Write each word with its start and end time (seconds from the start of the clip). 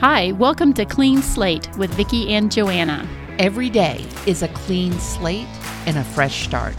Hi, 0.00 0.32
welcome 0.32 0.72
to 0.72 0.86
Clean 0.86 1.20
Slate 1.20 1.68
with 1.76 1.92
Vicki 1.92 2.32
and 2.32 2.50
Joanna. 2.50 3.06
Every 3.38 3.68
day 3.68 4.02
is 4.26 4.42
a 4.42 4.48
clean 4.48 4.94
slate 4.94 5.46
and 5.84 5.98
a 5.98 6.04
fresh 6.04 6.42
start. 6.42 6.74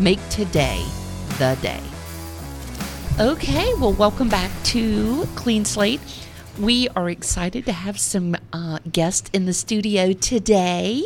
Make 0.00 0.18
today 0.30 0.82
the 1.36 1.58
day. 1.60 1.82
Okay, 3.20 3.70
well, 3.74 3.92
welcome 3.92 4.30
back 4.30 4.50
to 4.64 5.28
Clean 5.34 5.62
Slate. 5.62 6.00
We 6.58 6.88
are 6.90 7.10
excited 7.10 7.66
to 7.66 7.72
have 7.72 7.98
some 7.98 8.36
uh, 8.52 8.78
guests 8.90 9.28
in 9.32 9.44
the 9.46 9.52
studio 9.52 10.12
today. 10.12 11.02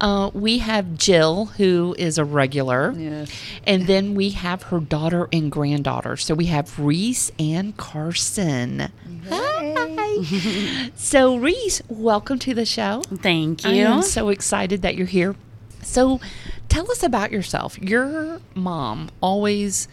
Uh, 0.00 0.30
we 0.32 0.58
have 0.58 0.96
Jill, 0.96 1.46
who 1.46 1.94
is 1.98 2.16
a 2.16 2.24
regular, 2.24 2.92
Yes. 2.96 3.30
and 3.66 3.86
then 3.86 4.14
we 4.14 4.30
have 4.30 4.62
her 4.64 4.80
daughter 4.80 5.28
and 5.30 5.52
granddaughter. 5.52 6.16
So 6.16 6.34
we 6.34 6.46
have 6.46 6.78
Reece 6.78 7.30
and 7.38 7.76
Carson. 7.76 8.90
Hi. 9.28 10.88
so, 10.96 11.36
Reece, 11.36 11.82
welcome 11.88 12.38
to 12.40 12.54
the 12.54 12.64
show. 12.64 13.02
Thank 13.14 13.64
you. 13.66 13.84
I'm 13.84 14.02
so 14.02 14.30
excited 14.30 14.80
that 14.82 14.94
you're 14.94 15.06
here. 15.06 15.36
So, 15.82 16.18
tell 16.70 16.90
us 16.90 17.02
about 17.02 17.30
yourself. 17.30 17.78
Your 17.78 18.40
mom 18.54 19.10
always 19.20 19.86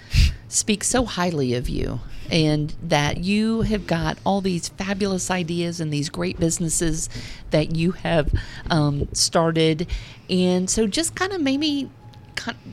speaks 0.48 0.88
so 0.88 1.04
highly 1.04 1.54
of 1.54 1.68
you 1.68 2.00
and 2.32 2.74
that 2.82 3.24
you 3.24 3.62
have 3.62 3.88
got 3.88 4.18
all 4.26 4.42
these 4.42 4.70
fabulous 4.70 5.30
ideas 5.30 5.80
and 5.80 5.92
these 5.92 6.10
great 6.10 6.40
businesses 6.40 7.10
that 7.52 7.76
you 7.76 7.92
have 7.92 8.34
um, 8.70 9.08
started. 9.14 9.88
And 10.30 10.70
so, 10.70 10.88
just 10.88 11.16
kind 11.16 11.34
of 11.34 11.42
maybe, 11.42 11.90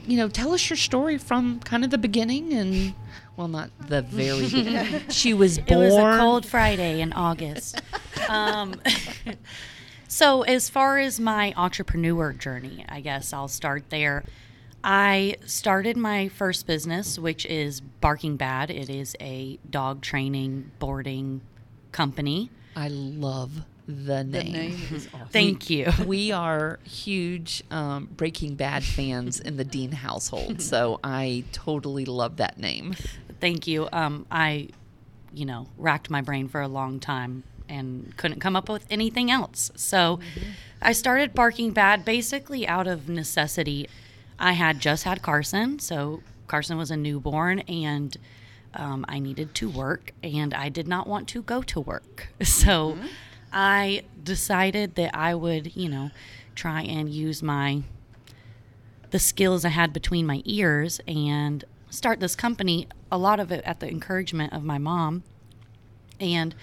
you 0.07 0.17
know, 0.17 0.29
tell 0.29 0.53
us 0.53 0.69
your 0.71 0.77
story 0.77 1.19
from 1.19 1.61
kind 1.61 1.85
of 1.85 1.91
the 1.91 1.99
beginning 1.99 2.53
and. 2.53 2.95
Well, 3.35 3.49
not 3.49 3.71
the 3.89 4.03
very 4.03 4.43
beginning. 4.51 5.09
She 5.09 5.33
was 5.33 5.59
born. 5.59 5.83
It 5.83 5.85
was 5.87 5.95
a 5.95 6.19
cold 6.19 6.45
Friday 6.45 7.01
in 7.01 7.15
August. 7.15 7.81
um, 8.29 8.75
so, 10.09 10.43
as 10.43 10.69
far 10.69 10.99
as 10.99 11.19
my 11.19 11.55
entrepreneur 11.57 12.35
journey, 12.35 12.85
I 12.91 13.01
guess 13.01 13.33
I'll 13.33 13.49
start 13.49 13.89
there. 13.89 14.25
I 14.85 15.37
started 15.47 15.97
my 15.97 16.29
first 16.29 16.67
business, 16.67 17.19
which 17.19 17.47
is 17.47 17.81
Barking 17.81 18.37
Bad. 18.37 18.71
It 18.71 18.91
is 18.91 19.17
a 19.21 19.59
dog 19.69 20.03
training 20.03 20.71
boarding 20.79 21.41
company. 21.93 22.51
I 22.75 22.89
love 22.89 23.63
the 23.87 24.25
name. 24.25 24.33
The 24.33 24.43
name 24.45 24.81
is 24.93 25.09
awesome. 25.15 25.29
Thank 25.29 25.71
you. 25.71 25.91
we 26.05 26.33
are 26.33 26.79
huge 26.85 27.63
um, 27.71 28.09
Breaking 28.17 28.55
Bad 28.55 28.83
fans 28.83 29.39
in 29.39 29.57
the 29.57 29.65
Dean 29.65 29.93
household, 29.93 30.61
so 30.63 30.99
I 31.05 31.45
totally 31.53 32.05
love 32.05 32.39
that 32.39 32.59
name. 32.59 32.95
Thank 33.41 33.67
you. 33.67 33.89
Um, 33.93 34.27
I, 34.31 34.69
you 35.33 35.45
know, 35.45 35.69
racked 35.77 36.11
my 36.11 36.21
brain 36.23 36.49
for 36.49 36.61
a 36.61 36.69
long 36.69 37.01
time 37.01 37.45
and 37.69 38.15
couldn't 38.17 38.41
come 38.41 38.55
up 38.55 38.69
with 38.69 38.85
anything 38.91 39.31
else. 39.31 39.71
So 39.77 40.21
I 40.81 40.93
started 40.93 41.35
Barking 41.35 41.71
Bad 41.71 42.05
basically 42.05 42.67
out 42.67 42.87
of 42.87 43.09
necessity. 43.09 43.89
I 44.43 44.53
had 44.53 44.81
just 44.81 45.05
had 45.05 45.23
Carson, 45.23 45.79
so 45.79 46.21
Carson 46.49 46.77
was 46.77 46.91
a 46.91 46.97
newborn, 46.97 47.61
and 47.61 48.17
um, 48.75 49.05
I 49.09 49.21
needed 49.21 49.55
to 49.55 49.71
work, 49.71 50.13
and 50.21 50.53
I 50.53 50.69
did 50.69 50.89
not 50.89 51.07
want 51.07 51.29
to 51.29 51.43
go 51.43 51.63
to 51.63 51.81
work. 51.81 52.29
So 52.43 52.99
I 53.53 54.03
decided 54.23 54.97
that 54.97 55.17
I 55.17 55.35
would, 55.37 55.77
you 55.77 55.89
know, 55.89 56.11
try 56.57 56.83
and 56.83 57.09
use 57.09 57.43
my 57.43 57.83
the 59.11 59.19
skills 59.19 59.65
I 59.65 59.69
had 59.69 59.93
between 59.93 60.27
my 60.27 60.43
ears 60.45 61.01
and 61.07 61.65
start 61.91 62.19
this 62.19 62.35
company. 62.35 62.89
A 63.13 63.19
lot 63.19 63.39
of 63.39 63.53
it 63.53 63.63
at 63.65 63.79
the 63.79 63.89
encouragement 63.89 64.53
of 64.53 64.65
my 64.65 64.79
mom. 64.79 65.23
And 66.19 66.55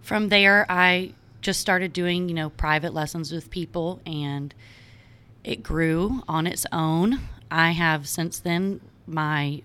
from 0.00 0.30
there, 0.30 0.66
I 0.68 1.12
just 1.42 1.60
started 1.60 1.92
doing, 1.92 2.28
you 2.28 2.34
know, 2.34 2.50
private 2.50 2.94
lessons 2.94 3.30
with 3.30 3.50
people 3.50 4.00
and 4.06 4.54
it 5.44 5.62
grew 5.62 6.22
on 6.26 6.46
its 6.46 6.66
own. 6.72 7.20
I 7.50 7.70
have 7.70 8.08
since 8.08 8.38
then, 8.38 8.80
my 9.06 9.62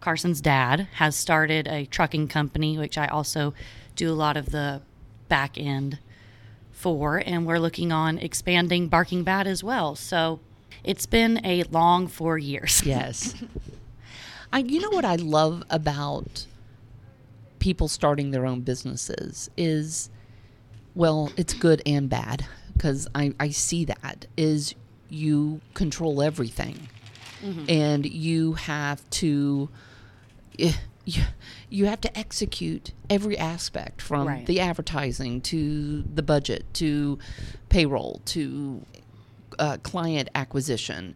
Carson's 0.00 0.40
dad 0.40 0.88
has 0.94 1.16
started 1.16 1.66
a 1.66 1.84
trucking 1.86 2.28
company, 2.28 2.78
which 2.78 2.96
I 2.96 3.08
also 3.08 3.52
do 3.96 4.10
a 4.10 4.14
lot 4.14 4.36
of 4.36 4.50
the 4.50 4.80
back 5.28 5.58
end 5.58 5.98
for, 6.70 7.20
and 7.26 7.44
we're 7.44 7.58
looking 7.58 7.90
on 7.90 8.18
expanding 8.18 8.86
Barking 8.88 9.24
Bad 9.24 9.46
as 9.48 9.64
well. 9.64 9.96
So 9.96 10.38
it's 10.84 11.06
been 11.06 11.44
a 11.44 11.64
long 11.64 12.06
four 12.06 12.38
years. 12.38 12.82
Yes. 12.86 13.34
I, 14.50 14.60
you 14.60 14.80
know 14.80 14.90
what 14.90 15.04
I 15.04 15.16
love 15.16 15.62
about 15.68 16.46
people 17.58 17.86
starting 17.86 18.30
their 18.30 18.46
own 18.46 18.62
businesses 18.62 19.50
is, 19.58 20.08
well, 20.94 21.30
it's 21.36 21.52
good 21.52 21.82
and 21.84 22.08
bad 22.08 22.46
because 22.72 23.08
I, 23.14 23.34
I 23.38 23.50
see 23.50 23.84
that 23.84 24.26
is 24.38 24.74
you 25.10 25.60
control 25.74 26.22
everything 26.22 26.88
and 27.68 28.04
you 28.04 28.54
have 28.54 29.08
to 29.10 29.68
eh, 30.58 30.72
you, 31.04 31.22
you 31.70 31.86
have 31.86 32.00
to 32.00 32.18
execute 32.18 32.90
every 33.08 33.38
aspect 33.38 34.02
from 34.02 34.26
Right. 34.26 34.44
the 34.44 34.58
advertising 34.60 35.40
to 35.42 36.02
the 36.02 36.22
budget 36.22 36.64
to 36.74 37.18
payroll 37.68 38.20
to 38.26 38.84
uh, 39.60 39.76
client 39.82 40.28
acquisition 40.34 41.14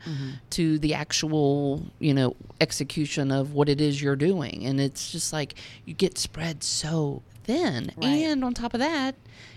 to 0.51 0.79
the 0.79 0.95
actual 0.95 1.87
you 1.99 2.15
know 2.15 2.35
execution 2.61 3.31
of 3.33 3.53
what 3.53 3.69
it 3.69 3.81
is 3.81 4.01
you're 4.01 4.17
doing 4.17 4.65
and 4.65 4.81
it's 4.81 5.11
just 5.13 5.33
like 5.33 5.55
you 5.85 5.93
get 5.95 6.17
spread 6.19 6.63
so 6.63 7.23
thin 7.45 7.91
Right. 7.97 8.07
and 8.07 8.45
on 8.45 8.55
top 8.55 8.75
of 8.75 8.81
that 8.81 9.17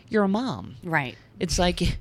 you're 0.10 0.24
a 0.24 0.28
mom 0.28 0.76
Right. 0.84 1.16
it's 1.40 1.58
like 1.60 1.98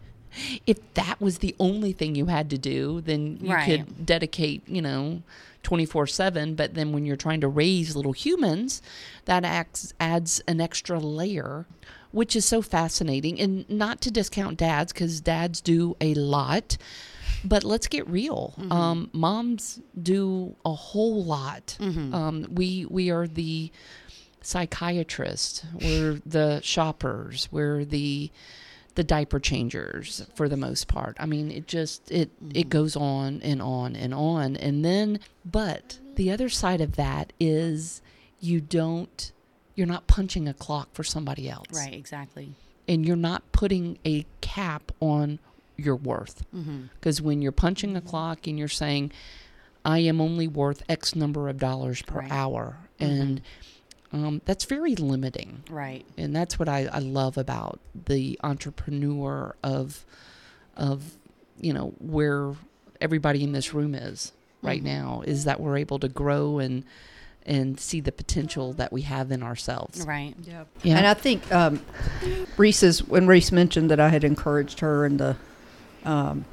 if 0.67 0.78
that 0.95 1.21
was 1.21 1.39
the 1.39 1.55
only 1.59 1.93
thing 1.93 2.15
you 2.15 2.27
had 2.27 2.50
to 2.50 2.59
do, 2.59 3.00
then 3.00 3.39
you 3.41 3.53
Right. 3.53 3.67
could 3.87 4.06
dedicate, 4.06 4.62
you 4.69 4.83
know, 4.83 5.22
24 5.62 6.06
7. 6.06 6.55
But 6.55 6.75
then 6.75 6.93
when 6.93 7.06
you're 7.06 7.17
trying 7.17 7.41
to 7.41 7.49
raise 7.49 7.97
little 7.97 8.12
humans, 8.12 8.83
that 9.25 9.45
acts, 9.45 9.95
adds 9.99 10.43
an 10.47 10.61
extra 10.61 10.99
layer, 10.99 11.67
which 12.12 12.37
is 12.37 12.45
so 12.45 12.61
fascinating. 12.62 13.41
And 13.41 13.69
not 13.71 14.00
to 14.03 14.11
discount 14.11 14.59
dads, 14.59 14.93
because 14.93 15.21
dads 15.21 15.61
do 15.61 15.97
a 16.00 16.15
lot. 16.15 16.77
But 17.47 17.62
let's 17.62 17.89
get 17.89 18.09
real. 18.09 18.55
Um, 18.71 19.11
moms 19.12 19.78
do 20.03 20.56
a 20.65 20.72
whole 20.72 21.22
lot. 21.25 21.77
Um, 21.81 22.47
we 22.51 22.87
we 22.89 23.11
are 23.11 23.27
the 23.27 23.71
psychiatrists. 24.41 25.65
We're 25.81 26.21
the 26.25 26.61
shoppers. 26.62 27.49
We're 27.51 27.84
the 27.84 28.31
the 28.94 29.05
diaper 29.05 29.41
changers 29.41 30.27
for 30.34 30.49
the 30.49 30.56
most 30.56 30.88
part. 30.88 31.16
I 31.19 31.27
mean, 31.27 31.50
it 31.50 31.66
just 31.66 32.10
it 32.10 32.31
it 32.41 32.55
mm-hmm. 32.55 32.69
goes 32.69 32.97
on 32.97 33.41
and 33.43 33.60
on 33.60 33.97
and 33.97 34.15
on. 34.15 34.56
And 34.56 34.84
then 34.84 35.21
but 35.44 35.99
the 36.15 36.31
other 36.31 36.49
side 36.49 36.81
of 36.81 36.97
that 36.97 37.33
is 37.41 38.03
you 38.41 38.60
don't 38.60 39.33
you're 39.75 39.87
not 39.87 40.06
punching 40.06 40.47
a 40.47 40.54
clock 40.54 40.88
for 40.93 41.03
somebody 41.03 41.49
else. 41.49 41.66
Right. 41.72 41.94
Exactly. 41.94 42.54
And 42.87 43.04
you're 43.04 43.16
not 43.16 43.50
putting 43.53 43.99
a 44.04 44.27
cap 44.41 44.93
on 45.00 45.41
your 45.77 45.97
worth. 45.97 46.44
Mm-hmm. 46.54 46.84
Because 46.94 47.21
when 47.21 47.43
you're 47.43 47.53
punching 47.53 47.97
a 47.97 48.00
clock 48.00 48.47
and 48.47 48.59
you're 48.59 48.69
saying 48.69 49.10
I 49.84 49.99
am 49.99 50.21
only 50.21 50.49
worth 50.49 50.83
X 50.88 51.15
number 51.15 51.49
of 51.49 51.59
dollars 51.59 52.03
per 52.03 52.21
Right. 52.21 52.31
hour 52.31 52.77
mm-hmm. 53.00 53.21
and 53.21 53.43
um, 54.15 54.41
that's 54.45 54.65
very 54.65 54.95
limiting 54.95 55.63
Right. 55.69 56.05
and 56.17 56.35
that's 56.37 56.59
what 56.59 56.69
I, 56.69 56.87
I 56.93 57.01
love 57.01 57.37
about 57.37 57.81
the 58.07 58.39
entrepreneur 58.45 59.55
of 59.63 60.05
of 60.77 61.15
you 61.61 61.73
know 61.73 61.95
where 61.99 62.53
everybody 63.01 63.43
in 63.43 63.53
this 63.53 63.75
room 63.75 63.95
is 63.95 64.33
right 64.63 64.83
Mm-hmm. 64.83 64.87
now 64.87 65.23
is 65.27 65.45
that 65.45 65.61
we're 65.61 65.77
able 65.77 65.99
to 65.99 66.09
grow 66.09 66.59
and 66.59 66.85
and 67.47 67.79
see 67.79 68.01
the 68.01 68.11
potential 68.13 68.73
that 68.73 68.91
we 68.91 69.03
have 69.03 69.31
in 69.31 69.43
ourselves. 69.43 70.01
Right. 70.07 70.34
Yep. 70.45 70.67
Yeah. 70.83 70.97
And 70.97 71.07
I 71.07 71.13
think 71.13 71.53
um, 71.53 71.84
Reece's 72.57 73.05
when 73.07 73.27
Reece 73.27 73.53
mentioned 73.53 73.91
that 73.91 74.01
I 74.01 74.09
had 74.09 74.25
encouraged 74.25 74.81
her 74.81 75.05
and 75.05 75.21
the, 75.21 75.37
um, 76.05 76.47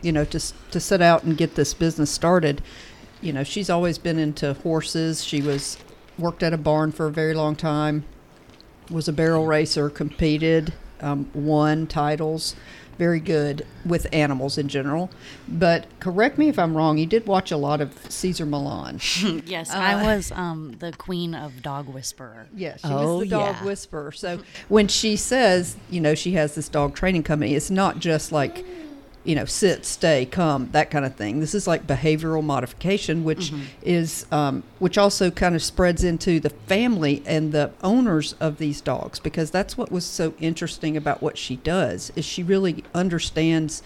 you 0.00 0.10
know, 0.10 0.24
to 0.24 0.40
to 0.70 0.80
set 0.80 1.02
out 1.02 1.24
and 1.24 1.36
get 1.36 1.54
this 1.54 1.74
business 1.74 2.10
started. 2.10 2.62
You 3.20 3.32
know, 3.34 3.44
she's 3.44 3.68
always 3.68 3.98
been 3.98 4.18
into 4.18 4.54
horses. 4.54 5.22
She 5.22 5.42
was 5.42 5.76
worked 6.18 6.42
at 6.42 6.52
a 6.52 6.58
barn 6.58 6.92
for 6.92 7.06
a 7.06 7.10
very 7.12 7.34
long 7.34 7.56
time. 7.56 8.04
Was 8.90 9.06
a 9.08 9.12
barrel 9.12 9.46
racer, 9.46 9.90
competed, 9.90 10.72
um, 11.00 11.30
won 11.34 11.86
titles. 11.86 12.56
Very 12.96 13.20
good 13.20 13.64
with 13.86 14.08
animals 14.12 14.58
in 14.58 14.66
general. 14.66 15.08
But 15.46 15.86
correct 16.00 16.36
me 16.36 16.48
if 16.48 16.58
I'm 16.58 16.76
wrong. 16.76 16.98
You 16.98 17.06
did 17.06 17.26
watch 17.28 17.52
a 17.52 17.56
lot 17.56 17.80
of 17.80 17.92
Cesar 18.10 18.44
Millan. 18.44 18.98
Yes, 19.46 19.70
Uh, 19.72 19.76
I 19.78 20.02
was 20.02 20.32
um, 20.32 20.74
the 20.80 20.90
queen 20.92 21.32
of 21.34 21.62
dog 21.62 21.86
whisperer. 21.88 22.48
Yeah, 22.56 22.76
she 22.76 22.88
Oh, 22.88 23.18
was 23.18 23.28
the 23.28 23.30
dog 23.36 23.56
yeah. 23.60 23.64
whisperer. 23.64 24.10
So 24.10 24.40
when 24.68 24.88
she 24.88 25.14
says, 25.16 25.76
you 25.90 26.00
know, 26.00 26.16
she 26.16 26.32
has 26.32 26.56
this 26.56 26.68
dog 26.68 26.96
training 26.96 27.22
company, 27.22 27.54
it's 27.54 27.70
not 27.70 28.00
just 28.00 28.32
like 28.32 28.64
you 29.28 29.34
know, 29.34 29.44
sit, 29.44 29.84
stay, 29.84 30.24
come, 30.24 30.70
that 30.72 30.90
kind 30.90 31.04
of 31.04 31.14
thing. 31.14 31.38
This 31.38 31.54
is 31.54 31.66
like 31.66 31.86
behavioral 31.86 32.42
modification, 32.42 33.24
which 33.24 33.52
is, 33.82 34.24
um, 34.32 34.62
which 34.78 34.96
also 34.96 35.30
kind 35.30 35.54
of 35.54 35.62
spreads 35.62 36.02
into 36.02 36.40
the 36.40 36.48
family 36.48 37.22
and 37.26 37.52
the 37.52 37.70
owners 37.82 38.32
of 38.40 38.56
these 38.56 38.80
dogs, 38.80 39.20
because 39.20 39.50
that's 39.50 39.76
what 39.76 39.92
was 39.92 40.06
so 40.06 40.32
interesting 40.40 40.96
about 40.96 41.20
what 41.20 41.36
she 41.36 41.56
does 41.56 42.10
is 42.16 42.24
she 42.24 42.42
really 42.42 42.82
understands 42.94 43.82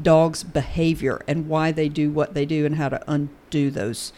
dogs' 0.00 0.42
behavior 0.42 1.20
and 1.28 1.46
why 1.46 1.72
they 1.72 1.90
do 1.90 2.10
what 2.10 2.32
they 2.32 2.46
do 2.46 2.64
and 2.64 2.76
how 2.76 2.88
to 2.88 3.02
undo 3.06 3.70
those 3.70 4.14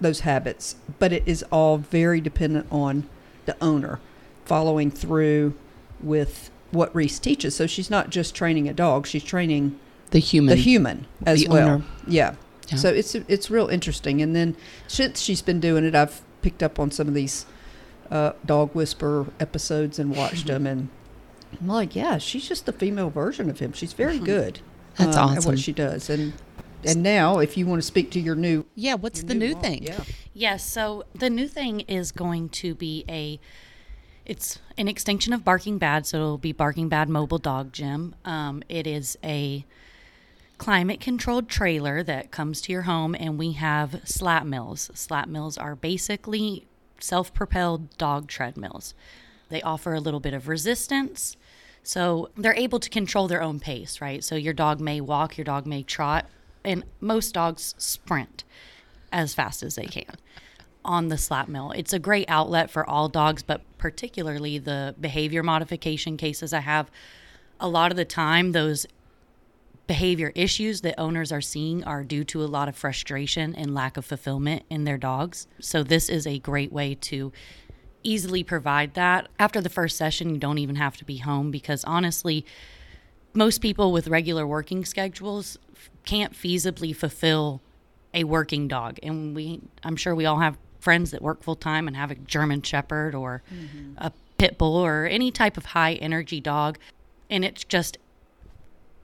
those 0.00 0.20
habits. 0.20 0.76
But 0.98 1.12
it 1.12 1.22
is 1.26 1.44
all 1.52 1.76
very 1.76 2.22
dependent 2.22 2.66
on 2.70 3.06
the 3.44 3.62
owner 3.62 4.00
following 4.46 4.90
through 4.90 5.52
with 6.00 6.50
what 6.70 6.94
Reece 6.94 7.18
teaches. 7.18 7.54
So 7.54 7.66
she's 7.66 7.90
not 7.90 8.08
just 8.08 8.34
training 8.34 8.70
a 8.70 8.72
dog; 8.72 9.06
she's 9.06 9.22
training 9.22 9.78
The 10.10 10.18
human. 10.18 10.56
the 10.56 10.60
human 10.62 11.06
as 11.26 11.42
The 11.44 11.48
well. 11.50 11.68
owner. 11.68 11.84
Yeah. 12.06 12.34
Yeah. 12.68 12.76
So 12.76 12.88
it's 12.90 13.14
it's 13.14 13.50
real 13.50 13.68
interesting. 13.68 14.20
And 14.22 14.34
then 14.36 14.56
since 14.86 15.20
she's 15.20 15.42
been 15.42 15.60
doing 15.60 15.84
it, 15.84 15.94
I've 15.94 16.20
picked 16.42 16.62
up 16.62 16.78
on 16.78 16.90
some 16.90 17.08
of 17.08 17.14
these 17.14 17.46
uh, 18.10 18.32
dog 18.44 18.74
whisper 18.74 19.26
episodes 19.40 19.98
and 19.98 20.14
watched 20.16 20.46
them, 20.46 20.66
and 20.66 20.88
I'm 21.60 21.66
like, 21.68 21.94
yeah, 21.96 22.18
she's 22.18 22.46
just 22.48 22.66
the 22.66 22.72
female 22.72 23.10
version 23.10 23.48
of 23.50 23.58
him. 23.58 23.72
She's 23.72 23.92
very 23.94 24.18
good. 24.18 24.60
That's 24.96 25.16
um, 25.16 25.30
At 25.30 25.38
awesome. 25.38 25.52
what 25.52 25.58
she 25.58 25.72
does, 25.72 26.10
and 26.10 26.32
and 26.84 27.02
now 27.02 27.38
if 27.38 27.56
you 27.56 27.66
want 27.66 27.80
to 27.82 27.86
speak 27.86 28.10
to 28.12 28.20
your 28.20 28.34
new 28.36 28.64
Yeah, 28.74 28.94
what's 28.94 29.22
the 29.22 29.34
new 29.34 29.52
mom, 29.54 29.62
thing? 29.62 29.82
Yeah. 29.84 30.00
Yes, 30.34 30.64
so 30.64 31.04
the 31.14 31.28
new 31.30 31.48
thing 31.48 31.80
is 31.80 32.12
going 32.12 32.50
to 32.50 32.74
be 32.74 33.04
a 33.08 33.40
it's 34.26 34.58
an 34.76 34.88
extinction 34.88 35.32
of 35.32 35.42
Barking 35.44 35.78
Bad, 35.78 36.06
so 36.06 36.18
it'll 36.18 36.38
be 36.38 36.52
Barking 36.52 36.88
Bad 36.90 37.08
Mobile 37.08 37.38
Dog 37.38 37.72
Gym. 37.72 38.14
Um, 38.26 38.62
it 38.68 38.86
is 38.86 39.16
a 39.24 39.64
climate 40.58 41.00
controlled 41.00 41.48
trailer 41.48 42.02
that 42.02 42.30
comes 42.30 42.60
to 42.62 42.72
your 42.72 42.82
home, 42.82 43.16
and 43.18 43.38
we 43.38 43.52
have 43.52 44.00
slat 44.04 44.46
mills. 44.46 44.90
Slat 44.94 45.28
mills 45.28 45.56
are 45.56 45.74
basically 45.74 46.66
self 47.00 47.32
propelled 47.32 47.96
dog 47.96 48.28
treadmills. 48.28 48.94
They 49.48 49.62
offer 49.62 49.94
a 49.94 50.00
little 50.00 50.20
bit 50.20 50.34
of 50.34 50.48
resistance, 50.48 51.36
so 51.82 52.28
they're 52.36 52.54
able 52.54 52.80
to 52.80 52.90
control 52.90 53.28
their 53.28 53.42
own 53.42 53.60
pace, 53.60 54.00
right? 54.00 54.22
So 54.22 54.34
your 54.34 54.52
dog 54.52 54.80
may 54.80 55.00
walk, 55.00 55.38
your 55.38 55.44
dog 55.44 55.64
may 55.64 55.82
trot, 55.82 56.26
and 56.64 56.84
most 57.00 57.32
dogs 57.32 57.74
sprint 57.78 58.44
as 59.10 59.32
fast 59.32 59.62
as 59.62 59.76
they 59.76 59.86
can 59.86 60.16
on 60.84 61.08
the 61.08 61.18
slat 61.18 61.48
mill. 61.48 61.72
It's 61.72 61.92
a 61.92 61.98
great 61.98 62.28
outlet 62.28 62.70
for 62.70 62.88
all 62.88 63.08
dogs, 63.08 63.42
but 63.42 63.62
particularly 63.78 64.58
the 64.58 64.94
behavior 65.00 65.42
modification 65.42 66.16
cases 66.16 66.52
I 66.52 66.60
have. 66.60 66.90
A 67.60 67.68
lot 67.68 67.90
of 67.90 67.96
the 67.96 68.04
time, 68.04 68.52
those 68.52 68.86
behavior 69.88 70.30
issues 70.36 70.82
that 70.82 71.00
owners 71.00 71.32
are 71.32 71.40
seeing 71.40 71.82
are 71.82 72.04
due 72.04 72.22
to 72.22 72.44
a 72.44 72.46
lot 72.46 72.68
of 72.68 72.76
frustration 72.76 73.56
and 73.56 73.74
lack 73.74 73.96
of 73.96 74.04
fulfillment 74.04 74.62
in 74.70 74.84
their 74.84 74.98
dogs. 74.98 75.48
So, 75.58 75.82
this 75.82 76.08
is 76.08 76.26
a 76.26 76.38
great 76.38 76.72
way 76.72 76.94
to 76.94 77.32
easily 78.04 78.44
provide 78.44 78.94
that. 78.94 79.28
After 79.40 79.60
the 79.60 79.68
first 79.68 79.96
session, 79.96 80.30
you 80.30 80.38
don't 80.38 80.58
even 80.58 80.76
have 80.76 80.96
to 80.98 81.04
be 81.04 81.16
home 81.16 81.50
because 81.50 81.82
honestly, 81.84 82.46
most 83.34 83.60
people 83.60 83.90
with 83.90 84.06
regular 84.06 84.46
working 84.46 84.84
schedules 84.84 85.58
f- 85.74 85.90
can't 86.04 86.32
feasibly 86.32 86.94
fulfill 86.94 87.60
a 88.14 88.24
working 88.24 88.68
dog 88.68 88.98
and 89.02 89.36
we 89.36 89.60
i'm 89.84 89.94
sure 89.94 90.14
we 90.14 90.24
all 90.24 90.38
have 90.38 90.56
friends 90.80 91.10
that 91.10 91.20
work 91.20 91.42
full 91.42 91.54
time 91.54 91.86
and 91.86 91.94
have 91.94 92.10
a 92.10 92.14
german 92.14 92.62
shepherd 92.62 93.14
or 93.14 93.42
mm-hmm. 93.52 93.92
a 93.98 94.10
pit 94.38 94.56
bull 94.56 94.76
or 94.76 95.04
any 95.04 95.30
type 95.30 95.58
of 95.58 95.66
high 95.66 95.92
energy 95.94 96.40
dog 96.40 96.78
and 97.28 97.44
it's 97.44 97.64
just 97.64 97.98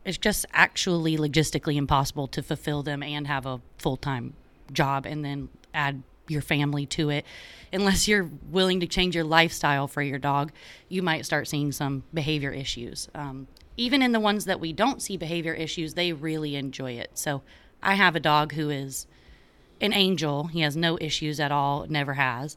it's 0.05 0.19
just 0.19 0.47
actually 0.53 1.17
logistically 1.17 1.77
impossible 1.77 2.29
to 2.29 2.43
fulfill 2.43 2.83
them 2.83 3.03
and 3.03 3.27
have 3.27 3.47
a 3.47 3.61
full-time 3.79 4.35
job 4.73 5.07
and 5.07 5.25
then 5.25 5.49
add 5.73 6.03
your 6.29 6.43
family 6.43 6.87
to 6.87 7.11
it. 7.11 7.25
Unless 7.73 8.09
you're 8.09 8.31
willing 8.51 8.81
to 8.81 8.87
change 8.87 9.15
your 9.15 9.25
lifestyle 9.25 9.89
for 9.89 10.03
your 10.03 10.19
dog 10.19 10.53
you 10.89 11.03
might 11.03 11.27
start 11.27 11.49
seeing 11.49 11.73
some 11.73 12.05
behavior 12.13 12.51
issues. 12.51 13.09
Um, 13.15 13.49
even 13.77 14.03
in 14.03 14.13
the 14.13 14.21
ones 14.21 14.45
that 14.45 14.61
we 14.61 14.73
don't 14.73 15.03
see 15.03 15.17
behavior 15.17 15.55
issues 15.55 15.95
they 15.95 16.13
really 16.13 16.57
enjoy 16.57 16.93
it. 16.93 17.11
So 17.15 17.43
i 17.83 17.95
have 17.95 18.17
a 18.17 18.21
dog 18.21 18.53
who 18.53 18.71
is 18.71 19.07
an 19.81 19.93
angel. 19.93 20.45
He 20.45 20.61
has 20.61 20.77
no 20.77 20.97
issues 21.01 21.41
at 21.41 21.53
all 21.53 21.87
never 21.89 22.15
has. 22.15 22.57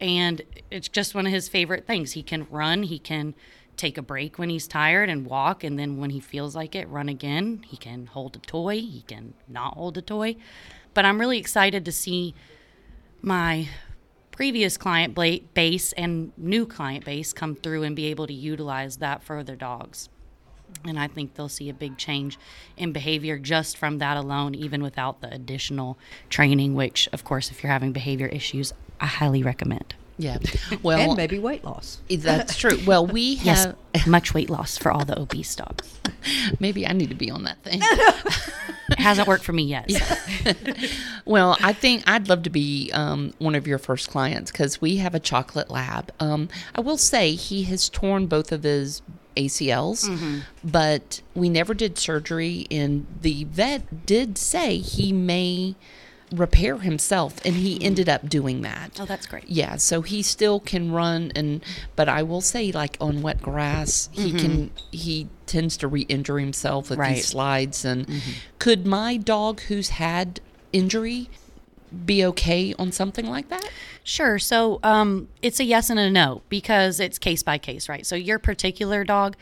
And 0.00 0.42
it's 0.70 0.88
just 0.88 1.14
one 1.14 1.26
of 1.26 1.32
his 1.32 1.48
favorite 1.48 1.86
things. 1.86 2.12
He 2.12 2.22
can 2.22 2.46
run 2.50 2.82
he 2.82 2.98
can 2.98 3.34
take 3.76 3.98
a 3.98 4.02
break 4.02 4.38
when 4.38 4.50
he's 4.50 4.66
tired 4.66 5.08
and 5.08 5.26
walk 5.26 5.64
and 5.64 5.78
then 5.78 5.98
when 5.98 6.10
he 6.10 6.20
feels 6.20 6.54
like 6.54 6.74
it 6.74 6.88
run 6.88 7.08
again. 7.08 7.64
He 7.66 7.76
can 7.76 8.06
hold 8.06 8.36
a 8.36 8.40
toy. 8.40 8.76
He 8.76 9.04
can 9.06 9.34
not 9.48 9.74
hold 9.74 9.98
a 9.98 10.02
toy. 10.02 10.36
But 10.94 11.04
i'm 11.04 11.20
really 11.20 11.38
excited 11.38 11.84
to 11.84 11.92
see 11.92 12.34
my 13.20 13.68
previous 14.30 14.76
client 14.76 15.14
base 15.14 15.92
and 15.92 16.32
new 16.36 16.66
client 16.66 17.04
base 17.04 17.32
come 17.32 17.54
through 17.54 17.82
and 17.82 17.96
be 17.96 18.06
able 18.06 18.26
to 18.26 18.32
utilize 18.32 18.98
that 18.98 19.22
for 19.22 19.42
their 19.42 19.56
dogs. 19.56 20.08
And 20.84 20.98
I 20.98 21.08
think 21.08 21.34
they'll 21.34 21.48
see 21.48 21.68
a 21.68 21.74
big 21.74 21.96
change 21.96 22.38
in 22.76 22.92
behavior 22.92 23.38
just 23.38 23.76
from 23.76 23.98
that 23.98 24.16
alone, 24.16 24.54
even 24.54 24.82
without 24.82 25.20
the 25.20 25.32
additional 25.32 25.98
training, 26.28 26.74
which, 26.74 27.08
of 27.12 27.24
course, 27.24 27.50
if 27.50 27.62
you're 27.62 27.72
having 27.72 27.92
behavior 27.92 28.26
issues, 28.26 28.72
I 29.00 29.06
highly 29.06 29.42
recommend. 29.42 29.94
Yeah. 30.18 30.38
Well, 30.82 30.98
and 30.98 31.16
maybe 31.16 31.38
weight 31.38 31.62
loss. 31.64 31.98
that's 32.08 32.56
true. 32.56 32.78
Well, 32.86 33.06
we 33.06 33.20
Yes, 33.42 33.66
have. 33.94 34.06
much 34.06 34.32
weight 34.32 34.48
loss 34.48 34.78
for 34.78 34.90
all 34.90 35.04
the 35.04 35.18
obese 35.18 35.54
dogs. 35.54 35.98
Maybe 36.58 36.86
I 36.86 36.92
need 36.92 37.10
to 37.10 37.14
be 37.14 37.30
on 37.30 37.44
that 37.44 37.62
thing. 37.62 37.80
It 37.82 38.98
hasn't 38.98 39.28
worked 39.28 39.44
for 39.44 39.52
me 39.52 39.64
yet. 39.64 39.90
so. 39.90 40.54
Well, 41.24 41.56
I 41.62 41.72
think 41.72 42.02
I'd 42.08 42.28
love 42.28 42.42
to 42.44 42.50
be 42.50 42.90
um, 42.94 43.34
one 43.38 43.54
of 43.54 43.66
your 43.66 43.78
first 43.78 44.08
clients 44.10 44.50
because 44.50 44.80
we 44.80 44.96
have 44.98 45.14
a 45.14 45.20
chocolate 45.20 45.70
lab. 45.70 46.12
Um, 46.20 46.48
I 46.74 46.80
will 46.80 46.96
say 46.98 47.32
he 47.34 47.64
has 47.64 47.88
torn 47.88 48.26
both 48.26 48.52
of 48.52 48.62
his 48.62 49.02
ACLs, 49.36 50.08
Mm-hmm. 50.08 50.38
but 50.64 51.20
we 51.34 51.48
never 51.50 51.74
did 51.74 51.98
surgery. 51.98 52.66
And 52.70 53.06
the 53.20 53.44
vet 53.44 54.06
did 54.06 54.38
say 54.38 54.78
he 54.78 55.12
may 55.12 55.74
repair 56.32 56.78
himself, 56.78 57.40
and 57.44 57.54
he 57.56 57.82
ended 57.84 58.08
up 58.08 58.28
doing 58.28 58.62
that. 58.62 58.98
Oh, 59.00 59.04
that's 59.04 59.26
great. 59.26 59.48
Yeah, 59.48 59.76
so 59.76 60.02
he 60.02 60.22
still 60.22 60.58
can 60.60 60.90
run 60.92 61.30
and 61.36 61.64
but 61.94 62.08
I 62.08 62.22
will 62.24 62.40
say 62.40 62.72
like 62.72 62.96
on 63.00 63.22
wet 63.22 63.40
grass, 63.40 64.08
he 64.12 64.32
can 64.32 64.70
he 64.90 65.28
tends 65.46 65.76
to 65.78 65.86
re-injure 65.88 66.38
himself 66.38 66.90
with 66.90 66.98
Mm-hmm. 66.98 67.00
Right. 67.08 67.14
these 67.16 67.26
slides 67.28 67.84
and 67.84 68.08
could 68.58 68.86
my 68.86 69.16
dog 69.16 69.60
who's 69.62 69.90
had 69.90 70.40
injury 70.72 71.28
be 72.04 72.24
okay 72.24 72.74
on 72.78 72.90
something 72.90 73.26
like 73.26 73.48
that? 73.48 73.70
Sure. 74.02 74.38
So 74.40 74.80
um, 74.82 75.28
it's 75.42 75.60
a 75.60 75.64
yes 75.64 75.88
and 75.90 75.98
a 76.00 76.10
no 76.10 76.42
because 76.48 76.98
it's 77.00 77.18
case 77.18 77.42
by 77.44 77.58
case, 77.58 77.88
right? 77.88 78.04
So 78.04 78.16
your 78.16 78.38
particular 78.40 79.04
dog, 79.04 79.36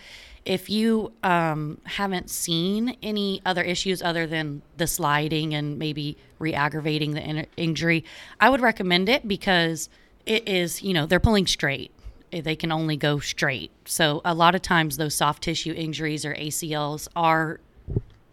if 0.44 0.68
you 0.68 1.12
um, 1.22 1.78
haven't 1.84 2.28
seen 2.28 2.96
any 3.02 3.40
other 3.46 3.62
issues 3.62 4.02
other 4.02 4.26
than 4.26 4.60
the 4.76 4.86
sliding 4.86 5.54
and 5.54 5.78
maybe 5.78 6.18
re-aggravating 6.44 7.12
the 7.14 7.22
in- 7.22 7.46
injury, 7.56 8.04
I 8.38 8.50
would 8.50 8.60
recommend 8.60 9.08
it 9.08 9.26
because 9.26 9.88
it 10.26 10.46
is, 10.48 10.82
you 10.82 10.92
know, 10.92 11.06
they're 11.06 11.18
pulling 11.20 11.46
straight. 11.46 11.90
Eh, 12.32 12.40
They 12.42 12.54
can 12.56 12.70
only 12.70 12.96
go 12.96 13.18
straight. 13.18 13.70
So 13.86 14.20
a 14.24 14.34
lot 14.34 14.54
of 14.54 14.62
times 14.62 14.96
those 14.96 15.14
soft 15.14 15.42
tissue 15.42 15.72
injuries 15.72 16.24
or 16.24 16.34
ACLs 16.34 17.08
are 17.16 17.60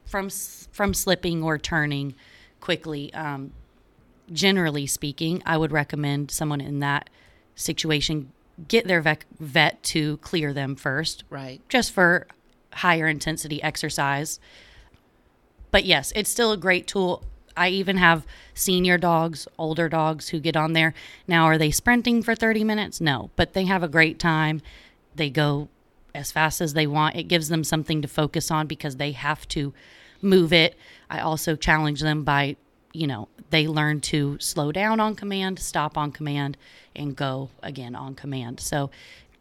from 0.05 0.29
from 0.71 0.93
slipping 0.93 1.41
or 1.43 1.57
turning 1.57 2.13
quickly. 2.59 3.13
Um, 3.13 3.51
generally 4.31 4.85
speaking, 4.87 5.41
I 5.45 5.57
would 5.57 5.71
recommend 5.71 6.31
someone 6.31 6.61
in 6.61 6.79
that 6.79 7.09
situation 7.55 8.31
get 8.67 8.87
their 8.87 9.01
vet, 9.01 9.23
vet 9.39 9.81
to 9.83 10.17
clear 10.17 10.53
them 10.53 10.75
first, 10.75 11.23
Right. 11.29 11.61
just 11.69 11.91
for 11.91 12.27
higher 12.73 13.07
intensity 13.07 13.61
exercise. 13.63 14.39
But 15.71 15.85
yes, 15.85 16.11
it's 16.15 16.29
still 16.29 16.51
a 16.51 16.57
great 16.57 16.85
tool. 16.87 17.23
I 17.55 17.69
even 17.69 17.97
have 17.97 18.25
senior 18.53 18.97
dogs, 18.97 19.47
older 19.57 19.89
dogs 19.89 20.29
who 20.29 20.39
get 20.39 20.55
on 20.57 20.73
there. 20.73 20.93
Now, 21.27 21.45
are 21.45 21.57
they 21.57 21.71
sprinting 21.71 22.23
for 22.23 22.35
30 22.35 22.63
minutes? 22.63 23.01
No, 23.01 23.29
but 23.35 23.53
they 23.53 23.65
have 23.65 23.83
a 23.83 23.87
great 23.87 24.19
time. 24.19 24.61
They 25.15 25.29
go 25.29 25.69
as 26.13 26.31
fast 26.31 26.61
as 26.61 26.73
they 26.73 26.87
want. 26.87 27.15
It 27.15 27.23
gives 27.23 27.49
them 27.49 27.63
something 27.63 28.01
to 28.01 28.07
focus 28.07 28.51
on 28.51 28.67
because 28.67 28.97
they 28.97 29.11
have 29.11 29.47
to 29.49 29.73
move 30.21 30.53
it. 30.53 30.75
I 31.09 31.19
also 31.19 31.55
challenge 31.55 32.01
them 32.01 32.23
by, 32.23 32.55
you 32.93 33.07
know, 33.07 33.27
they 33.49 33.67
learn 33.67 34.01
to 34.01 34.37
slow 34.39 34.71
down 34.71 34.99
on 34.99 35.15
command, 35.15 35.59
stop 35.59 35.97
on 35.97 36.11
command, 36.11 36.57
and 36.95 37.15
go 37.15 37.49
again 37.61 37.95
on 37.95 38.15
command. 38.15 38.59
So 38.59 38.89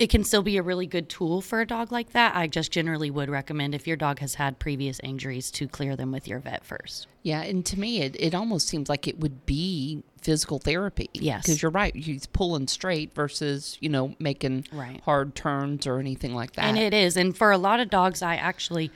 it 0.00 0.08
can 0.08 0.24
still 0.24 0.42
be 0.42 0.56
a 0.56 0.62
really 0.62 0.86
good 0.86 1.10
tool 1.10 1.42
for 1.42 1.60
a 1.60 1.66
dog 1.66 1.92
like 1.92 2.12
that. 2.12 2.34
I 2.34 2.46
just 2.46 2.72
generally 2.72 3.10
would 3.10 3.28
recommend 3.28 3.74
if 3.74 3.86
your 3.86 3.98
dog 3.98 4.18
has 4.20 4.36
had 4.36 4.58
previous 4.58 4.98
injuries 5.00 5.50
to 5.52 5.68
clear 5.68 5.94
them 5.94 6.10
with 6.10 6.26
your 6.26 6.38
vet 6.38 6.64
first. 6.64 7.06
Yeah, 7.22 7.42
and 7.42 7.66
to 7.66 7.78
me 7.78 8.00
it, 8.00 8.16
it 8.18 8.34
almost 8.34 8.66
seems 8.66 8.88
like 8.88 9.06
it 9.06 9.20
would 9.20 9.44
be 9.44 10.02
physical 10.22 10.58
therapy. 10.58 11.10
Yes. 11.12 11.42
Because 11.44 11.60
you're 11.60 11.70
right. 11.70 11.94
He's 11.94 12.24
pulling 12.24 12.66
straight 12.66 13.14
versus, 13.14 13.76
you 13.80 13.90
know, 13.90 14.14
making 14.18 14.66
Right. 14.72 15.02
hard 15.04 15.34
turns 15.34 15.86
or 15.86 15.98
anything 15.98 16.34
like 16.34 16.52
that. 16.52 16.64
And 16.64 16.78
it 16.78 16.94
is. 16.94 17.18
And 17.18 17.36
for 17.36 17.52
a 17.52 17.58
lot 17.58 17.78
of 17.78 17.90
dogs, 17.90 18.22
I 18.22 18.36
actually, 18.36 18.90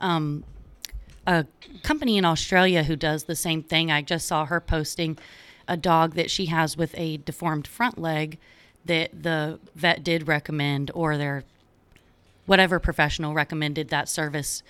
um, 0.00 0.44
a 1.26 1.46
company 1.82 2.18
in 2.18 2.26
Australia 2.26 2.82
who 2.82 2.96
does 2.96 3.24
the 3.24 3.36
same 3.36 3.62
thing. 3.62 3.90
I 3.90 4.02
just 4.02 4.26
saw 4.26 4.44
her 4.44 4.60
posting 4.60 5.16
a 5.66 5.78
dog 5.78 6.14
that 6.14 6.30
she 6.30 6.46
has 6.46 6.76
with 6.76 6.94
a 6.98 7.16
deformed 7.18 7.66
front 7.66 7.96
leg 7.96 8.38
that 8.84 9.22
the 9.22 9.58
vet 9.74 10.02
did 10.02 10.26
recommend 10.26 10.90
or 10.94 11.16
their 11.16 11.44
whatever 12.46 12.78
professional 12.78 13.34
recommended 13.34 13.88
that 13.88 14.08
service 14.08 14.62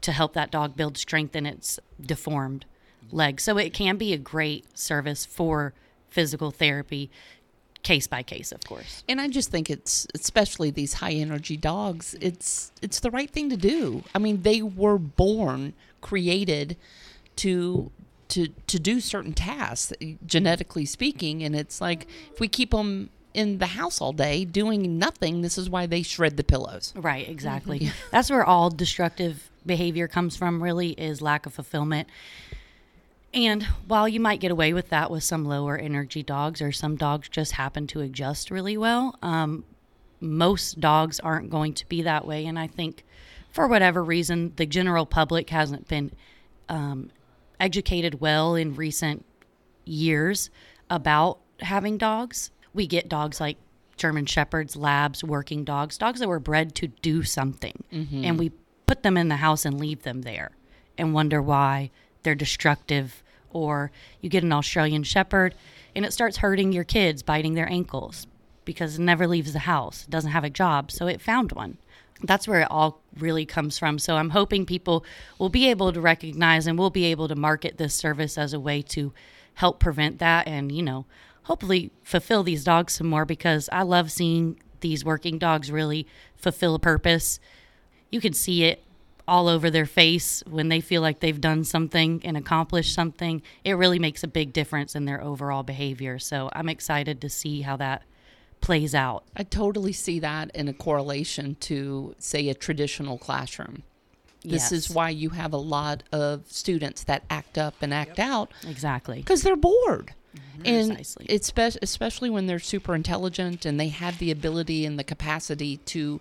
to 0.00 0.12
help 0.12 0.32
that 0.32 0.50
dog 0.50 0.76
build 0.76 0.96
strength 0.96 1.36
in 1.36 1.46
its 1.46 1.78
deformed 2.00 2.64
leg. 3.12 3.40
So 3.40 3.58
it 3.58 3.72
can 3.72 3.96
be 3.96 4.12
a 4.12 4.18
great 4.18 4.78
service 4.78 5.24
for 5.24 5.72
physical 6.08 6.50
therapy 6.50 7.10
case 7.82 8.06
by 8.06 8.22
case 8.22 8.52
of 8.52 8.62
course 8.64 9.02
And 9.08 9.20
I 9.20 9.28
just 9.28 9.50
think 9.50 9.70
it's 9.70 10.06
especially 10.14 10.70
these 10.70 10.94
high 10.94 11.12
energy 11.12 11.56
dogs, 11.56 12.14
it's 12.20 12.72
it's 12.82 13.00
the 13.00 13.10
right 13.10 13.30
thing 13.30 13.48
to 13.50 13.56
do. 13.56 14.02
I 14.14 14.18
mean, 14.18 14.42
they 14.42 14.60
were 14.60 14.98
born 14.98 15.72
created 16.00 16.76
to 17.36 17.90
to 18.28 18.48
to 18.66 18.78
do 18.78 19.00
certain 19.00 19.32
tasks 19.32 19.92
genetically 20.26 20.84
speaking 20.84 21.42
and 21.42 21.56
it's 21.56 21.80
like 21.80 22.06
if 22.32 22.38
we 22.38 22.48
keep 22.48 22.70
them 22.70 23.10
in 23.32 23.58
the 23.58 23.66
house 23.66 24.00
all 24.00 24.12
day 24.12 24.44
doing 24.44 24.98
nothing, 24.98 25.42
this 25.42 25.56
is 25.56 25.70
why 25.70 25.86
they 25.86 26.02
shred 26.02 26.36
the 26.36 26.44
pillows. 26.44 26.92
Right, 26.96 27.28
exactly. 27.28 27.90
That's 28.10 28.30
where 28.30 28.44
all 28.44 28.70
destructive 28.70 29.50
behavior 29.64 30.08
comes 30.08 30.36
from, 30.36 30.62
really, 30.62 30.90
is 30.90 31.22
lack 31.22 31.46
of 31.46 31.54
fulfillment. 31.54 32.08
And 33.32 33.62
while 33.86 34.08
you 34.08 34.18
might 34.18 34.40
get 34.40 34.50
away 34.50 34.72
with 34.72 34.88
that 34.88 35.10
with 35.10 35.22
some 35.22 35.44
lower 35.44 35.78
energy 35.78 36.22
dogs, 36.22 36.60
or 36.60 36.72
some 36.72 36.96
dogs 36.96 37.28
just 37.28 37.52
happen 37.52 37.86
to 37.88 38.00
adjust 38.00 38.50
really 38.50 38.76
well, 38.76 39.16
um, 39.22 39.64
most 40.20 40.80
dogs 40.80 41.20
aren't 41.20 41.50
going 41.50 41.74
to 41.74 41.88
be 41.88 42.02
that 42.02 42.26
way. 42.26 42.46
And 42.46 42.58
I 42.58 42.66
think 42.66 43.04
for 43.50 43.68
whatever 43.68 44.02
reason, 44.02 44.52
the 44.56 44.66
general 44.66 45.06
public 45.06 45.50
hasn't 45.50 45.86
been 45.86 46.10
um, 46.68 47.10
educated 47.60 48.20
well 48.20 48.54
in 48.56 48.74
recent 48.74 49.24
years 49.84 50.50
about 50.88 51.38
having 51.60 51.98
dogs. 51.98 52.50
We 52.74 52.86
get 52.86 53.08
dogs 53.08 53.40
like 53.40 53.56
German 53.96 54.26
Shepherds, 54.26 54.76
Labs, 54.76 55.22
working 55.22 55.64
dogs, 55.64 55.98
dogs 55.98 56.20
that 56.20 56.28
were 56.28 56.40
bred 56.40 56.74
to 56.76 56.88
do 56.88 57.22
something. 57.22 57.84
Mm-hmm. 57.92 58.24
And 58.24 58.38
we 58.38 58.52
put 58.86 59.02
them 59.02 59.16
in 59.16 59.28
the 59.28 59.36
house 59.36 59.64
and 59.64 59.78
leave 59.78 60.02
them 60.02 60.22
there 60.22 60.52
and 60.96 61.14
wonder 61.14 61.42
why 61.42 61.90
they're 62.22 62.34
destructive. 62.34 63.22
Or 63.52 63.90
you 64.20 64.30
get 64.30 64.44
an 64.44 64.52
Australian 64.52 65.02
Shepherd 65.02 65.54
and 65.94 66.04
it 66.04 66.12
starts 66.12 66.38
hurting 66.38 66.72
your 66.72 66.84
kids, 66.84 67.22
biting 67.22 67.54
their 67.54 67.70
ankles 67.70 68.26
because 68.64 68.98
it 68.98 69.02
never 69.02 69.26
leaves 69.26 69.52
the 69.52 69.60
house, 69.60 70.04
it 70.04 70.10
doesn't 70.10 70.30
have 70.30 70.44
a 70.44 70.50
job. 70.50 70.90
So 70.92 71.06
it 71.06 71.20
found 71.20 71.52
one. 71.52 71.78
That's 72.22 72.46
where 72.46 72.60
it 72.60 72.70
all 72.70 73.00
really 73.18 73.46
comes 73.46 73.78
from. 73.78 73.98
So 73.98 74.16
I'm 74.16 74.30
hoping 74.30 74.66
people 74.66 75.04
will 75.38 75.48
be 75.48 75.68
able 75.70 75.92
to 75.92 76.00
recognize 76.00 76.66
and 76.66 76.78
we'll 76.78 76.90
be 76.90 77.06
able 77.06 77.28
to 77.28 77.34
market 77.34 77.78
this 77.78 77.94
service 77.94 78.38
as 78.38 78.52
a 78.52 78.60
way 78.60 78.82
to 78.82 79.12
help 79.54 79.80
prevent 79.80 80.18
that 80.18 80.46
and, 80.46 80.70
you 80.70 80.82
know, 80.82 81.06
hopefully 81.44 81.90
fulfill 82.02 82.42
these 82.42 82.64
dogs 82.64 82.94
some 82.94 83.06
more 83.08 83.24
because 83.24 83.68
I 83.72 83.82
love 83.82 84.10
seeing 84.10 84.60
these 84.80 85.04
working 85.04 85.38
dogs 85.38 85.70
really 85.70 86.06
fulfill 86.36 86.74
a 86.74 86.78
purpose. 86.78 87.38
You 88.10 88.20
can 88.20 88.32
see 88.32 88.64
it 88.64 88.82
all 89.28 89.46
over 89.46 89.70
their 89.70 89.86
face 89.86 90.42
when 90.48 90.68
they 90.68 90.80
feel 90.80 91.02
like 91.02 91.20
they've 91.20 91.40
done 91.40 91.62
something 91.62 92.20
and 92.24 92.36
accomplished 92.36 92.92
something. 92.94 93.42
It 93.64 93.74
really 93.74 93.98
makes 93.98 94.24
a 94.24 94.28
big 94.28 94.52
difference 94.52 94.96
in 94.96 95.04
their 95.04 95.22
overall 95.22 95.62
behavior. 95.62 96.18
So 96.18 96.50
I'm 96.52 96.68
excited 96.68 97.20
to 97.20 97.28
see 97.28 97.60
how 97.60 97.76
that 97.76 98.02
plays 98.60 98.94
out. 98.94 99.24
I 99.36 99.44
totally 99.44 99.92
see 99.92 100.18
that 100.20 100.50
in 100.54 100.66
a 100.68 100.72
correlation 100.72 101.56
to 101.60 102.14
say 102.18 102.48
a 102.48 102.54
traditional 102.54 103.18
classroom. 103.18 103.84
This 104.42 104.72
is 104.72 104.90
why 104.90 105.10
you 105.10 105.30
have 105.30 105.52
a 105.52 105.58
lot 105.58 106.02
of 106.12 106.44
students 106.50 107.04
that 107.04 107.24
act 107.28 107.58
up 107.58 107.74
and 107.82 107.92
act 107.92 108.18
out 108.18 108.50
Exactly. 108.66 109.18
because 109.18 109.42
they're 109.42 109.54
bored. 109.54 110.14
And 110.64 110.88
Precisely. 110.96 111.26
it's 111.28 111.46
spe- 111.48 111.78
especially 111.82 112.30
when 112.30 112.46
they're 112.46 112.58
super 112.58 112.94
intelligent 112.94 113.64
and 113.64 113.80
they 113.80 113.88
have 113.88 114.18
the 114.18 114.30
ability 114.30 114.84
and 114.86 114.98
the 114.98 115.04
capacity 115.04 115.78
to 115.86 116.20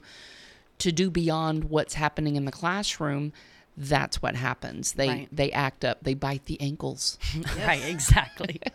to 0.79 0.91
do 0.93 1.09
beyond 1.09 1.65
what's 1.65 1.95
happening 1.95 2.35
in 2.37 2.45
the 2.45 2.51
classroom. 2.51 3.33
That's 3.75 4.21
what 4.21 4.35
happens. 4.35 4.93
They 4.93 5.07
Right. 5.09 5.27
they 5.31 5.51
act 5.51 5.83
up. 5.85 5.99
They 6.03 6.13
bite 6.13 6.45
the 6.45 6.59
ankles. 6.61 7.17
Right, 7.65 7.83
exactly. 7.85 8.59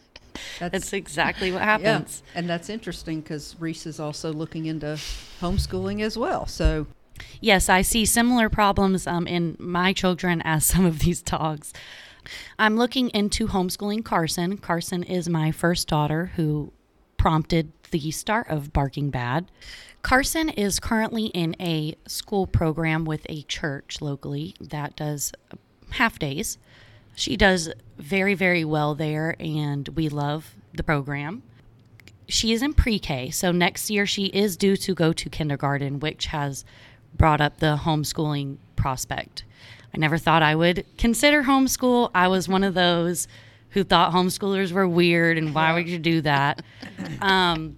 That's, 0.58 0.72
That's 0.72 0.92
exactly 0.92 1.52
what 1.52 1.60
yeah, 1.60 1.78
happens. 1.78 2.22
and 2.34 2.48
that's 2.50 2.68
interesting 2.68 3.20
because 3.20 3.54
Reece 3.60 3.86
is 3.86 4.00
also 4.00 4.32
looking 4.32 4.66
into 4.66 4.98
homeschooling 5.40 6.02
as 6.02 6.18
well. 6.18 6.46
So 6.46 6.86
Yes, 7.40 7.68
I 7.68 7.82
see 7.82 8.04
similar 8.04 8.48
problems 8.48 9.06
um, 9.06 9.28
in 9.28 9.56
my 9.60 9.92
children 9.92 10.42
as 10.44 10.66
some 10.66 10.84
of 10.84 10.98
these 11.00 11.22
dogs. 11.22 11.72
I'm 12.58 12.76
looking 12.76 13.10
into 13.10 13.48
homeschooling 13.48 14.04
Carson. 14.04 14.58
Carson 14.58 15.02
is 15.02 15.28
my 15.28 15.50
first 15.50 15.88
daughter 15.88 16.32
who 16.36 16.72
prompted 17.16 17.72
the 17.90 18.10
start 18.10 18.48
of 18.48 18.72
Barking 18.72 19.10
Bad. 19.10 19.50
Carson 20.02 20.48
is 20.50 20.80
currently 20.80 21.26
in 21.26 21.56
a 21.60 21.94
school 22.06 22.46
program 22.46 23.04
with 23.04 23.26
a 23.28 23.42
church 23.42 24.00
locally 24.00 24.54
that 24.60 24.96
does 24.96 25.32
half 25.90 26.18
days. 26.18 26.58
She 27.14 27.36
does 27.36 27.72
very, 27.96 28.34
very 28.34 28.64
well 28.64 28.94
there, 28.94 29.36
and 29.38 29.88
we 29.90 30.08
love 30.08 30.54
the 30.72 30.82
program 30.82 31.42
she 32.28 32.52
is 32.52 32.62
in 32.62 32.72
pre-K, 32.74 33.30
so 33.30 33.52
next 33.52 33.90
year 33.90 34.06
she 34.06 34.26
is 34.26 34.56
due 34.56 34.76
to 34.76 34.94
go 34.94 35.12
to 35.12 35.28
kindergarten, 35.28 36.00
which 36.00 36.26
has 36.26 36.64
brought 37.16 37.40
up 37.40 37.58
the 37.58 37.80
homeschooling 37.82 38.56
prospect. 38.76 39.44
I 39.94 39.98
never 39.98 40.18
thought 40.18 40.42
I 40.42 40.54
would 40.54 40.84
consider 40.98 41.44
homeschool. 41.44 42.10
I 42.14 42.28
was 42.28 42.48
one 42.48 42.64
of 42.64 42.74
those 42.74 43.28
who 43.70 43.84
thought 43.84 44.12
homeschoolers 44.12 44.72
were 44.72 44.88
weird 44.88 45.38
and 45.38 45.54
why 45.54 45.72
would 45.72 45.88
you 45.88 45.98
do 45.98 46.20
that? 46.22 46.62
Um, 47.20 47.76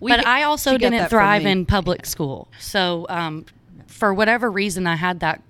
We 0.00 0.10
but 0.10 0.26
I 0.26 0.44
also 0.44 0.78
didn't 0.78 1.08
thrive 1.08 1.44
in 1.46 1.66
public 1.66 2.06
school. 2.06 2.48
So 2.60 3.06
um, 3.08 3.46
for 3.86 4.14
whatever 4.14 4.50
reason, 4.50 4.86
I 4.86 4.96
had 4.96 5.20
that, 5.20 5.42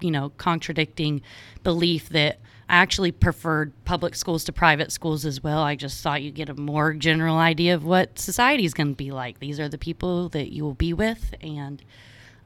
you 0.00 0.10
know, 0.10 0.30
contradicting 0.36 1.22
belief 1.62 2.08
that 2.10 2.38
I 2.68 2.76
actually 2.76 3.12
preferred 3.12 3.72
public 3.84 4.14
schools 4.14 4.44
to 4.44 4.52
private 4.52 4.92
schools 4.92 5.24
as 5.24 5.42
well. 5.42 5.60
I 5.62 5.74
just 5.74 6.02
thought 6.02 6.22
you 6.22 6.30
get 6.30 6.50
a 6.50 6.54
more 6.54 6.92
general 6.92 7.36
idea 7.36 7.74
of 7.74 7.84
what 7.84 8.18
society 8.18 8.64
is 8.64 8.74
going 8.74 8.90
to 8.90 8.96
be 8.96 9.10
like. 9.10 9.38
These 9.38 9.58
are 9.58 9.68
the 9.68 9.78
people 9.78 10.28
that 10.30 10.52
you 10.52 10.64
will 10.64 10.74
be 10.74 10.92
with. 10.92 11.34
And 11.40 11.82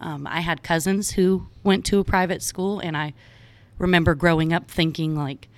um, 0.02 0.26
I 0.26 0.40
had 0.40 0.62
cousins 0.62 1.12
who 1.12 1.46
went 1.62 1.84
to 1.86 1.98
a 1.98 2.04
private 2.04 2.42
school, 2.42 2.80
and 2.80 2.96
I 2.96 3.14
remember 3.78 4.14
growing 4.14 4.52
up 4.52 4.70
thinking, 4.70 5.16
like, 5.16 5.48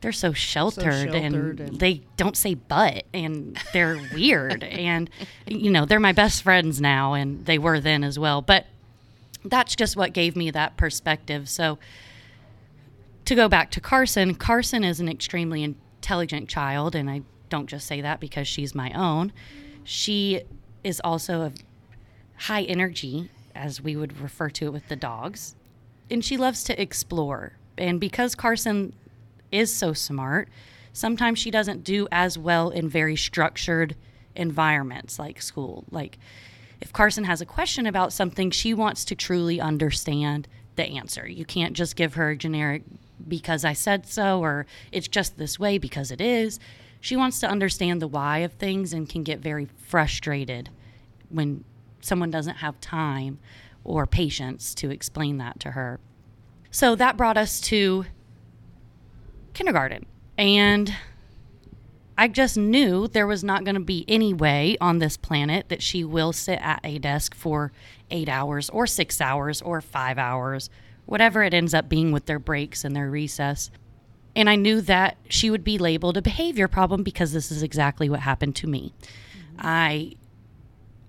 they're 0.00 0.12
so 0.12 0.32
sheltered, 0.32 1.14
and, 1.14 1.32
sheltered 1.34 1.60
and- 1.60 1.78
they 1.78 2.02
don't 2.16 2.36
say 2.36 2.54
but 2.54 3.04
and 3.14 3.56
they're 3.72 4.00
weird. 4.12 4.64
And 4.64 5.08
you 5.46 5.70
know 5.70 5.84
they're 5.84 6.00
my 6.00 6.10
best 6.12 6.42
friends 6.42 6.80
now 6.80 7.14
and 7.14 7.46
they 7.46 7.56
were 7.56 7.78
then 7.78 8.02
as 8.02 8.18
well. 8.18 8.42
But 8.42 8.66
that's 9.44 9.76
just 9.76 9.96
what 9.96 10.12
gave 10.12 10.34
me 10.34 10.50
that 10.50 10.76
perspective. 10.76 11.48
So 11.48 11.78
to 13.26 13.36
go 13.36 13.48
back 13.48 13.70
to 13.70 13.80
carson 13.80 14.34
carson 14.34 14.82
is 14.82 14.98
an 14.98 15.08
extremely 15.08 15.62
intelligent 15.62 16.48
child 16.48 16.96
and 16.96 17.08
i 17.08 17.22
don't 17.48 17.68
just 17.68 17.86
say 17.86 18.00
that 18.00 18.18
because 18.18 18.48
she's 18.48 18.74
my 18.74 18.90
own. 18.92 19.30
She 19.84 20.40
is 20.82 21.00
also 21.04 21.42
a 21.42 21.52
high 22.38 22.62
energy 22.62 23.30
as 23.54 23.80
we 23.80 23.96
would 23.96 24.18
refer 24.20 24.48
to 24.50 24.66
it 24.66 24.72
with 24.72 24.88
the 24.88 24.96
dogs 24.96 25.54
and 26.10 26.24
she 26.24 26.36
loves 26.36 26.64
to 26.64 26.80
explore 26.80 27.52
and 27.78 28.00
because 28.00 28.34
carson 28.34 28.92
is 29.52 29.72
so 29.72 29.92
smart, 29.92 30.48
sometimes 30.92 31.38
she 31.38 31.50
doesn't 31.50 31.84
do 31.84 32.08
as 32.10 32.36
well 32.36 32.70
in 32.70 32.88
very 32.88 33.14
structured 33.14 33.94
environments 34.34 35.18
like 35.18 35.40
school. 35.40 35.84
Like 35.90 36.18
if 36.80 36.92
Carson 36.92 37.24
has 37.24 37.40
a 37.40 37.46
question 37.46 37.86
about 37.86 38.12
something, 38.12 38.50
she 38.50 38.74
wants 38.74 39.04
to 39.04 39.14
truly 39.14 39.60
understand 39.60 40.48
the 40.74 40.84
answer. 40.84 41.28
You 41.28 41.44
can't 41.44 41.74
just 41.74 41.94
give 41.94 42.14
her 42.14 42.30
a 42.30 42.36
generic 42.36 42.82
because 43.28 43.64
I 43.64 43.74
said 43.74 44.06
so 44.06 44.40
or 44.40 44.66
it's 44.90 45.06
just 45.06 45.36
this 45.36 45.58
way 45.58 45.78
because 45.78 46.10
it 46.10 46.20
is. 46.20 46.58
She 47.00 47.14
wants 47.14 47.40
to 47.40 47.48
understand 47.48 48.00
the 48.00 48.08
why 48.08 48.38
of 48.38 48.52
things 48.54 48.92
and 48.92 49.08
can 49.08 49.22
get 49.22 49.40
very 49.40 49.68
frustrated 49.86 50.70
when 51.28 51.64
someone 52.02 52.30
doesn't 52.30 52.56
have 52.56 52.80
time 52.80 53.38
or 53.84 54.06
patience 54.06 54.74
to 54.76 54.90
explain 54.90 55.38
that 55.38 55.58
to 55.60 55.70
her. 55.72 55.98
So 56.70 56.94
that 56.96 57.16
brought 57.16 57.36
us 57.36 57.60
to 57.62 58.04
kindergarten. 59.54 60.06
And 60.38 60.94
I 62.16 62.28
just 62.28 62.56
knew 62.56 63.08
there 63.08 63.26
was 63.26 63.42
not 63.42 63.64
going 63.64 63.74
to 63.74 63.80
be 63.80 64.04
any 64.06 64.32
way 64.34 64.76
on 64.80 64.98
this 64.98 65.16
planet 65.16 65.68
that 65.68 65.82
she 65.82 66.04
will 66.04 66.32
sit 66.32 66.58
at 66.62 66.80
a 66.84 66.98
desk 66.98 67.34
for 67.34 67.72
eight 68.10 68.28
hours 68.28 68.70
or 68.70 68.86
six 68.86 69.20
hours 69.20 69.62
or 69.62 69.80
five 69.80 70.18
hours, 70.18 70.70
whatever 71.06 71.42
it 71.42 71.54
ends 71.54 71.74
up 71.74 71.88
being 71.88 72.12
with 72.12 72.26
their 72.26 72.38
breaks 72.38 72.84
and 72.84 72.94
their 72.94 73.10
recess. 73.10 73.70
And 74.34 74.48
I 74.48 74.56
knew 74.56 74.80
that 74.82 75.16
she 75.28 75.50
would 75.50 75.64
be 75.64 75.78
labeled 75.78 76.16
a 76.16 76.22
behavior 76.22 76.68
problem 76.68 77.02
because 77.02 77.32
this 77.32 77.50
is 77.50 77.62
exactly 77.62 78.08
what 78.08 78.20
happened 78.20 78.56
to 78.56 78.66
me. 78.66 78.94
I 79.58 80.16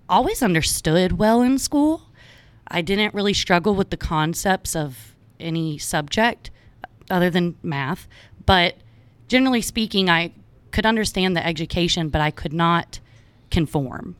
always 0.08 0.42
understood 0.42 1.18
well 1.18 1.42
in 1.42 1.58
school. 1.58 2.02
I 2.68 2.82
didn't 2.82 3.14
really 3.14 3.34
struggle 3.34 3.74
with 3.74 3.90
the 3.90 3.96
concepts 3.96 4.74
of 4.74 5.14
any 5.38 5.78
subject 5.78 6.50
other 7.10 7.30
than 7.30 7.56
math, 7.62 8.08
but 8.46 8.76
generally 9.28 9.60
speaking, 9.60 10.08
I 10.08 10.32
could 10.70 10.86
understand 10.86 11.36
the 11.36 11.46
education, 11.46 12.08
but 12.08 12.20
I 12.20 12.30
could 12.30 12.52
not 12.52 13.00
conform. 13.50 14.16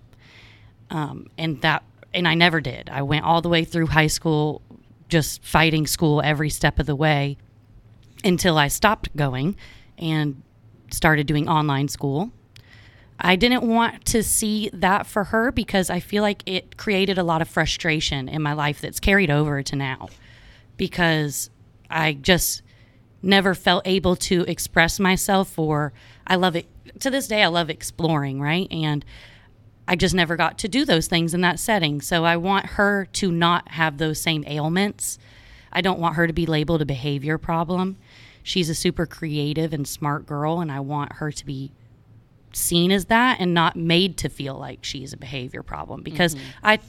Um, 0.90 1.28
and 1.38 1.60
that, 1.62 1.82
and 2.12 2.28
I 2.28 2.34
never 2.34 2.60
did. 2.60 2.88
I 2.90 3.02
went 3.02 3.24
all 3.24 3.40
the 3.40 3.48
way 3.48 3.64
through 3.64 3.86
high 3.86 4.06
school, 4.06 4.62
just 5.08 5.42
fighting 5.42 5.86
school 5.86 6.22
every 6.22 6.50
step 6.50 6.78
of 6.78 6.86
the 6.86 6.94
way 6.94 7.36
until 8.22 8.56
I 8.58 8.68
stopped 8.68 9.14
going 9.16 9.56
and 9.98 10.42
started 10.90 11.26
doing 11.26 11.48
online 11.48 11.88
school. 11.88 12.30
I 13.18 13.36
didn't 13.36 13.62
want 13.62 14.04
to 14.06 14.22
see 14.22 14.70
that 14.72 15.06
for 15.06 15.24
her 15.24 15.52
because 15.52 15.88
I 15.88 16.00
feel 16.00 16.22
like 16.22 16.42
it 16.46 16.76
created 16.76 17.16
a 17.16 17.22
lot 17.22 17.42
of 17.42 17.48
frustration 17.48 18.28
in 18.28 18.42
my 18.42 18.52
life 18.52 18.80
that's 18.80 19.00
carried 19.00 19.30
over 19.30 19.62
to 19.62 19.76
now 19.76 20.08
because 20.76 21.48
I 21.88 22.14
just 22.14 22.62
never 23.22 23.54
felt 23.54 23.86
able 23.86 24.16
to 24.16 24.42
express 24.42 24.98
myself 24.98 25.58
or 25.58 25.92
I 26.26 26.36
love 26.36 26.56
it 26.56 26.66
to 27.00 27.10
this 27.10 27.28
day 27.28 27.42
I 27.42 27.46
love 27.46 27.70
exploring, 27.70 28.40
right? 28.40 28.68
And 28.70 29.04
I 29.86 29.96
just 29.96 30.14
never 30.14 30.36
got 30.36 30.58
to 30.58 30.68
do 30.68 30.84
those 30.84 31.06
things 31.06 31.34
in 31.34 31.40
that 31.42 31.58
setting. 31.58 32.00
So 32.00 32.24
I 32.24 32.36
want 32.36 32.66
her 32.66 33.06
to 33.12 33.30
not 33.30 33.68
have 33.68 33.98
those 33.98 34.20
same 34.20 34.44
ailments. 34.46 35.18
I 35.72 35.80
don't 35.80 35.98
want 35.98 36.16
her 36.16 36.26
to 36.26 36.32
be 36.32 36.46
labeled 36.46 36.82
a 36.82 36.86
behavior 36.86 37.38
problem. 37.38 37.96
She's 38.42 38.68
a 38.68 38.74
super 38.74 39.06
creative 39.06 39.72
and 39.72 39.86
smart 39.86 40.26
girl 40.26 40.60
and 40.60 40.70
I 40.72 40.80
want 40.80 41.14
her 41.14 41.30
to 41.30 41.46
be 41.46 41.70
seen 42.54 42.92
as 42.92 43.06
that 43.06 43.40
and 43.40 43.54
not 43.54 43.76
made 43.76 44.16
to 44.18 44.28
feel 44.28 44.54
like 44.54 44.84
she's 44.84 45.12
a 45.12 45.16
behavior 45.16 45.62
problem 45.62 46.02
because 46.02 46.34
mm-hmm. 46.34 46.44
I 46.62 46.80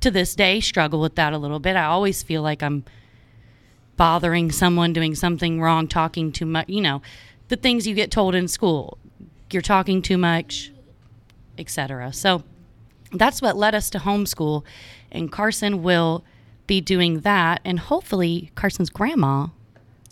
to 0.00 0.10
this 0.10 0.34
day 0.34 0.60
struggle 0.60 1.00
with 1.00 1.14
that 1.14 1.32
a 1.32 1.38
little 1.38 1.58
bit. 1.58 1.76
I 1.76 1.84
always 1.84 2.22
feel 2.22 2.42
like 2.42 2.62
I'm 2.62 2.84
bothering 3.96 4.52
someone 4.52 4.92
doing 4.92 5.14
something 5.14 5.60
wrong, 5.60 5.88
talking 5.88 6.32
too 6.32 6.46
much, 6.46 6.68
you 6.68 6.80
know, 6.80 7.00
the 7.48 7.56
things 7.56 7.86
you 7.86 7.94
get 7.94 8.10
told 8.10 8.34
in 8.34 8.48
school. 8.48 8.98
You're 9.50 9.62
talking 9.62 10.02
too 10.02 10.18
much, 10.18 10.72
etc. 11.58 12.12
So 12.12 12.42
that's 13.12 13.40
what 13.40 13.56
led 13.56 13.74
us 13.74 13.88
to 13.90 13.98
homeschool 13.98 14.64
and 15.12 15.30
Carson 15.30 15.82
will 15.82 16.24
be 16.66 16.80
doing 16.80 17.20
that 17.20 17.60
and 17.64 17.78
hopefully 17.78 18.50
Carson's 18.54 18.90
grandma 18.90 19.48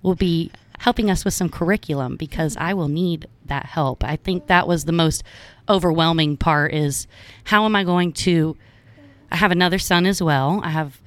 will 0.02 0.14
be 0.14 0.50
helping 0.78 1.10
us 1.10 1.24
with 1.24 1.34
some 1.34 1.48
curriculum 1.48 2.16
because 2.16 2.54
mm-hmm. 2.54 2.64
I 2.64 2.74
will 2.74 2.88
need 2.88 3.26
that 3.52 3.66
help. 3.66 4.02
I 4.02 4.16
think 4.16 4.46
that 4.46 4.66
was 4.66 4.86
the 4.86 4.92
most 4.92 5.22
overwhelming 5.68 6.36
part 6.36 6.72
is 6.74 7.06
how 7.44 7.64
am 7.66 7.76
I 7.76 7.84
going 7.84 8.12
to 8.12 8.56
I 9.30 9.36
have 9.36 9.52
another 9.52 9.78
son 9.78 10.04
as 10.06 10.22
well. 10.22 10.60
I 10.62 10.70
have 10.70 11.00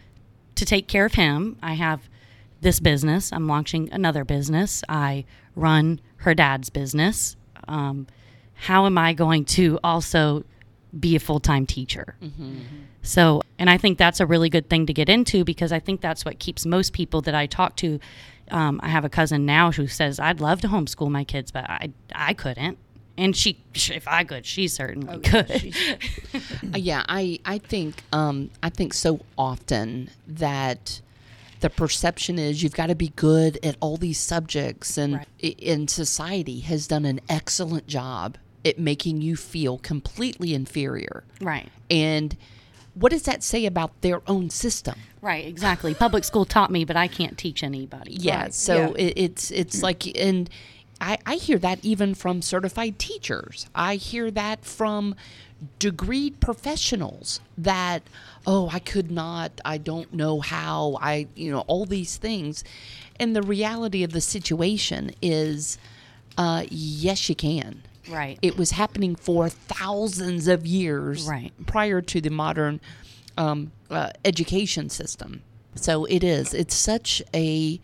to 0.56 0.66
take 0.66 0.88
care 0.88 1.06
of 1.06 1.14
him. 1.14 1.58
I 1.62 1.74
have 1.74 2.10
this 2.62 2.80
business. 2.80 3.32
I'm 3.32 3.48
launching 3.48 3.90
another 3.92 4.24
business. 4.24 4.84
I 4.90 5.26
run 5.56 6.00
her 6.18 6.34
dad's 6.34 6.70
business. 6.72 7.36
Um, 7.68 8.08
how 8.54 8.86
am 8.86 8.98
I 8.98 9.14
going 9.14 9.46
to 9.46 9.80
also 9.84 10.44
be 11.00 11.16
a 11.16 11.20
full 11.20 11.40
time 11.40 11.66
teacher? 11.66 12.16
So, 13.04 13.42
and 13.60 13.70
I 13.70 13.78
think 13.78 14.00
that's 14.00 14.20
a 14.20 14.26
really 14.26 14.50
good 14.50 14.70
thing 14.70 14.88
to 14.88 14.94
get 14.94 15.10
into 15.10 15.44
because 15.44 15.72
I 15.72 15.80
think 15.80 16.02
that's 16.02 16.26
what 16.26 16.40
keeps 16.40 16.66
most 16.66 16.94
people 16.94 17.22
that 17.22 17.36
I 17.36 17.46
talk 17.46 17.76
to. 17.78 18.00
Um, 18.52 18.80
I 18.84 18.90
have 18.90 19.06
a 19.06 19.10
cousin 19.10 19.46
now 19.46 19.72
who 19.72 19.88
says, 19.88 20.20
I'd 20.20 20.40
love 20.40 20.62
to 20.62 20.68
homeschool 20.68 21.10
my 21.10 21.24
kids, 21.24 21.52
but 21.52 21.70
I, 21.70 21.92
I 22.14 22.34
couldn't. 22.34 22.78
And 23.18 23.36
she, 23.36 23.58
if 23.74 24.08
I 24.08 24.24
could, 24.24 24.46
she 24.46 24.68
certainly 24.80 25.20
could. 25.20 25.74
Uh, 26.74 26.78
yeah, 26.78 27.04
I 27.08 27.40
I 27.46 27.60
think 27.60 28.04
um, 28.12 28.50
I 28.62 28.70
think 28.70 28.94
so 28.94 29.22
often 29.38 30.10
that 30.28 31.00
the 31.62 31.70
perception 31.70 32.38
is 32.38 32.62
you've 32.62 32.74
got 32.76 32.88
to 32.88 32.96
be 32.96 33.14
good 33.16 33.58
at 33.64 33.78
all 33.80 33.96
these 33.98 34.20
subjects, 34.20 34.98
and 34.98 35.14
Right. 35.16 35.28
in 35.40 35.88
society 35.88 36.60
has 36.62 36.88
done 36.88 37.06
an 37.06 37.22
excellent 37.30 37.88
job 37.88 38.38
at 38.66 38.78
making 38.80 39.22
you 39.22 39.36
feel 39.38 39.78
completely 39.78 40.54
inferior. 40.54 41.24
right. 41.40 41.70
And 41.90 42.36
what 42.96 43.12
does 43.12 43.24
that 43.24 43.44
say 43.44 43.66
about 43.66 44.02
their 44.02 44.22
own 44.28 44.50
system? 44.50 44.96
Right, 45.22 45.46
exactly. 45.46 45.94
Public 45.94 46.24
school 46.24 46.46
taught 46.46 46.72
me, 46.72 46.86
but 46.86 46.96
I 46.96 47.08
can't 47.08 47.38
teach 47.38 47.64
anybody. 47.64 48.14
Yeah, 48.14 48.44
Right, 48.44 48.54
so 48.54 48.76
yeah. 48.76 49.06
It, 49.06 49.14
it's 49.18 49.52
it's 49.52 49.84
like 49.84 50.18
and 50.18 50.50
I, 51.02 51.18
I 51.26 51.36
hear 51.36 51.58
that 51.60 51.84
even 51.84 52.16
from 52.16 52.42
certified 52.42 52.98
teachers. 52.98 53.68
I 53.76 53.96
hear 53.96 54.32
that 54.32 54.64
from 54.64 55.16
degreed 55.80 56.40
professionals 56.40 57.40
that 57.58 58.04
oh 58.46 58.70
I 58.72 58.80
could 58.80 59.10
not 59.10 59.62
I 59.64 59.78
don't 59.78 60.14
know 60.14 60.42
how 60.42 60.98
I 61.02 61.28
you 61.34 61.52
know 61.52 61.62
all 61.62 61.86
these 61.86 62.18
things 62.18 62.64
and 63.20 63.36
the 63.36 63.42
reality 63.42 64.04
of 64.04 64.12
the 64.12 64.22
situation 64.22 65.12
is 65.22 65.78
uh, 66.38 66.66
yes 66.70 67.30
you 67.30 67.36
can 67.36 67.82
Right. 68.10 68.38
it 68.42 68.58
was 68.58 68.72
happening 68.72 69.16
for 69.16 69.50
thousands 69.50 70.48
of 70.48 70.66
years 70.66 71.28
Right. 71.28 71.52
prior 71.66 72.02
to 72.02 72.22
the 72.22 72.30
modern 72.30 72.80
um, 73.38 73.72
uh, 73.90 74.12
education 74.24 74.90
system. 74.90 75.42
So 75.76 76.06
it 76.06 76.24
is. 76.24 76.54
It's 76.54 76.76
such 76.76 77.22
a 77.34 77.80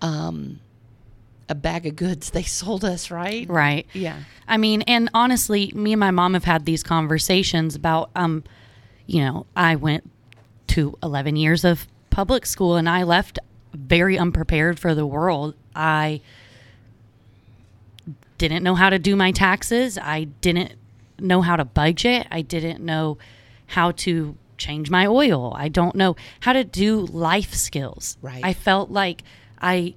um, 0.00 0.60
a 1.48 1.54
bag 1.54 1.86
of 1.86 1.96
goods 1.96 2.30
they 2.30 2.42
sold 2.60 2.84
us, 2.84 3.10
right? 3.10 3.48
Right. 3.48 3.86
Yeah. 3.92 4.20
I 4.48 4.56
mean, 4.56 4.82
and 4.82 5.10
honestly, 5.14 5.70
me 5.74 5.92
and 5.92 6.00
my 6.00 6.10
mom 6.10 6.34
have 6.34 6.44
had 6.44 6.64
these 6.64 6.82
conversations 6.82 7.74
about, 7.74 8.10
um, 8.16 8.44
you 9.06 9.20
know, 9.22 9.46
I 9.56 9.76
went 9.76 10.10
to 10.68 10.96
11 11.02 11.36
years 11.36 11.64
of 11.64 11.86
public 12.10 12.46
school 12.46 12.76
and 12.76 12.88
I 12.88 13.02
left 13.02 13.38
very 13.74 14.18
unprepared 14.18 14.78
for 14.78 14.94
the 14.94 15.06
world. 15.06 15.54
I 15.74 16.20
didn't 18.48 18.64
know 18.64 18.74
how 18.74 18.90
to 18.90 18.98
do 18.98 19.14
my 19.14 19.30
taxes. 19.30 19.96
I 19.96 20.24
didn't 20.24 20.72
know 21.20 21.42
how 21.42 21.54
to 21.54 21.64
budget. 21.64 22.26
I 22.28 22.42
didn't 22.42 22.80
know 22.84 23.16
how 23.66 23.92
to 23.92 24.36
change 24.58 24.90
my 24.90 25.06
oil. 25.06 25.52
I 25.56 25.68
don't 25.68 25.94
know 25.94 26.16
how 26.40 26.52
to 26.52 26.64
do 26.64 27.02
life 27.02 27.54
skills. 27.54 28.16
Right. 28.20 28.44
I 28.44 28.52
felt 28.52 28.90
like 28.90 29.22
I 29.60 29.94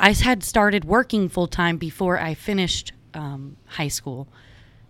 I 0.00 0.12
had 0.12 0.42
started 0.42 0.86
working 0.86 1.28
full 1.28 1.46
time 1.48 1.76
before 1.76 2.18
I 2.18 2.32
finished 2.32 2.92
um, 3.12 3.58
high 3.66 3.88
school. 3.88 4.26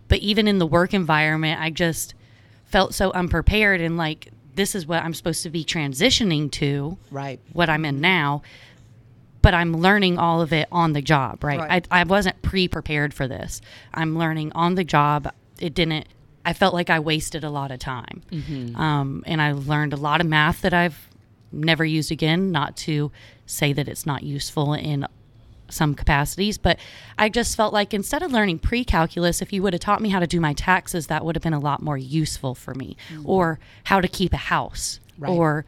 But 0.07 0.19
even 0.19 0.47
in 0.47 0.57
the 0.57 0.65
work 0.65 0.93
environment, 0.93 1.59
I 1.59 1.69
just 1.69 2.13
felt 2.65 2.93
so 2.93 3.11
unprepared 3.11 3.81
and 3.81 3.97
like 3.97 4.31
this 4.55 4.75
is 4.75 4.87
what 4.87 5.03
I'm 5.03 5.13
supposed 5.13 5.43
to 5.43 5.49
be 5.49 5.65
transitioning 5.65 6.49
to, 6.53 6.97
Right. 7.11 7.39
what 7.51 7.69
I'm 7.69 7.83
in 7.83 7.99
now. 7.99 8.43
But 9.41 9.53
I'm 9.53 9.77
learning 9.77 10.17
all 10.17 10.41
of 10.41 10.51
it 10.51 10.67
on 10.71 10.93
the 10.93 11.01
job, 11.01 11.43
right? 11.43 11.59
Right. 11.59 11.87
I, 11.91 12.01
I 12.01 12.03
wasn't 12.03 12.41
pre 12.41 12.67
prepared 12.67 13.13
for 13.13 13.27
this. 13.27 13.61
I'm 13.93 14.17
learning 14.17 14.51
on 14.53 14.75
the 14.75 14.83
job. 14.83 15.31
It 15.59 15.73
didn't, 15.73 16.07
I 16.45 16.53
felt 16.53 16.73
like 16.73 16.89
I 16.89 16.99
wasted 16.99 17.43
a 17.43 17.49
lot 17.49 17.71
of 17.71 17.79
time. 17.79 18.21
Um, 18.75 19.23
and 19.25 19.41
I 19.41 19.51
learned 19.53 19.93
a 19.93 19.97
lot 19.97 20.21
of 20.21 20.27
math 20.27 20.61
that 20.61 20.73
I've 20.73 21.07
never 21.51 21.85
used 21.85 22.11
again, 22.11 22.51
not 22.51 22.75
to 22.77 23.11
say 23.45 23.73
that 23.73 23.87
it's 23.87 24.05
not 24.05 24.23
useful 24.23 24.73
in 24.73 25.05
some 25.69 25.93
capacities, 25.95 26.57
but 26.57 26.79
I 27.17 27.27
just 27.29 27.55
felt 27.57 27.73
like 27.73 27.93
instead 27.93 28.23
of 28.23 28.31
learning 28.31 28.59
pre 28.59 28.83
calculus, 28.85 29.41
if 29.41 29.51
you 29.53 29.61
would 29.63 29.73
have 29.73 29.81
taught 29.81 30.01
me 30.01 30.09
how 30.09 30.19
to 30.19 30.27
do 30.27 30.39
my 30.39 30.53
taxes, 30.53 31.07
that 31.07 31.23
would 31.25 31.35
have 31.35 31.43
been 31.43 31.53
a 31.53 31.59
lot 31.59 31.81
more 31.81 31.97
useful 31.97 32.55
for 32.55 32.73
me, 32.73 32.95
or 33.25 33.59
how 33.85 33.99
to 34.01 34.07
keep 34.07 34.33
a 34.33 34.37
house, 34.37 34.99
Right. 35.17 35.29
or, 35.31 35.65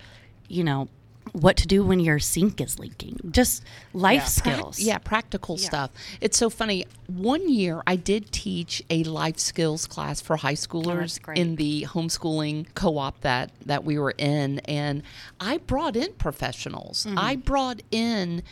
you 0.48 0.64
know, 0.64 0.88
what 1.34 1.58
to 1.58 1.68
do 1.68 1.84
when 1.84 2.00
your 2.00 2.20
sink 2.20 2.60
is 2.62 2.80
leaking. 2.80 3.20
Just 3.32 3.64
life 3.94 4.22
Yeah. 4.22 4.26
skills. 4.26 4.80
Yeah, 4.80 4.98
practical 4.98 5.58
stuff. 5.58 5.92
It's 6.22 6.38
so 6.38 6.50
funny. 6.50 6.86
One 7.08 7.50
year 7.50 7.82
I 7.88 7.96
did 7.96 8.32
teach 8.32 8.82
a 8.90 9.04
life 9.04 9.40
skills 9.40 9.86
class 9.88 10.22
for 10.22 10.38
high 10.38 10.54
schoolers 10.56 11.22
great. 11.22 11.38
in 11.38 11.56
the 11.56 11.86
homeschooling 11.90 12.68
co-op 12.76 13.22
that 13.22 13.52
that 13.66 13.84
we 13.84 13.98
were 14.00 14.14
in 14.18 14.60
and 14.60 15.04
I 15.40 15.58
brought 15.58 15.96
in 15.96 16.14
professionals. 16.14 17.08
I 17.18 17.36
brought 17.36 17.82
in 17.92 18.44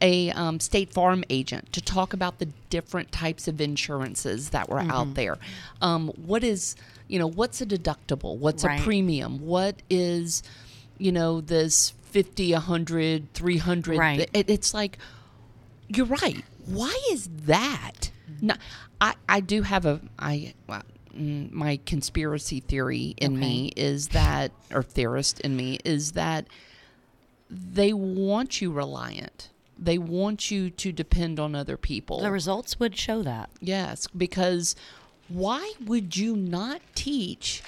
a 0.00 0.30
um, 0.30 0.60
State 0.60 0.92
Farm 0.92 1.24
agent 1.28 1.72
to 1.72 1.80
talk 1.80 2.12
about 2.12 2.38
the 2.38 2.46
different 2.70 3.10
types 3.10 3.48
of 3.48 3.60
insurances 3.60 4.50
that 4.50 4.68
were 4.68 4.78
out 4.80 5.14
there. 5.14 5.38
Um, 5.82 6.08
what 6.24 6.44
is, 6.44 6.76
you 7.08 7.18
know, 7.18 7.26
what's 7.26 7.60
a 7.60 7.66
deductible? 7.66 8.36
What's 8.38 8.62
Right. 8.62 8.78
a 8.78 8.82
premium? 8.84 9.40
What 9.44 9.82
is, 9.90 10.44
you 10.98 11.12
know, 11.12 11.40
this 11.40 11.90
50, 12.10 12.52
100, 12.52 13.32
300? 13.32 13.98
Right. 13.98 14.30
It, 14.32 14.50
it's 14.50 14.74
like, 14.74 14.98
you're 15.88 16.06
right. 16.06 16.44
Why 16.66 16.96
is 17.10 17.28
that? 17.46 18.10
I, 19.00 19.14
I 19.28 19.40
do 19.40 19.62
have 19.62 19.86
a 19.86 20.00
I 20.18 20.54
well, 20.66 20.82
mm, 21.16 21.50
my 21.50 21.78
conspiracy 21.86 22.60
theory 22.60 23.14
in 23.16 23.38
me 23.38 23.72
is 23.76 24.08
that 24.08 24.52
or 24.72 24.82
theorist 24.82 25.40
in 25.40 25.56
me 25.56 25.78
is 25.84 26.12
that 26.12 26.46
they 27.50 27.92
want 27.92 28.60
you 28.60 28.70
reliant. 28.72 29.50
They 29.78 29.98
want 29.98 30.50
you 30.50 30.70
to 30.70 30.92
depend 30.92 31.38
on 31.38 31.54
other 31.54 31.76
people. 31.76 32.20
The 32.20 32.32
results 32.32 32.80
would 32.80 32.96
show 32.96 33.22
that. 33.22 33.50
Yes, 33.60 34.08
because 34.08 34.74
why 35.28 35.72
would 35.84 36.16
you 36.16 36.36
not 36.36 36.80
teach 36.94 37.62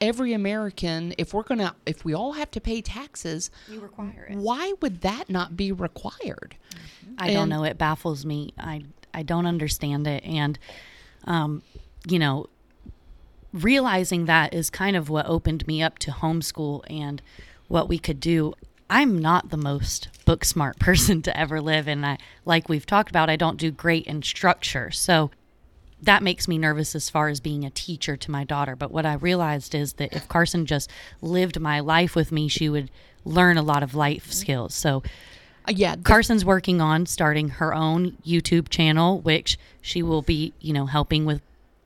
every 0.00 0.32
American, 0.32 1.14
if 1.18 1.32
we're 1.34 1.42
gonna, 1.42 1.74
if 1.86 2.04
we 2.04 2.14
all 2.14 2.32
have 2.32 2.50
to 2.52 2.60
pay 2.60 2.80
taxes, 2.82 3.50
You 3.68 3.80
require 3.80 4.26
it. 4.30 4.36
why 4.36 4.72
would 4.82 5.00
that 5.02 5.30
not 5.30 5.56
be 5.56 5.72
required? 5.72 6.56
I 7.18 7.32
don't 7.32 7.48
know. 7.48 7.64
It 7.64 7.78
baffles 7.78 8.24
me. 8.24 8.52
I 8.58 8.84
I 9.12 9.22
don't 9.22 9.46
understand 9.46 10.06
it, 10.06 10.24
and 10.24 10.58
um, 11.24 11.62
you 12.08 12.18
know, 12.18 12.48
realizing 13.52 14.24
that 14.26 14.52
is 14.52 14.70
kind 14.70 14.96
of 14.96 15.08
what 15.08 15.26
opened 15.26 15.66
me 15.66 15.82
up 15.82 15.98
to 16.00 16.10
homeschool 16.10 16.82
and 16.88 17.22
what 17.68 17.88
we 17.88 17.98
could 17.98 18.20
do. 18.20 18.54
I'm 18.90 19.18
not 19.18 19.50
the 19.50 19.56
most 19.56 20.08
book 20.24 20.44
smart 20.44 20.78
person 20.80 21.22
to 21.22 21.38
ever 21.38 21.60
live, 21.60 21.86
and 21.88 22.04
I 22.04 22.18
like 22.44 22.68
we've 22.68 22.86
talked 22.86 23.10
about. 23.10 23.30
I 23.30 23.36
don't 23.36 23.56
do 23.58 23.70
great 23.70 24.06
in 24.06 24.22
structure, 24.22 24.90
so 24.90 25.30
that 26.04 26.22
makes 26.22 26.48
me 26.48 26.58
nervous 26.58 26.94
as 26.94 27.10
far 27.10 27.28
as 27.28 27.40
being 27.40 27.64
a 27.64 27.70
teacher 27.70 28.16
to 28.16 28.30
my 28.30 28.44
daughter. 28.44 28.76
But 28.76 28.90
what 28.90 29.06
I 29.06 29.14
realized 29.14 29.74
is 29.74 29.94
that 29.94 30.12
if 30.12 30.28
Carson 30.28 30.66
just 30.66 30.90
lived 31.20 31.60
my 31.60 31.80
life 31.80 32.14
with 32.14 32.32
me, 32.32 32.48
she 32.48 32.68
would 32.68 32.90
learn 33.24 33.56
a 33.56 33.62
lot 33.62 33.82
of 33.82 33.94
life 33.94 34.32
skills. 34.32 34.74
So 34.74 35.02
Uh, 35.66 35.72
yeah, 35.74 35.96
Carson's 35.96 36.44
working 36.44 36.82
on 36.82 37.06
starting 37.06 37.48
her 37.48 37.74
own 37.74 38.18
YouTube 38.24 38.68
channel, 38.68 39.20
which 39.20 39.56
she 39.80 40.02
will 40.02 40.20
be, 40.20 40.52
you 40.60 40.74
know, 40.74 40.86
helping 40.86 41.24
with 41.24 41.40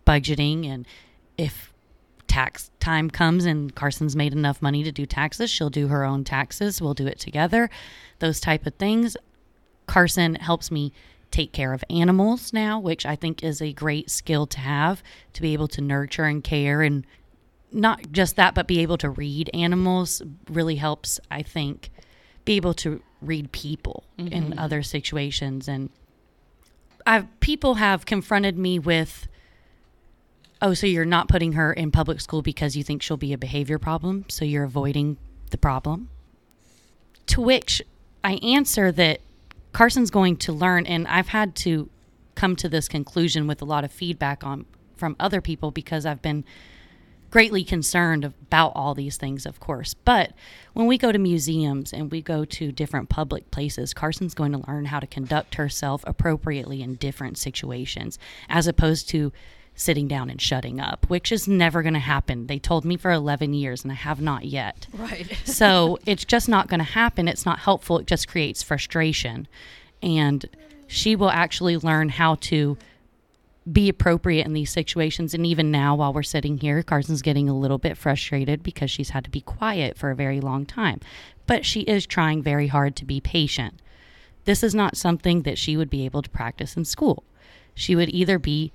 budgeting. 0.05 0.67
And 0.67 0.85
if 1.37 1.73
tax 2.27 2.73
time 2.81 3.09
comes 3.09 3.45
and 3.45 3.73
Carson's 3.75 4.17
made 4.17 4.33
enough 4.33 4.61
money 4.61 4.83
to 4.83 4.91
do 4.91 5.07
taxes, 5.07 5.49
she'll 5.49 5.71
do 5.71 5.87
her 5.87 6.05
own 6.05 6.25
taxes. 6.25 6.83
We'll 6.83 6.95
do 6.95 7.07
it 7.07 7.21
together, 7.21 7.71
those 8.19 8.41
type 8.41 8.67
of 8.67 8.75
things. 8.75 9.17
Carson 9.87 10.35
helps 10.35 10.73
me 10.73 10.93
take 11.39 11.53
care 11.53 11.73
of 11.73 11.85
animals 11.89 12.53
now, 12.53 12.81
which 12.81 13.07
I 13.07 13.15
think 13.15 13.45
is 13.45 13.63
a 13.63 13.73
great 13.73 14.11
skill 14.11 14.45
to 14.49 14.59
have 14.59 15.05
to 15.35 15.41
be 15.41 15.53
able 15.53 15.69
to 15.69 15.81
nurture 15.81 16.25
and 16.25 16.43
care 16.43 16.83
and 16.83 17.07
not 17.71 18.11
just 18.11 18.35
that, 18.35 18.57
but 18.57 18.67
be 18.67 18.81
able 18.81 18.99
to 18.99 19.09
read 19.09 19.49
animals 19.55 20.21
really 20.51 20.77
helps, 20.77 21.21
I 21.31 21.43
think, 21.43 21.91
be 22.45 22.57
able 22.57 22.75
to 22.75 23.01
read 23.21 23.53
people 23.53 24.03
in 24.17 24.29
mm-hmm. 24.31 24.59
other 24.59 24.83
situations. 24.83 25.69
And 25.69 25.91
I've 27.07 27.27
people 27.39 27.75
have 27.75 28.05
confronted 28.05 28.59
me 28.59 28.81
with, 28.81 29.29
oh, 30.61 30.75
so 30.75 30.89
you're 30.89 31.05
not 31.05 31.29
putting 31.29 31.53
her 31.53 31.73
in 31.73 31.93
public 31.93 32.21
school 32.21 32.43
because 32.43 32.75
you 32.75 32.83
think 32.83 33.01
she'll 33.01 33.17
be 33.17 33.33
a 33.33 33.39
behavior 33.39 33.79
problem, 33.79 34.25
so 34.27 34.45
you're 34.45 34.65
avoiding 34.65 35.19
the 35.51 35.59
problem. 35.59 36.09
To 37.27 37.41
which 37.41 37.81
I 38.25 38.41
answer 38.43 38.91
that 38.91 39.21
Carson's 39.73 40.11
going 40.11 40.37
to 40.39 40.53
learn, 40.53 40.87
and 40.87 41.07
I've 41.07 41.29
had 41.29 41.55
to 41.57 41.89
come 42.35 42.57
to 42.57 42.69
this 42.69 42.89
conclusion 42.89 43.47
with 43.47 43.61
a 43.63 43.65
lot 43.65 43.85
of 43.85 43.93
feedback 43.93 44.45
on 44.45 44.67
from 44.97 45.17
other 45.21 45.41
people 45.41 45.71
because 45.71 46.05
I've 46.05 46.23
been 46.23 46.45
greatly 47.31 47.63
concerned 47.63 48.25
about 48.25 48.73
all 48.75 48.95
these 48.95 49.17
things, 49.17 49.45
of 49.45 49.61
course. 49.61 49.95
But 49.95 50.33
when 50.73 50.87
we 50.87 50.97
go 50.97 51.13
to 51.13 51.19
museums 51.19 51.93
and 51.93 52.11
we 52.11 52.23
go 52.23 52.45
to 52.45 52.73
different 52.73 53.09
public 53.09 53.51
places, 53.51 53.93
Carson's 53.93 54.35
going 54.35 54.53
to 54.53 54.65
learn 54.67 54.87
how 54.87 54.99
to 54.99 55.07
conduct 55.07 55.57
herself 55.57 56.03
appropriately 56.07 56.83
in 56.83 56.95
different 56.95 57.39
situations, 57.39 58.19
as 58.49 58.67
opposed 58.67 59.09
to 59.11 59.33
sitting 59.79 60.09
down 60.09 60.29
and 60.29 60.43
shutting 60.43 60.81
up, 60.81 61.09
which 61.09 61.31
is 61.31 61.47
never 61.47 61.83
going 61.83 61.95
to 61.95 62.01
happen. 62.01 62.49
They 62.49 62.59
told 62.59 62.85
me 62.85 62.97
for 62.97 63.13
11 63.13 63.55
years 63.55 63.85
and 63.85 63.93
I 63.93 63.95
have 63.95 64.21
not 64.21 64.45
yet. 64.45 64.89
Right. 64.93 65.27
So 65.45 65.99
it's 66.05 66.25
just 66.25 66.49
not 66.49 66.69
going 66.69 66.79
to 66.79 66.85
happen. 66.85 67.29
It's 67.29 67.47
not 67.47 67.61
helpful. 67.61 67.99
It 67.99 68.07
just 68.07 68.29
creates 68.29 68.63
frustration. 68.63 69.47
And 70.03 70.45
she 70.87 71.15
will 71.17 71.31
actually 71.31 71.77
learn 71.77 72.09
how 72.09 72.37
to 72.37 72.77
be 73.71 73.89
appropriate 73.89 74.47
in 74.47 74.53
these 74.53 74.71
situations. 74.71 75.33
And 75.33 75.47
even 75.47 75.71
now, 75.71 75.95
while 75.95 76.13
we're 76.13 76.23
sitting 76.23 76.59
here, 76.59 76.83
Carson's 76.83 77.23
getting 77.23 77.49
a 77.49 77.57
little 77.57 77.79
bit 77.79 77.97
frustrated 77.97 78.63
because 78.63 78.91
she's 78.91 79.11
had 79.11 79.25
to 79.25 79.31
be 79.31 79.41
quiet 79.41 79.97
for 79.97 80.11
a 80.11 80.17
very 80.17 80.41
long 80.41 80.67
time. 80.67 81.01
But 81.47 81.65
she 81.65 81.83
is 81.83 82.05
trying 82.07 82.43
very 82.43 82.67
hard 82.67 82.97
to 82.97 83.05
be 83.05 83.21
patient. 83.21 83.81
This 84.45 84.63
is 84.63 84.75
not 84.75 84.97
something 84.97 85.43
that 85.43 85.59
she 85.59 85.77
would 85.77 85.91
be 85.91 86.05
able 86.05 86.23
to 86.23 86.31
practice 86.31 86.77
in 86.77 86.85
school. 86.85 87.23
She 87.75 87.95
would 87.95 88.09
either 88.09 88.39
be 88.39 88.73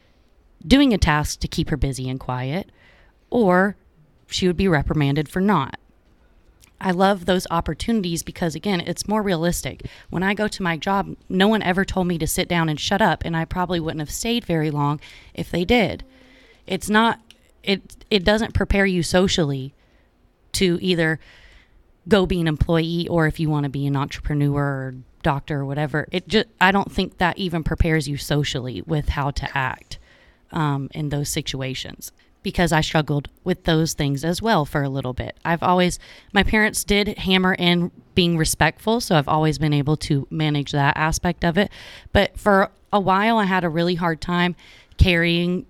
doing 0.66 0.94
a 0.94 0.98
task 0.98 1.40
to 1.42 1.48
keep 1.48 1.70
her 1.70 1.78
busy 1.78 2.10
and 2.10 2.20
quiet, 2.20 2.72
or 3.30 3.76
she 4.28 4.48
would 4.48 4.58
be 4.58 4.68
reprimanded 4.68 5.30
for 5.30 5.42
not. 5.42 5.80
I 6.80 6.92
love 6.92 7.26
those 7.26 7.48
opportunities 7.50 8.24
because, 8.24 8.56
again, 8.56 8.82
it's 8.82 9.08
more 9.08 9.22
realistic. 9.22 9.86
When 10.10 10.22
I 10.22 10.34
go 10.34 10.50
to 10.50 10.64
my 10.64 10.76
job, 10.76 11.16
no 11.30 11.48
one 11.48 11.64
ever 11.64 11.86
told 11.86 12.08
me 12.08 12.18
to 12.18 12.28
sit 12.28 12.50
down 12.50 12.68
and 12.68 12.78
shut 12.80 13.02
up, 13.02 13.24
and 13.24 13.38
I 13.38 13.46
probably 13.46 13.80
wouldn't 13.80 14.02
have 14.02 14.12
stayed 14.12 14.44
very 14.44 14.70
long 14.70 15.00
if 15.34 15.50
they 15.50 15.64
did. 15.64 16.04
It's 16.68 16.90
not, 16.90 17.20
it, 17.64 18.06
it 18.10 18.26
doesn't 18.26 18.54
prepare 18.54 18.86
you 18.86 19.02
socially 19.02 19.74
to 20.54 20.78
either 20.82 21.20
go 22.10 22.26
be 22.26 22.42
an 22.42 22.48
employee 22.48 23.08
or 23.08 23.28
if 23.28 23.40
you 23.40 23.50
want 23.50 23.64
to 23.64 23.70
be 23.70 23.88
an 23.88 23.96
entrepreneur 23.96 24.62
or 24.62 24.96
doctor 25.22 25.62
or 25.62 25.66
whatever. 25.66 26.08
It 26.12 26.28
just, 26.28 26.48
I 26.60 26.72
don't 26.72 26.92
think 26.92 27.18
that 27.18 27.38
even 27.38 27.64
prepares 27.64 28.10
you 28.10 28.18
socially 28.18 28.82
with 28.86 29.10
how 29.10 29.32
to 29.32 29.58
act 29.58 30.00
um, 30.54 30.90
in 30.94 31.10
those 31.10 31.30
situations 31.30 32.12
because 32.44 32.72
I 32.74 32.82
struggled 32.82 33.30
with 33.46 33.64
those 33.64 33.94
things 33.94 34.26
as 34.26 34.42
well 34.42 34.66
for 34.66 34.84
a 34.84 34.90
little 34.90 35.14
bit. 35.14 35.38
I've 35.46 35.64
always, 35.64 35.98
my 36.34 36.44
parents 36.44 36.84
did 36.84 37.18
hammer 37.20 37.54
in 37.54 37.90
being 38.16 38.38
respectful, 38.38 39.00
so 39.00 39.16
I've 39.16 39.30
always 39.30 39.58
been 39.58 39.72
able 39.74 39.96
to 39.98 40.28
manage 40.30 40.74
that 40.74 40.98
aspect 40.98 41.46
of 41.46 41.58
it. 41.58 41.72
But 42.12 42.38
for 42.38 42.70
a 42.92 43.00
while, 43.00 43.38
I 43.38 43.46
had 43.46 43.64
a 43.64 43.70
really 43.70 43.96
hard 43.96 44.20
time 44.20 44.58
carrying 44.98 45.66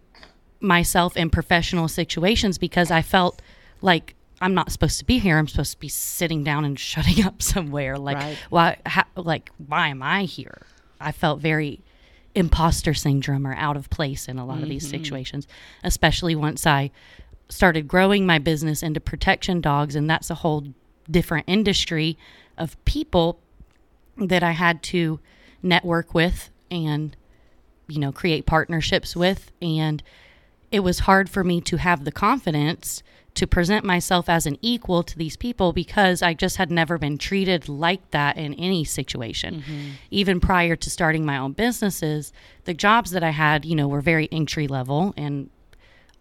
myself 0.60 1.16
in 1.16 1.30
professional 1.30 1.88
situations 1.88 2.58
because 2.58 2.90
I 2.90 3.02
felt 3.04 3.42
like 3.82 4.16
I'm 4.42 4.56
not 4.56 4.72
supposed 4.72 4.98
to 5.00 5.06
be 5.06 5.20
here. 5.20 5.38
I'm 5.38 5.48
supposed 5.48 5.74
to 5.74 5.80
be 5.80 5.90
sitting 5.90 6.44
down 6.44 6.66
and 6.66 6.80
shutting 6.90 7.24
up 7.24 7.42
somewhere. 7.42 7.98
Like, 7.98 8.18
Right. 8.18 8.38
why? 8.50 8.78
How, 8.86 9.04
like, 9.16 9.52
why 9.68 9.90
am 9.90 10.02
I 10.02 10.24
here? 10.24 10.64
I 11.00 11.12
felt 11.12 11.40
very 11.40 11.82
imposter 12.36 12.94
syndrome 12.94 13.46
or 13.46 13.56
out 13.56 13.78
of 13.78 13.90
place 13.90 14.28
in 14.28 14.40
a 14.40 14.46
lot 14.46 14.64
of 14.64 14.70
these 14.70 14.88
mm-hmm. 14.88 15.04
situations, 15.04 15.48
especially 15.84 16.36
once 16.36 16.66
I 16.66 16.92
started 17.50 17.88
growing 17.88 18.26
my 18.26 18.40
business 18.40 18.82
into 18.82 19.00
protection 19.00 19.62
dogs, 19.62 19.96
and 19.96 20.10
that's 20.10 20.30
a 20.30 20.36
whole 20.36 20.66
different 21.10 21.46
industry 21.48 22.18
of 22.58 22.84
people 22.86 23.40
that 24.18 24.44
I 24.44 24.52
had 24.52 24.82
to 24.84 25.20
network 25.62 26.14
with 26.14 26.50
and 26.70 27.16
you 27.88 28.00
know 28.00 28.12
create 28.12 28.46
partnerships 28.46 29.16
with. 29.16 29.52
And 29.62 30.02
it 30.72 30.80
was 30.80 31.00
hard 31.00 31.30
for 31.30 31.44
me 31.44 31.62
to 31.62 31.78
have 31.78 32.04
the 32.04 32.12
confidence 32.12 33.04
to 33.36 33.48
present 33.48 33.84
myself 33.84 34.30
as 34.30 34.46
an 34.46 34.58
equal 34.62 35.02
to 35.04 35.18
these 35.18 35.36
people 35.36 35.74
because 35.74 36.22
I 36.22 36.34
just 36.34 36.58
had 36.58 36.70
never 36.70 36.98
been 36.98 37.18
treated 37.18 37.68
like 37.68 38.12
that 38.12 38.38
in 38.38 38.54
any 38.56 38.84
situation. 38.84 39.62
Mm-hmm. 39.62 39.90
Even 40.12 40.40
prior 40.40 40.76
to 40.76 40.90
starting 40.90 41.26
my 41.26 41.38
own 41.38 41.54
businesses, 41.54 42.32
the 42.66 42.76
jobs 42.76 43.12
that 43.12 43.24
I 43.24 43.32
had, 43.32 43.66
you 43.66 43.76
know, 43.76 43.88
were 43.88 44.02
very 44.02 44.30
entry 44.32 44.68
level 44.68 45.14
and 45.18 45.50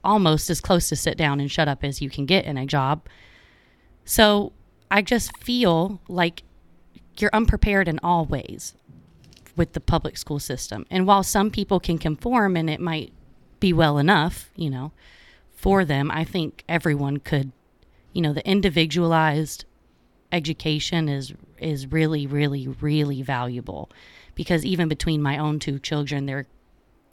almost 0.02 0.48
as 0.48 0.60
close 0.60 0.88
to 0.88 0.96
sit 0.96 1.18
down 1.18 1.38
and 1.38 1.50
shut 1.50 1.68
up 1.68 1.84
as 1.84 2.00
you 2.00 2.08
can 2.08 2.24
get 2.24 2.46
in 2.46 2.56
a 2.56 2.66
job. 2.66 3.06
So 4.04 4.52
I 4.90 5.02
just 5.02 5.36
feel 5.36 6.00
like 6.08 6.42
you're 7.18 7.30
unprepared 7.32 7.88
in 7.88 8.00
all 8.02 8.24
ways 8.24 8.74
with 9.54 9.74
the 9.74 9.80
public 9.80 10.16
school 10.16 10.38
system. 10.38 10.86
And 10.90 11.06
while 11.06 11.22
some 11.22 11.50
people 11.50 11.78
can 11.78 11.98
conform 11.98 12.56
and 12.56 12.70
it 12.70 12.80
might 12.80 13.12
be 13.60 13.72
well 13.72 13.98
enough, 13.98 14.50
you 14.56 14.70
know, 14.70 14.92
for 15.62 15.84
them, 15.84 16.10
I 16.10 16.24
think 16.24 16.64
everyone 16.68 17.18
could, 17.18 17.52
you 18.12 18.20
know, 18.20 18.34
the 18.34 18.46
individualized 18.46 19.64
education 20.32 21.08
is 21.08 21.32
is 21.58 21.86
really 21.92 22.26
really 22.26 22.66
really 22.66 23.20
valuable 23.20 23.90
because 24.34 24.64
even 24.64 24.88
between 24.88 25.20
my 25.20 25.36
own 25.36 25.58
two 25.58 25.78
children 25.78 26.24
they're 26.24 26.46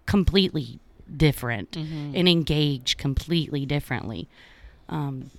completely 0.06 0.80
different 1.16 1.76
and 2.16 2.30
engage 2.30 2.96
completely 2.98 3.66
differently. 3.66 4.30
Um, 4.88 5.32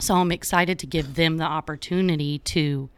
so 0.00 0.14
I'm 0.14 0.32
excited 0.32 0.78
to 0.78 0.86
give 0.86 1.14
them 1.14 1.36
the 1.36 1.44
opportunity 1.44 2.38
to 2.38 2.88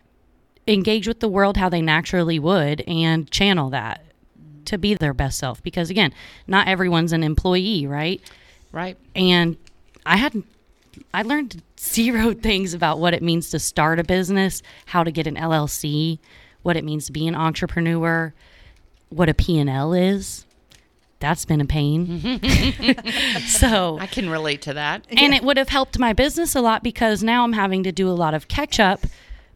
engage 0.69 1.09
with 1.09 1.19
the 1.21 1.29
world 1.29 1.57
how 1.57 1.69
they 1.69 1.83
naturally 1.83 2.39
would 2.39 2.83
and 2.83 3.29
channel 3.31 3.71
that 3.71 4.05
to 4.67 4.79
be 4.79 4.95
their 4.95 5.13
best 5.13 5.39
self 5.39 5.61
because 5.65 5.91
again 5.91 6.15
not 6.47 6.69
everyone's 6.69 7.13
an 7.13 7.25
employee 7.25 7.85
right 7.85 8.23
right. 8.73 8.97
and 9.15 9.57
i 10.05 10.17
had 10.17 10.43
i 11.15 11.23
learned 11.23 11.63
zero 11.79 12.33
things 12.49 12.75
about 12.75 12.99
what 12.99 13.15
it 13.15 13.23
means 13.23 13.51
to 13.51 13.59
start 13.59 13.99
a 13.99 14.05
business 14.05 14.63
how 14.87 15.05
to 15.05 15.11
get 15.11 15.27
an 15.27 15.37
llc 15.37 16.19
what 16.63 16.77
it 16.77 16.85
means 16.85 17.07
to 17.07 17.13
be 17.13 17.27
an 17.27 17.35
entrepreneur 17.35 18.33
what 19.09 19.29
a 19.29 19.35
p&l 19.35 19.93
is 19.93 20.47
that's 21.23 21.45
been 21.45 21.61
a 21.61 21.65
pain 21.65 22.21
mm-hmm. 22.21 23.39
so 23.47 23.97
I 24.01 24.07
can 24.07 24.29
relate 24.29 24.63
to 24.63 24.75
that. 24.75 25.07
and 25.11 25.33
it 25.33 25.45
would 25.45 25.57
have 25.57 25.69
helped 25.69 25.99
my 25.99 26.13
business 26.13 26.57
a 26.57 26.61
lot 26.61 26.83
because 26.83 27.23
now 27.23 27.45
I'm 27.45 27.53
having 27.53 27.85
to 27.85 27.93
do 27.93 28.09
a 28.09 28.13
lot 28.13 28.35
of 28.35 28.49
catch 28.49 28.81
up 28.81 29.07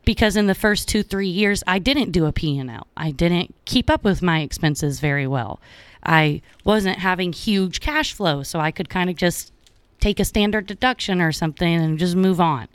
because 0.04 0.36
in 0.36 0.46
the 0.46 0.54
first 0.54 0.88
two 0.88 1.02
three 1.02 1.28
years 1.28 1.62
I 1.66 1.80
didn't 1.80 2.12
do 2.12 2.24
a 2.24 2.32
P&L. 2.32 2.86
I 2.96 3.10
didn't 3.10 3.54
keep 3.66 3.90
up 3.90 4.04
with 4.04 4.22
my 4.22 4.40
expenses 4.40 5.00
very 5.00 5.26
well. 5.26 5.60
I 6.06 6.40
wasn't 6.64 6.98
having 6.98 7.32
huge 7.32 7.80
cash 7.80 8.12
flow, 8.12 8.42
so 8.44 8.60
I 8.60 8.70
could 8.70 8.88
kind 8.88 9.10
of 9.10 9.16
just 9.16 9.52
take 10.00 10.20
a 10.20 10.24
standard 10.24 10.66
deduction 10.66 11.20
or 11.20 11.32
something 11.32 11.74
and 11.74 11.98
just 11.98 12.14
move 12.14 12.40
on. 12.40 12.68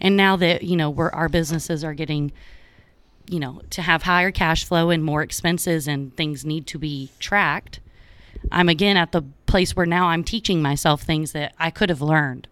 And 0.00 0.16
now 0.16 0.36
that, 0.36 0.62
you 0.62 0.76
know, 0.76 0.88
we're, 0.88 1.10
our 1.10 1.28
businesses 1.28 1.82
are 1.82 1.94
getting, 1.94 2.32
you 3.28 3.40
know, 3.40 3.60
to 3.70 3.82
have 3.82 4.04
higher 4.04 4.30
cash 4.30 4.64
flow 4.64 4.90
and 4.90 5.04
more 5.04 5.20
expenses 5.22 5.88
and 5.88 6.16
things 6.16 6.44
need 6.44 6.66
to 6.68 6.78
be 6.78 7.10
tracked, 7.18 7.80
I'm 8.52 8.68
again 8.68 8.96
at 8.96 9.12
the 9.12 9.22
place 9.46 9.74
where 9.74 9.84
now 9.84 10.06
I'm 10.06 10.24
teaching 10.24 10.62
myself 10.62 11.02
things 11.02 11.32
that 11.32 11.54
I 11.58 11.70
could 11.70 11.88
have 11.88 12.00
learned 12.00 12.46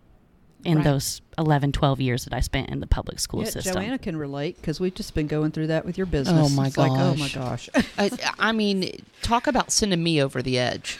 in 0.64 0.78
Right. 0.78 0.84
those 0.84 1.20
11, 1.38 1.72
12 1.72 2.00
years 2.00 2.24
that 2.24 2.34
I 2.34 2.40
spent 2.40 2.70
in 2.70 2.80
the 2.80 2.86
public 2.86 3.20
school 3.20 3.44
Yeah, 3.44 3.50
system. 3.50 3.74
Joanna 3.74 3.98
can 3.98 4.16
relate 4.16 4.56
because 4.56 4.80
we've 4.80 4.94
just 4.94 5.14
been 5.14 5.26
going 5.26 5.52
through 5.52 5.68
that 5.68 5.84
with 5.84 5.96
your 5.96 6.06
oh, 6.06 6.10
business. 6.10 6.52
Oh, 6.52 6.54
my 6.54 6.66
It's 6.66 6.76
like, 6.76 6.90
oh 6.90 7.14
my 7.14 7.28
gosh. 7.28 7.68
gosh. 7.72 7.86
I, 7.98 8.10
I 8.38 8.52
mean, 8.52 9.02
talk 9.22 9.46
about 9.46 9.70
sending 9.70 10.02
me 10.02 10.20
over 10.22 10.42
the 10.42 10.58
edge. 10.58 10.98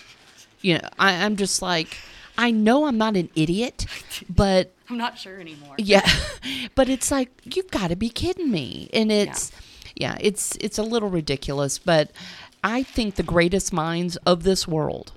You 0.61 0.75
know, 0.79 0.89
I, 0.99 1.25
I'm 1.25 1.37
just 1.37 1.61
like, 1.63 1.97
I 2.37 2.53
know 2.53 2.87
I'm 2.87 2.99
not 2.99 3.17
an 3.17 3.31
idiot, 3.35 3.87
but 4.31 4.73
I'm 4.89 4.97
not 4.97 5.19
sure 5.19 5.41
anymore. 5.41 5.75
yeah, 5.77 6.09
but 6.77 6.89
it's 6.89 7.11
like 7.11 7.31
you've 7.45 7.71
got 7.71 7.89
to 7.89 7.97
be 7.97 8.09
kidding 8.09 8.51
me, 8.51 8.89
and 8.93 9.11
it's 9.11 9.53
yeah. 9.97 10.17
it's 10.21 10.57
it's 10.61 10.79
a 10.79 10.83
little 10.85 11.11
ridiculous. 11.11 11.79
But 11.79 12.13
I 12.63 12.85
think 12.85 13.17
the 13.17 13.23
greatest 13.25 13.73
minds 13.73 14.17
of 14.19 14.45
this 14.45 14.67
world 14.69 15.13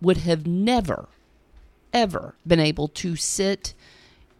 would 0.00 0.18
have 0.18 0.46
never, 0.46 1.08
ever 1.92 2.34
been 2.46 2.60
able 2.60 2.88
to 2.88 3.16
sit 3.16 3.74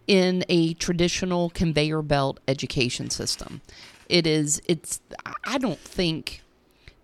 in 0.06 0.44
a 0.48 0.74
traditional 0.74 1.50
conveyor 1.50 2.02
belt 2.02 2.40
education 2.48 3.10
system. 3.10 3.60
It 4.08 4.26
is. 4.26 4.60
It's. 4.68 5.00
I 5.44 5.58
don't 5.58 5.78
think 5.80 6.42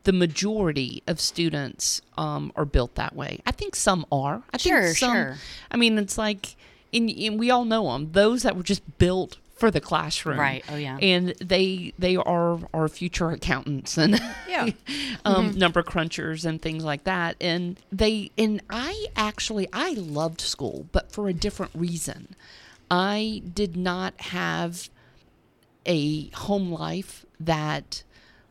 the 0.04 0.12
majority 0.12 1.02
of 1.06 1.20
students 1.20 2.00
um, 2.16 2.52
are 2.56 2.64
built 2.64 2.94
that 2.96 3.14
way. 3.14 3.40
I 3.46 3.50
think 3.52 3.76
some 3.76 4.06
are. 4.12 4.42
I 4.52 4.56
Sure, 4.58 4.84
think 4.84 4.96
some, 4.96 5.12
sure. 5.14 5.36
I 5.70 5.76
mean, 5.76 5.98
it's 5.98 6.16
like, 6.16 6.56
and, 6.92 7.10
and 7.10 7.38
we 7.38 7.50
all 7.50 7.64
know 7.64 7.92
them. 7.92 8.12
Those 8.12 8.42
that 8.42 8.56
were 8.56 8.62
just 8.62 8.98
built 8.98 9.36
for 9.56 9.70
the 9.72 9.80
classroom, 9.80 10.38
Right. 10.38 10.64
Oh, 10.68 10.76
yeah. 10.76 10.98
And 11.02 11.30
they 11.40 11.92
they 11.98 12.14
are 12.16 12.60
our 12.72 12.88
future 12.88 13.30
accountants 13.30 13.98
and 13.98 14.20
Yeah. 14.48 14.68
um, 15.24 15.50
Mm-hmm. 15.50 15.58
number 15.58 15.82
crunchers 15.82 16.44
and 16.44 16.62
things 16.62 16.84
like 16.84 17.04
that. 17.04 17.36
And 17.40 17.76
they 17.90 18.30
and 18.38 18.62
I 18.70 19.06
actually 19.16 19.68
I 19.72 19.94
loved 19.94 20.40
school, 20.40 20.86
but 20.92 21.10
for 21.10 21.28
a 21.28 21.32
different 21.32 21.72
reason. 21.74 22.36
I 22.90 23.42
did 23.52 23.76
not 23.76 24.20
have 24.20 24.90
a 25.86 26.28
home 26.30 26.70
life 26.70 27.24
that 27.40 28.02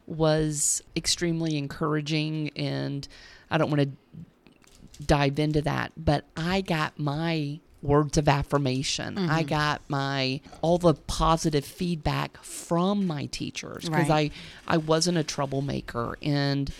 was 0.06 0.82
extremely 0.96 1.58
encouraging 1.58 2.50
and 2.56 3.08
I 3.50 3.58
don't 3.58 3.70
want 3.70 3.82
to 3.82 5.04
dive 5.06 5.38
into 5.40 5.62
that, 5.62 5.92
but 5.98 6.26
I 6.36 6.62
got 6.62 6.98
my 6.98 7.60
words 7.82 8.18
of 8.18 8.28
affirmation. 8.28 9.18
I 9.18 9.42
mm-hmm. 9.42 9.50
got 9.50 9.82
my 9.88 10.42
all 10.62 10.78
the 10.78 10.94
positive 10.94 11.66
feedback 11.66 12.42
from 12.44 13.06
my 13.06 13.28
teachers 13.28 13.86
because 13.86 14.10
Right. 14.10 14.32
I 14.68 14.74
I 14.76 14.78
wasn't 14.78 15.18
a 15.18 15.24
troublemaker 15.24 16.18
and 16.22 16.72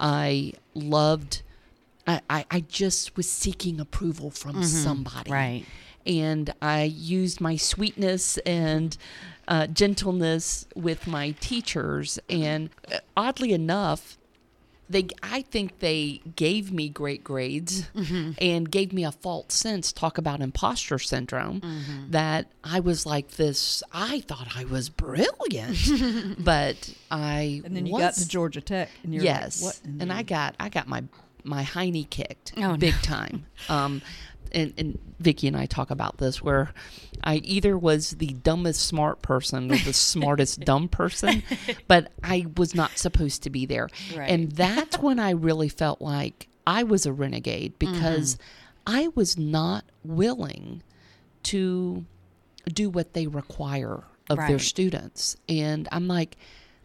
I 0.00 0.54
loved 0.74 1.42
I, 2.06 2.20
I, 2.30 2.46
I 2.50 2.60
just 2.60 3.16
was 3.16 3.28
seeking 3.30 3.80
approval 3.80 4.30
from 4.30 4.52
mm-hmm. 4.52 4.62
somebody. 4.62 5.30
Right. 5.30 5.64
And 6.06 6.52
I 6.62 6.84
used 6.84 7.40
my 7.40 7.56
sweetness 7.56 8.38
and 8.38 8.96
uh, 9.48 9.66
gentleness 9.68 10.66
with 10.74 11.06
my 11.06 11.32
teachers. 11.40 12.18
And 12.28 12.70
uh, 12.92 12.98
oddly 13.16 13.52
enough, 13.52 14.18
they 14.88 15.08
I 15.22 15.42
think 15.42 15.80
they 15.80 16.20
gave 16.36 16.70
me 16.72 16.88
great 16.88 17.24
grades 17.24 17.88
and 18.40 18.70
gave 18.70 18.92
me 18.92 19.04
a 19.04 19.10
false 19.10 19.52
sense 19.52 19.92
talk 19.92 20.16
about 20.16 20.40
imposter 20.40 21.00
syndrome 21.00 21.60
that 22.10 22.46
I 22.62 22.78
was 22.78 23.04
like 23.04 23.30
this 23.32 23.82
I 23.92 24.20
thought 24.20 24.56
I 24.56 24.64
was 24.64 24.88
brilliant 24.88 26.38
but 26.44 26.94
I 27.10 27.62
And 27.64 27.74
then 27.76 27.86
you 27.86 27.94
was, 27.94 28.00
got 28.00 28.14
to 28.14 28.28
Georgia 28.28 28.60
Tech, 28.60 28.88
and 29.02 29.12
you're 29.12 29.24
yes 29.24 29.60
like, 29.60 29.74
and 30.02 30.12
I 30.12 30.22
got 30.22 30.54
I 30.60 30.68
got 30.68 30.86
my 30.86 31.02
my 31.42 31.64
hiney 31.64 32.08
kicked 32.08 32.52
Oh, 32.56 32.76
big 32.76 32.94
no. 32.94 33.00
time 33.02 33.46
um 33.68 34.02
and, 34.56 34.72
and 34.78 34.98
Vicky 35.20 35.46
and 35.46 35.56
I 35.56 35.66
talk 35.66 35.90
about 35.90 36.16
this 36.16 36.42
where 36.42 36.72
I 37.22 37.36
either 37.36 37.76
was 37.76 38.12
the 38.12 38.28
dumbest 38.28 38.80
smart 38.86 39.22
person 39.22 39.70
or 39.70 39.76
the 39.76 39.92
smartest 39.92 40.60
dumb 40.60 40.88
person, 40.88 41.42
but 41.86 42.10
I 42.24 42.46
was 42.56 42.74
not 42.74 42.98
supposed 42.98 43.42
to 43.44 43.50
be 43.50 43.66
there. 43.66 43.88
Right. 44.16 44.30
And 44.30 44.50
that's 44.52 44.98
when 44.98 45.20
I 45.20 45.30
really 45.30 45.68
felt 45.68 46.00
like 46.00 46.48
I 46.66 46.82
was 46.82 47.04
a 47.06 47.12
renegade 47.12 47.78
mm-hmm. 47.78 47.92
because 47.92 48.38
I 48.86 49.08
was 49.14 49.38
not 49.38 49.84
willing 50.02 50.82
to 51.44 52.04
do 52.66 52.88
what 52.90 53.12
they 53.12 53.26
require 53.26 54.02
of 54.28 54.38
their 54.38 54.58
students. 54.58 55.36
And 55.48 55.88
I'm 55.92 56.08
like, 56.08 56.36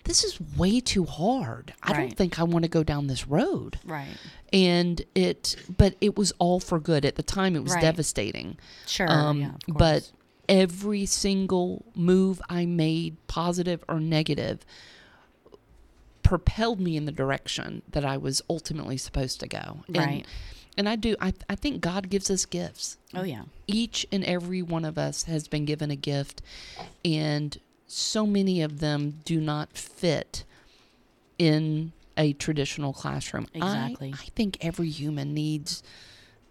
this 0.04 0.24
is 0.24 0.40
way 0.58 0.80
too 0.80 1.06
hard. 1.06 1.74
I 1.84 1.94
don't 1.94 2.16
think 2.18 2.40
I 2.40 2.44
want 2.44 2.64
to 2.64 2.70
go 2.70 2.84
down 2.84 3.08
this 3.08 3.28
road 3.28 3.80
Right. 3.86 4.08
and 4.52 5.02
it 5.16 5.56
but 5.78 5.96
it 6.02 6.18
was 6.18 6.32
all 6.40 6.60
for 6.60 6.80
good 6.80 7.06
at 7.06 7.16
the 7.16 7.24
time 7.24 7.56
it 7.56 7.64
was 7.64 7.74
Right. 7.74 7.82
devastating 7.82 8.58
Sure. 8.88 9.10
um 9.10 9.40
yeah, 9.42 9.52
but 9.68 10.12
every 10.50 11.06
single 11.06 11.86
move 11.96 12.42
i 12.50 12.66
made 12.66 13.16
positive 13.28 13.84
or 13.88 14.00
negative 14.00 14.66
propelled 16.24 16.80
me 16.80 16.96
in 16.98 17.06
the 17.06 17.12
direction 17.12 17.82
that 17.90 18.04
i 18.06 18.18
was 18.18 18.42
ultimately 18.50 18.98
supposed 18.98 19.40
to 19.40 19.48
go 19.48 19.84
and, 19.88 19.98
Right. 19.98 20.26
and 20.78 20.88
i 20.90 20.96
do 20.96 21.16
I, 21.22 21.34
I 21.50 21.56
think 21.56 21.82
god 21.82 22.10
gives 22.10 22.30
us 22.30 22.46
gifts 22.46 22.98
Oh 23.14 23.24
yeah. 23.24 23.44
each 23.68 24.06
and 24.12 24.24
every 24.26 24.62
one 24.62 24.86
of 24.86 24.98
us 24.98 25.24
has 25.24 25.48
been 25.48 25.66
given 25.66 25.92
a 25.92 25.96
gift 25.96 26.42
and 27.06 27.58
so 27.94 28.26
many 28.26 28.62
of 28.62 28.80
them 28.80 29.20
do 29.26 29.40
not 29.42 29.76
fit 29.78 30.44
in 31.38 31.92
a 32.18 32.34
traditional 32.34 32.94
classroom 32.94 33.48
I- 33.54 33.58
Exactly. 33.58 34.14
I, 34.14 34.26
think 34.36 34.58
every 34.62 34.90
human 34.90 35.34
needs 35.34 35.82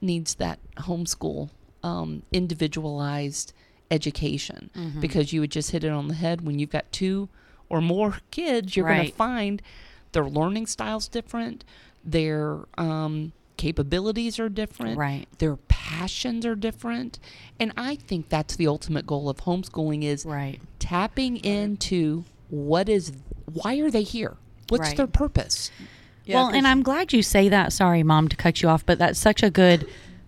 needs 0.00 0.34
that 0.36 0.58
homeschool 0.76 1.50
um, 1.82 2.22
individualized 2.32 3.52
education 3.90 4.70
Mm-hmm. 4.76 5.00
because 5.00 5.32
you 5.32 5.40
would 5.40 5.50
just 5.50 5.70
hit 5.72 5.82
it 5.84 5.90
on 5.90 6.08
the 6.08 6.14
head 6.14 6.42
when 6.42 6.58
you've 6.58 6.70
got 6.70 6.90
two 6.92 7.28
or 7.68 7.80
more 7.80 8.18
kids 8.30 8.76
you're 8.76 8.86
going 8.86 9.06
to 9.10 9.12
find 9.16 9.62
their 10.12 10.24
learning 10.24 10.66
styles 10.66 11.08
different 11.08 11.64
their 12.04 12.60
um, 12.78 13.32
capabilities 13.60 14.38
are 14.40 14.48
different 14.48 14.96
Right. 14.98 15.26
their 15.38 15.56
passions 15.68 16.44
are 16.46 16.54
different 16.54 17.18
and 17.60 17.72
i 17.76 17.94
think 17.96 18.28
that's 18.28 18.56
the 18.56 18.66
ultimate 18.66 19.06
goal 19.06 19.28
of 19.28 19.36
homeschooling 19.38 20.02
is 20.02 20.24
Right. 20.24 20.60
tapping 20.78 21.36
into 21.38 22.24
what 22.48 22.88
is 22.88 23.12
why 23.52 23.76
are 23.80 23.90
they 23.90 24.02
here 24.02 24.36
what's 24.70 24.88
Right. 24.88 24.96
their 24.96 25.06
purpose 25.06 25.70
Yeah, 26.26 26.36
well, 26.36 26.46
'cause- 26.48 26.56
and 26.56 26.66
I'm 26.68 26.82
glad 26.82 27.12
you 27.12 27.22
say 27.22 27.48
that. 27.48 27.72
Sorry, 27.72 28.02
mom, 28.04 28.28
to 28.28 28.36
cut 28.36 28.62
you 28.62 28.68
off, 28.68 28.84
but 28.86 28.98
that's 28.98 29.18
such 29.18 29.42
a 29.42 29.50
good 29.50 29.86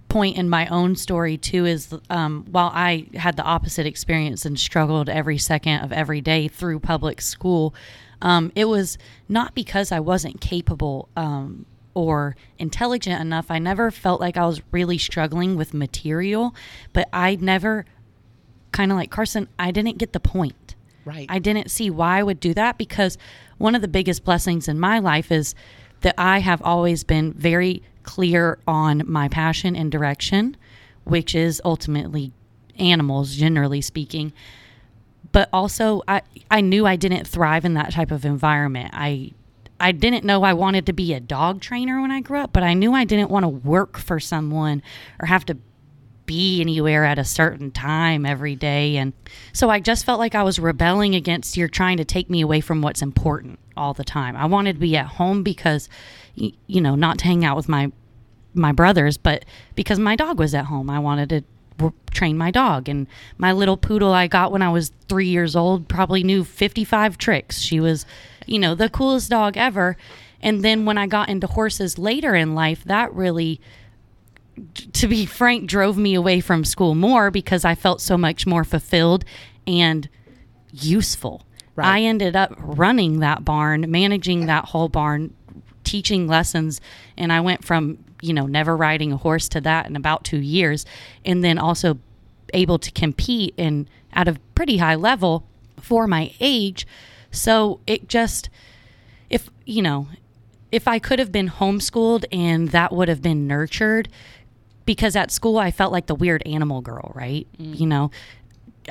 point 0.09 0.37
in 0.37 0.49
my 0.49 0.67
own 0.67 0.97
story 0.97 1.37
too. 1.37 1.65
Is 1.65 1.95
um, 2.11 2.45
while 2.51 2.71
I 2.75 3.07
had 3.15 3.37
the 3.37 3.45
opposite 3.45 3.87
experience 3.87 4.45
and 4.45 4.59
struggled 4.59 5.09
every 5.09 5.39
second 5.39 5.81
of 5.81 5.93
every 5.93 6.21
day 6.21 6.49
through 6.49 6.81
public 6.81 7.21
school, 7.21 7.73
um, 8.21 8.51
it 8.57 8.65
was 8.65 8.99
not 9.29 9.55
because 9.55 9.93
I 9.93 10.01
wasn't 10.01 10.41
capable 10.41 11.09
um, 11.17 11.67
or 11.95 12.37
intelligent 12.59 13.21
enough. 13.21 13.51
I 13.51 13.59
never 13.59 13.91
felt 13.91 14.21
like 14.21 14.37
I 14.37 14.47
was 14.47 14.63
really 14.71 14.99
struggling 14.99 15.57
with 15.57 15.75
material, 15.75 16.55
but 16.93 17.09
I 17.13 17.37
never 17.37 17.85
kind 18.73 18.91
of 18.91 18.97
like 18.97 19.11
Carson. 19.11 19.49
I 19.59 19.71
didn't 19.71 19.99
get 19.99 20.13
the 20.13 20.21
point. 20.21 20.75
right 21.05 21.27
I 21.29 21.39
didn't 21.39 21.71
see 21.71 21.91
why 21.91 22.19
I 22.19 22.23
would 22.23 22.41
do 22.41 22.55
that 22.55 22.79
because 22.79 23.19
one 23.59 23.75
of 23.75 23.83
the 23.83 23.89
biggest 23.89 24.25
blessings 24.25 24.69
in 24.69 24.81
my 24.81 24.99
life 24.99 25.31
is 25.31 25.55
that 26.01 26.15
I 26.19 26.41
have 26.41 26.61
always 26.63 27.05
been 27.05 27.33
very 27.33 27.83
clear 28.03 28.59
on 28.67 29.03
my 29.07 29.29
passion 29.29 29.77
and 29.77 29.91
direction, 29.91 30.57
which 31.05 31.35
is 31.35 31.61
ultimately 31.65 32.33
animals, 32.79 33.37
generally 33.37 33.81
speaking. 33.81 34.33
But 35.31 35.49
also, 35.53 36.03
I, 36.09 36.23
I 36.51 36.61
knew 36.61 36.87
I 36.87 36.97
didn't 36.97 37.27
thrive 37.27 37.65
in 37.65 37.75
that 37.75 37.93
type 37.93 38.11
of 38.11 38.25
environment. 38.25 38.91
I 38.93 39.33
I 39.83 39.91
didn't 39.91 40.25
know 40.25 40.45
I 40.45 40.53
wanted 40.53 40.87
to 40.87 40.93
be 40.93 41.13
a 41.13 41.19
dog 41.19 41.61
trainer 41.61 42.01
when 42.01 42.13
I 42.13 42.21
grew 42.21 42.39
up, 42.39 42.53
but 42.53 42.63
I 42.63 42.73
knew 42.73 42.95
I 42.95 43.05
didn't 43.05 43.31
want 43.31 43.43
to 43.43 43.49
work 43.49 43.99
for 43.99 44.21
someone 44.21 44.81
or 45.21 45.27
have 45.27 45.45
to 45.47 45.57
be 46.25 46.61
anywhere 46.61 47.05
at 47.05 47.19
a 47.19 47.25
certain 47.25 47.73
time 47.73 48.25
every 48.25 48.55
day. 48.55 48.97
And 48.97 49.13
so 49.53 49.71
I 49.71 49.81
just 49.81 50.07
felt 50.07 50.21
like 50.21 50.37
I 50.37 50.45
was 50.45 50.61
rebelling 50.61 51.17
against 51.17 51.57
you're 51.57 51.67
trying 51.67 51.97
to 51.97 52.05
take 52.05 52.31
me 52.31 52.41
away 52.41 52.61
from 52.61 52.81
what's 52.81 53.03
important 53.03 53.59
all 53.77 53.93
the 53.93 54.05
time. 54.05 54.37
I 54.37 54.47
wanted 54.47 54.75
to 54.75 54.81
be 54.81 54.97
at 54.97 55.07
home 55.07 55.43
because, 55.43 55.89
you 56.37 56.81
know, 56.81 56.95
not 56.95 57.19
to 57.19 57.25
hang 57.25 57.45
out 57.45 57.57
with 57.57 57.69
my 57.69 57.91
my 58.55 58.71
brothers, 58.71 59.17
but 59.17 59.45
because 59.75 59.99
my 59.99 60.15
dog 60.15 60.39
was 60.39 60.55
at 60.55 60.67
home, 60.67 60.91
I 60.91 61.01
wanted 61.01 61.29
to 61.31 61.91
train 62.13 62.37
my 62.39 62.51
dog. 62.51 62.89
And 62.89 63.07
my 63.39 63.51
little 63.51 63.77
poodle 63.77 64.13
I 64.13 64.27
got 64.27 64.53
when 64.53 64.63
I 64.63 64.69
was 64.69 64.93
three 65.09 65.29
years 65.29 65.57
old 65.57 65.89
probably 65.89 66.23
knew 66.23 66.45
55 66.45 67.19
tricks. 67.19 67.61
She 67.61 67.81
was, 67.81 68.07
you 68.47 68.59
know, 68.59 68.75
the 68.75 68.89
coolest 68.89 69.31
dog 69.31 69.57
ever. 69.57 69.97
And 70.41 70.65
then 70.65 70.85
when 70.85 70.99
I 70.99 71.07
got 71.07 71.29
into 71.29 71.47
horses 71.47 71.99
later 71.99 72.35
in 72.35 72.55
life, 72.55 72.83
that 72.85 73.15
really 73.15 73.61
to 74.93 75.09
be 75.09 75.25
frank, 75.25 75.69
drove 75.69 75.97
me 75.97 76.15
away 76.15 76.41
from 76.41 76.65
school 76.65 76.95
more 76.95 77.31
because 77.31 77.65
I 77.65 77.75
felt 77.75 78.01
so 78.01 78.19
much 78.19 78.47
more 78.47 78.65
fulfilled 78.65 79.25
and 79.67 80.09
useful. 80.73 81.43
Right. 81.75 81.87
I 81.87 82.01
ended 82.03 82.37
up 82.37 82.55
running 82.59 83.21
that 83.21 83.45
barn, 83.45 83.91
managing 83.91 84.47
that 84.47 84.67
whole 84.67 84.91
barn, 84.91 85.33
teaching 85.85 86.27
lessons, 86.27 86.81
and 87.17 87.33
I 87.33 87.41
went 87.41 87.65
from, 87.65 87.99
you 88.21 88.35
know, 88.35 88.47
never 88.47 88.77
riding 88.77 89.11
a 89.11 89.17
horse 89.17 89.49
to 89.51 89.61
that 89.63 89.87
in 89.87 89.97
about 89.97 90.25
2 90.25 90.39
years 90.39 90.85
and 91.25 91.43
then 91.43 91.59
also 91.59 91.99
able 92.53 92.79
to 92.79 92.91
compete 92.91 93.55
and 93.57 93.89
at 94.13 94.29
a 94.29 94.37
pretty 94.55 94.77
high 94.77 94.97
level 94.97 95.45
for 95.81 96.07
my 96.07 96.35
age. 96.41 96.87
So 97.33 97.81
it 97.87 98.09
just 98.09 98.49
if, 99.29 99.51
you 99.65 99.83
know, 99.83 100.07
if 100.71 100.87
I 100.87 100.99
could 100.99 101.19
have 101.19 101.33
been 101.33 101.49
homeschooled 101.49 102.25
and 102.31 102.69
that 102.69 102.93
would 102.93 103.09
have 103.09 103.23
been 103.23 103.47
nurtured 103.47 104.09
because 104.85 105.17
at 105.17 105.31
school 105.31 105.59
I 105.59 105.71
felt 105.71 105.93
like 105.93 106.07
the 106.07 106.15
weird 106.15 106.43
animal 106.47 106.81
girl, 106.81 107.13
right? 107.15 107.47
Mm. 107.59 107.81
You 107.81 107.87
know, 107.87 108.11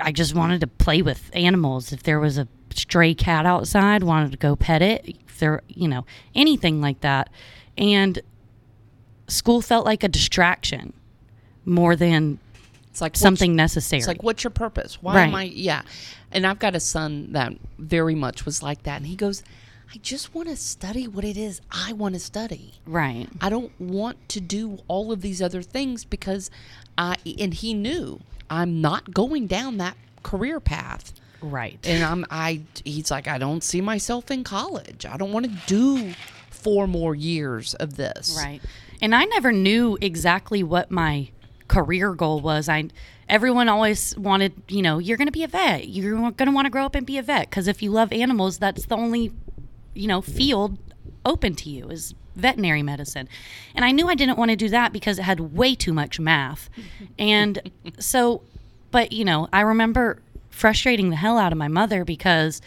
I 0.01 0.11
just 0.11 0.35
wanted 0.35 0.61
to 0.61 0.67
play 0.67 1.01
with 1.01 1.29
animals. 1.33 1.93
If 1.93 2.03
there 2.03 2.19
was 2.19 2.37
a 2.37 2.47
stray 2.73 3.13
cat 3.13 3.45
outside, 3.45 4.03
wanted 4.03 4.31
to 4.31 4.37
go 4.37 4.55
pet 4.55 4.81
it. 4.81 5.15
If 5.27 5.39
there, 5.39 5.61
you 5.67 5.87
know, 5.87 6.05
anything 6.33 6.81
like 6.81 7.01
that. 7.01 7.29
And 7.77 8.19
school 9.27 9.61
felt 9.61 9.85
like 9.85 10.03
a 10.03 10.07
distraction 10.07 10.93
more 11.65 11.95
than 11.95 12.39
It's 12.91 13.01
like 13.01 13.15
something 13.15 13.55
necessary. 13.55 13.99
It's 13.99 14.07
like, 14.07 14.21
what's 14.21 14.43
your 14.43 14.51
purpose? 14.51 15.01
Why 15.01 15.21
am 15.21 15.33
I? 15.33 15.43
Yeah. 15.43 15.81
And 16.31 16.45
I've 16.45 16.59
got 16.59 16.75
a 16.75 16.79
son 16.79 17.31
that 17.31 17.53
very 17.79 18.15
much 18.15 18.45
was 18.45 18.61
like 18.61 18.83
that. 18.83 18.97
And 18.97 19.07
he 19.07 19.15
goes, 19.15 19.43
I 19.93 19.97
just 19.97 20.35
want 20.35 20.47
to 20.49 20.55
study 20.55 21.07
what 21.07 21.25
it 21.25 21.37
is 21.37 21.61
I 21.71 21.93
want 21.93 22.15
to 22.15 22.19
study. 22.19 22.75
right. 22.85 23.27
I 23.41 23.49
don't 23.49 23.71
want 23.79 24.17
to 24.29 24.39
do 24.39 24.79
all 24.87 25.11
of 25.11 25.21
these 25.21 25.41
other 25.41 25.61
things 25.61 26.05
because 26.05 26.49
I, 26.97 27.17
and 27.39 27.53
he 27.53 27.73
knew 27.73 28.19
I'm 28.49 28.81
not 28.81 29.13
going 29.13 29.47
down 29.47 29.77
that 29.77 29.97
career 30.23 30.59
path. 30.59 31.13
Right. 31.41 31.79
And 31.85 32.03
I'm, 32.03 32.25
I, 32.29 32.61
he's 32.85 33.09
like, 33.09 33.27
I 33.27 33.37
don't 33.37 33.63
see 33.63 33.81
myself 33.81 34.31
in 34.31 34.43
college. 34.43 35.05
I 35.05 35.17
don't 35.17 35.31
want 35.31 35.45
to 35.45 35.51
do 35.65 36.13
four 36.49 36.87
more 36.87 37.15
years 37.15 37.73
of 37.75 37.95
this. 37.97 38.37
Right. 38.37 38.61
And 39.01 39.15
I 39.15 39.25
never 39.25 39.51
knew 39.51 39.97
exactly 39.99 40.61
what 40.61 40.91
my 40.91 41.29
career 41.71 42.13
goal 42.13 42.41
was. 42.41 42.67
I 42.67 42.89
everyone 43.29 43.69
always 43.69 44.17
wanted, 44.17 44.53
you 44.67 44.81
know, 44.81 44.99
you're 44.99 45.17
going 45.17 45.27
to 45.27 45.31
be 45.31 45.43
a 45.43 45.47
vet. 45.47 45.87
You're 45.87 46.31
going 46.31 46.33
to 46.33 46.51
want 46.51 46.65
to 46.65 46.69
grow 46.69 46.85
up 46.85 46.95
and 46.95 47.05
be 47.05 47.17
a 47.17 47.23
vet 47.23 47.49
because 47.49 47.67
if 47.67 47.81
you 47.81 47.91
love 47.91 48.11
animals, 48.11 48.59
that's 48.59 48.85
the 48.85 48.95
only, 48.95 49.31
you 49.93 50.07
know, 50.07 50.21
field 50.21 50.77
open 51.25 51.55
to 51.55 51.69
you 51.69 51.89
is 51.89 52.13
veterinary 52.35 52.83
medicine. 52.83 53.29
And 53.73 53.85
I 53.85 53.91
knew 53.91 54.07
I 54.07 54.15
didn't 54.15 54.37
want 54.37 54.51
to 54.51 54.57
do 54.57 54.69
that 54.69 54.91
because 54.91 55.17
it 55.17 55.23
had 55.23 55.39
way 55.39 55.75
too 55.75 55.93
much 55.93 56.19
math. 56.19 56.69
And 57.17 57.71
so 57.99 58.43
but, 58.91 59.13
you 59.13 59.25
know, 59.25 59.47
I 59.51 59.61
remember 59.61 60.21
frustrating 60.49 61.09
the 61.09 61.15
hell 61.15 61.37
out 61.37 61.51
of 61.51 61.57
my 61.57 61.69
mother 61.69 62.03
because 62.03 62.61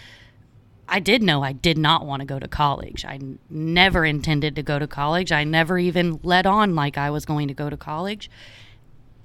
I 0.89 0.99
did 1.01 1.23
know 1.23 1.43
I 1.43 1.53
did 1.53 1.79
not 1.79 2.05
want 2.05 2.21
to 2.21 2.27
go 2.27 2.39
to 2.39 2.49
college. 2.49 3.05
I 3.05 3.15
n- 3.15 3.39
never 3.49 4.05
intended 4.05 4.57
to 4.57 4.63
go 4.63 4.79
to 4.79 4.87
college. 4.87 5.33
I 5.33 5.45
never 5.45 5.79
even 5.79 6.19
let 6.23 6.47
on 6.47 6.75
like 6.75 6.99
I 6.99 7.11
was 7.11 7.25
going 7.25 7.49
to 7.49 7.55
go 7.55 7.71
to 7.71 7.77
college. 7.77 8.31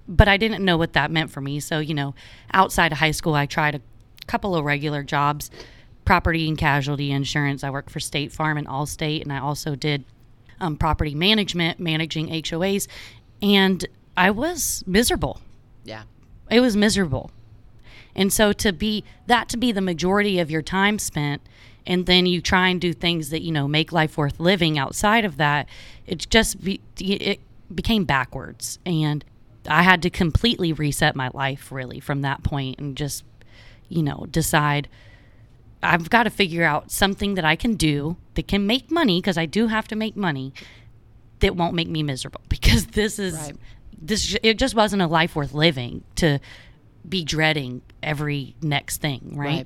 But 0.10 0.28
I 0.28 0.38
didn't 0.38 0.66
know 0.66 0.76
what 0.76 0.94
that 0.94 1.12
meant 1.12 1.30
for 1.32 1.40
me. 1.40 1.60
So, 1.60 1.80
you 1.80 1.94
know, 1.94 2.16
outside 2.52 2.92
of 2.92 2.98
high 2.98 3.12
school, 3.12 3.36
I 3.36 3.46
tried 3.46 3.76
a 3.76 3.82
couple 4.28 4.56
of 4.56 4.66
regular 4.66 5.04
jobs 5.04 5.50
property 6.04 6.48
and 6.50 6.58
casualty 6.58 7.12
insurance. 7.12 7.64
I 7.64 7.70
worked 7.70 7.92
for 7.92 8.00
State 8.00 8.32
Farm 8.32 8.58
and 8.58 8.68
Allstate, 8.68 9.22
and 9.22 9.32
I 9.32 9.38
also 9.38 9.76
did 9.76 10.04
um, 10.60 10.76
property 10.76 11.14
management, 11.14 11.80
managing 11.80 12.30
HOAs. 12.30 12.88
And 13.44 13.86
I 14.18 14.32
was 14.32 14.84
miserable 14.88 15.40
Yeah. 15.86 16.04
it 16.50 16.60
was 16.60 16.76
miserable 16.76 17.30
and 18.16 18.34
so 18.34 18.52
to 18.54 18.74
be 18.74 19.04
that 19.28 19.48
to 19.50 19.56
be 19.58 19.72
the 19.72 19.82
majority 19.82 20.40
of 20.40 20.50
your 20.52 20.62
time 20.64 21.00
spent 21.00 21.42
and 21.86 22.06
then 22.06 22.26
you 22.26 22.42
try 22.42 22.68
and 22.68 22.82
do 22.82 22.92
things 22.92 23.30
that 23.30 23.44
you 23.44 23.52
know 23.52 23.66
make 23.68 23.92
life 23.94 24.18
worth 24.18 24.40
living 24.40 24.78
outside 24.78 25.24
of 25.24 25.38
that 25.38 25.70
it 26.06 26.28
just 26.30 26.62
be, 26.62 26.82
it 27.00 27.40
became 27.74 28.04
backwards 28.04 28.78
and 28.86 29.24
i 29.68 29.84
had 29.84 30.02
to 30.02 30.10
completely 30.10 30.72
reset 30.74 31.16
my 31.16 31.30
life 31.34 31.72
really 31.72 32.00
from 32.00 32.22
that 32.22 32.44
point 32.44 32.80
and 32.80 32.96
just 32.96 33.24
you 33.88 34.02
know 34.04 34.26
decide 34.32 34.88
i've 35.84 36.10
got 36.10 36.24
to 36.24 36.30
figure 36.30 36.64
out 36.64 36.92
something 36.92 37.36
that 37.36 37.46
i 37.46 37.56
can 37.56 37.76
do 37.76 38.16
that 38.36 38.48
can 38.48 38.66
make 38.66 38.90
money 38.92 39.20
because 39.20 39.38
i 39.38 39.46
do 39.46 39.68
have 39.68 39.88
to 39.88 39.96
make 39.96 40.16
money 40.16 40.54
that 41.40 41.56
won't 41.56 41.74
make 41.74 41.88
me 41.90 42.04
miserable 42.04 42.42
because 42.50 42.88
this 42.88 43.20
is 43.20 43.34
Right. 43.36 43.56
this 44.02 44.36
it 44.44 44.58
just 44.58 44.76
wasn't 44.76 45.02
a 45.02 45.08
life 45.08 45.36
worth 45.36 45.54
living 45.54 46.04
to 46.16 46.40
be 47.08 47.24
dreading 47.24 47.82
every 48.04 48.56
next 48.62 49.02
thing 49.02 49.34
right, 49.36 49.66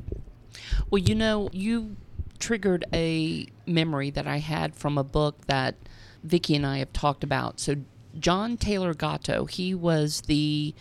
Well, 0.90 1.00
you 1.00 1.16
know, 1.16 1.50
you 1.52 1.96
triggered 2.40 2.86
a 2.94 3.48
memory 3.66 4.12
that 4.12 4.28
I 4.28 4.38
had 4.38 4.76
from 4.76 4.98
a 4.98 5.04
book 5.04 5.46
that 5.48 5.76
Vicki 6.24 6.56
and 6.56 6.66
I 6.66 6.78
have 6.78 6.94
talked 6.94 7.24
about. 7.24 7.60
So, 7.60 7.76
John 8.20 8.58
Taylor 8.58 8.94
Gatto, 8.94 9.46
he 9.46 9.74
was 9.74 10.22
the 10.22 10.74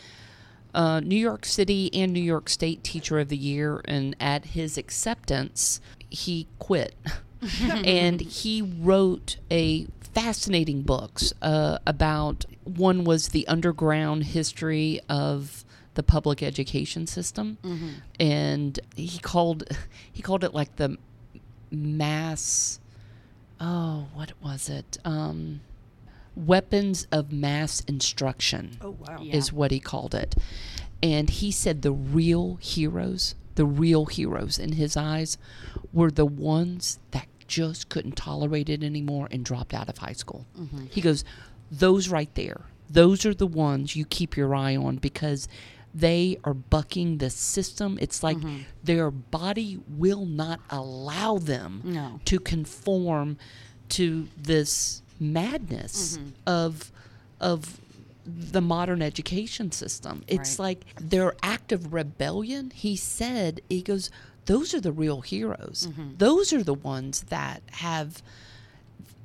uh, 0.74 1.00
New 1.00 1.16
York 1.16 1.44
City 1.44 1.90
and 1.94 2.12
New 2.12 2.20
York 2.20 2.48
State 2.48 2.82
Teacher 2.82 3.18
of 3.18 3.28
the 3.28 3.36
Year, 3.36 3.82
and 3.84 4.16
at 4.20 4.46
his 4.46 4.78
acceptance, 4.78 5.80
he 6.10 6.46
quit. 6.58 6.94
and 7.84 8.20
he 8.20 8.62
wrote 8.62 9.36
a 9.50 9.86
fascinating 10.14 10.82
books 10.82 11.32
uh, 11.42 11.78
about 11.86 12.44
one 12.64 13.04
was 13.04 13.28
the 13.28 13.46
underground 13.48 14.24
history 14.24 15.00
of 15.08 15.64
the 15.94 16.02
public 16.02 16.42
education 16.42 17.06
system. 17.06 17.58
And 18.20 18.78
he 18.96 19.18
called 19.18 19.64
he 20.12 20.22
called 20.22 20.44
it 20.44 20.54
like 20.54 20.76
the 20.76 20.96
mass 21.70 22.78
oh 23.60 24.06
what 24.14 24.32
was 24.42 24.68
it? 24.68 24.98
Um 25.04 25.60
weapons 26.34 27.06
of 27.12 27.32
mass 27.32 27.80
instruction 27.80 28.78
Oh 28.80 28.90
wow. 28.98 29.18
Yeah. 29.20 29.36
is 29.36 29.52
what 29.52 29.70
he 29.70 29.80
called 29.80 30.14
it. 30.14 30.34
And 31.02 31.28
he 31.28 31.50
said 31.50 31.82
the 31.82 31.92
real 31.92 32.56
heroes, 32.56 33.34
the 33.56 33.66
real 33.66 34.06
heroes 34.06 34.58
in 34.58 34.72
his 34.72 34.96
eyes, 34.96 35.36
were 35.92 36.10
the 36.10 36.26
ones 36.26 36.98
that 37.10 37.26
just 37.48 37.88
couldn't 37.88 38.16
tolerate 38.16 38.68
it 38.70 38.82
anymore 38.82 39.28
and 39.30 39.44
dropped 39.44 39.74
out 39.74 39.88
of 39.88 39.98
high 39.98 40.12
school. 40.12 40.46
Mm-hmm. 40.58 40.86
He 40.90 41.00
goes, 41.00 41.24
Those 41.70 42.08
right 42.08 42.32
there, 42.34 42.62
those 42.88 43.26
are 43.26 43.34
the 43.34 43.46
ones 43.46 43.96
you 43.96 44.04
keep 44.04 44.36
your 44.36 44.54
eye 44.54 44.76
on 44.76 44.96
because 44.96 45.48
they 45.94 46.38
are 46.44 46.54
bucking 46.54 47.18
the 47.18 47.28
system. 47.28 47.98
It's 48.00 48.22
like 48.22 48.38
mm-hmm. 48.38 48.60
their 48.82 49.10
body 49.10 49.80
will 49.88 50.24
not 50.24 50.60
allow 50.70 51.36
them 51.38 51.82
No. 51.84 52.20
to 52.24 52.38
conform 52.38 53.36
to 53.90 54.28
this 54.36 55.02
madness 55.22 56.18
mm-hmm. 56.18 56.30
of 56.46 56.92
of 57.40 57.80
the 58.24 58.60
modern 58.60 59.02
education 59.02 59.72
system. 59.72 60.22
It's 60.28 60.58
Right. 60.58 60.64
like 60.64 60.84
their 61.00 61.34
act 61.42 61.72
of 61.72 61.92
rebellion. 61.92 62.70
He 62.72 62.94
said, 62.94 63.60
he 63.68 63.82
goes, 63.82 64.10
those 64.46 64.74
are 64.74 64.80
the 64.80 64.92
real 64.92 65.22
heroes. 65.22 65.88
Mm-hmm. 65.90 66.16
Those 66.18 66.52
are 66.52 66.62
the 66.62 66.74
ones 66.74 67.22
that 67.30 67.62
have 67.72 68.22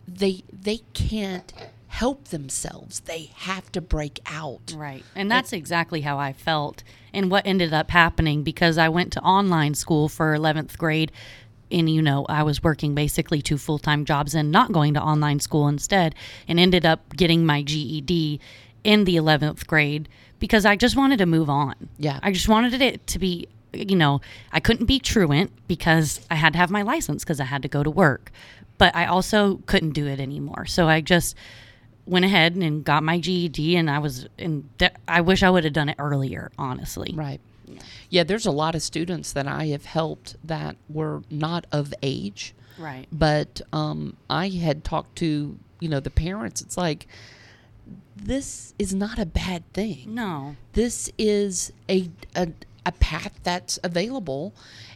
they 0.07 0.43
they 0.51 0.79
can't 0.93 1.51
help 1.87 2.25
themselves. 2.25 3.01
They 3.01 3.31
have 3.35 3.71
to 3.71 3.81
break 3.81 4.19
out. 4.25 4.73
Right. 4.75 5.03
And 5.15 5.29
that's 5.31 5.53
exactly 5.53 6.01
how 6.01 6.17
I 6.17 6.33
felt 6.33 6.83
and 7.13 7.31
what 7.31 7.45
ended 7.45 7.73
up 7.73 7.91
happening 7.91 8.43
because 8.43 8.77
I 8.77 8.89
went 8.89 9.13
to 9.13 9.21
online 9.21 9.73
school 9.73 10.07
for 10.07 10.37
11th 10.37 10.77
grade 10.77 11.11
and 11.71 11.89
you 11.89 12.01
know, 12.01 12.25
I 12.29 12.43
was 12.43 12.63
working 12.63 12.95
basically 12.95 13.41
two 13.41 13.57
full-time 13.57 14.05
jobs 14.05 14.33
and 14.33 14.51
not 14.51 14.71
going 14.71 14.93
to 14.93 15.01
online 15.01 15.39
school 15.39 15.67
instead 15.67 16.15
and 16.47 16.59
ended 16.59 16.85
up 16.85 17.15
getting 17.15 17.45
my 17.45 17.63
GED 17.63 18.39
in 18.83 19.03
the 19.03 19.15
11th 19.15 19.67
grade 19.67 20.07
because 20.39 20.65
I 20.65 20.75
just 20.75 20.95
wanted 20.95 21.17
to 21.17 21.25
move 21.25 21.49
on. 21.49 21.75
Yeah. 21.97 22.19
I 22.23 22.31
just 22.31 22.47
wanted 22.47 22.81
it 22.81 23.05
to 23.07 23.19
be 23.19 23.47
you 23.73 23.95
know, 23.95 24.21
I 24.51 24.59
couldn't 24.59 24.85
be 24.85 24.99
truant 24.99 25.51
because 25.67 26.25
I 26.31 26.35
had 26.35 26.53
to 26.53 26.59
have 26.59 26.71
my 26.71 26.81
license 26.81 27.23
because 27.23 27.39
I 27.39 27.45
had 27.45 27.61
to 27.63 27.67
go 27.67 27.83
to 27.83 27.89
work. 27.89 28.31
But 28.77 28.95
I 28.95 29.05
also 29.05 29.57
couldn't 29.65 29.91
do 29.91 30.07
it 30.07 30.19
anymore. 30.19 30.65
So 30.65 30.87
I 30.87 31.01
just 31.01 31.35
went 32.05 32.25
ahead 32.25 32.55
and 32.55 32.83
got 32.83 33.03
my 33.03 33.19
GED, 33.19 33.75
and 33.75 33.89
I 33.89 33.99
was 33.99 34.27
in. 34.37 34.69
th- 34.77 34.93
I 35.07 35.21
wish 35.21 35.43
I 35.43 35.49
would 35.49 35.63
have 35.63 35.73
done 35.73 35.89
it 35.89 35.95
earlier, 35.99 36.51
honestly. 36.57 37.13
Right. 37.15 37.41
Yeah, 38.09 38.23
there's 38.23 38.45
a 38.45 38.51
lot 38.51 38.75
of 38.75 38.81
students 38.81 39.33
that 39.33 39.47
I 39.47 39.67
have 39.67 39.85
helped 39.85 40.35
that 40.43 40.75
were 40.89 41.23
not 41.29 41.65
of 41.71 41.93
age. 42.01 42.53
Right. 42.79 43.07
but 43.11 43.59
um, 43.73 44.17
I 44.29 44.49
had 44.49 44.83
talked 44.83 45.15
to 45.17 45.57
you 45.79 45.89
know 45.89 45.99
the 45.99 46.11
parents. 46.11 46.61
It's 46.61 46.77
like 46.77 47.07
this 48.15 48.73
is 48.77 48.93
not 48.93 49.17
a 49.19 49.25
bad 49.25 49.63
thing. 49.73 50.13
No. 50.13 50.55
This 50.73 51.11
is 51.17 51.71
a, 51.89 52.09
a 52.35 52.49
a 52.85 52.91
path 52.93 53.33
that's 53.43 53.77
available. 53.83 54.53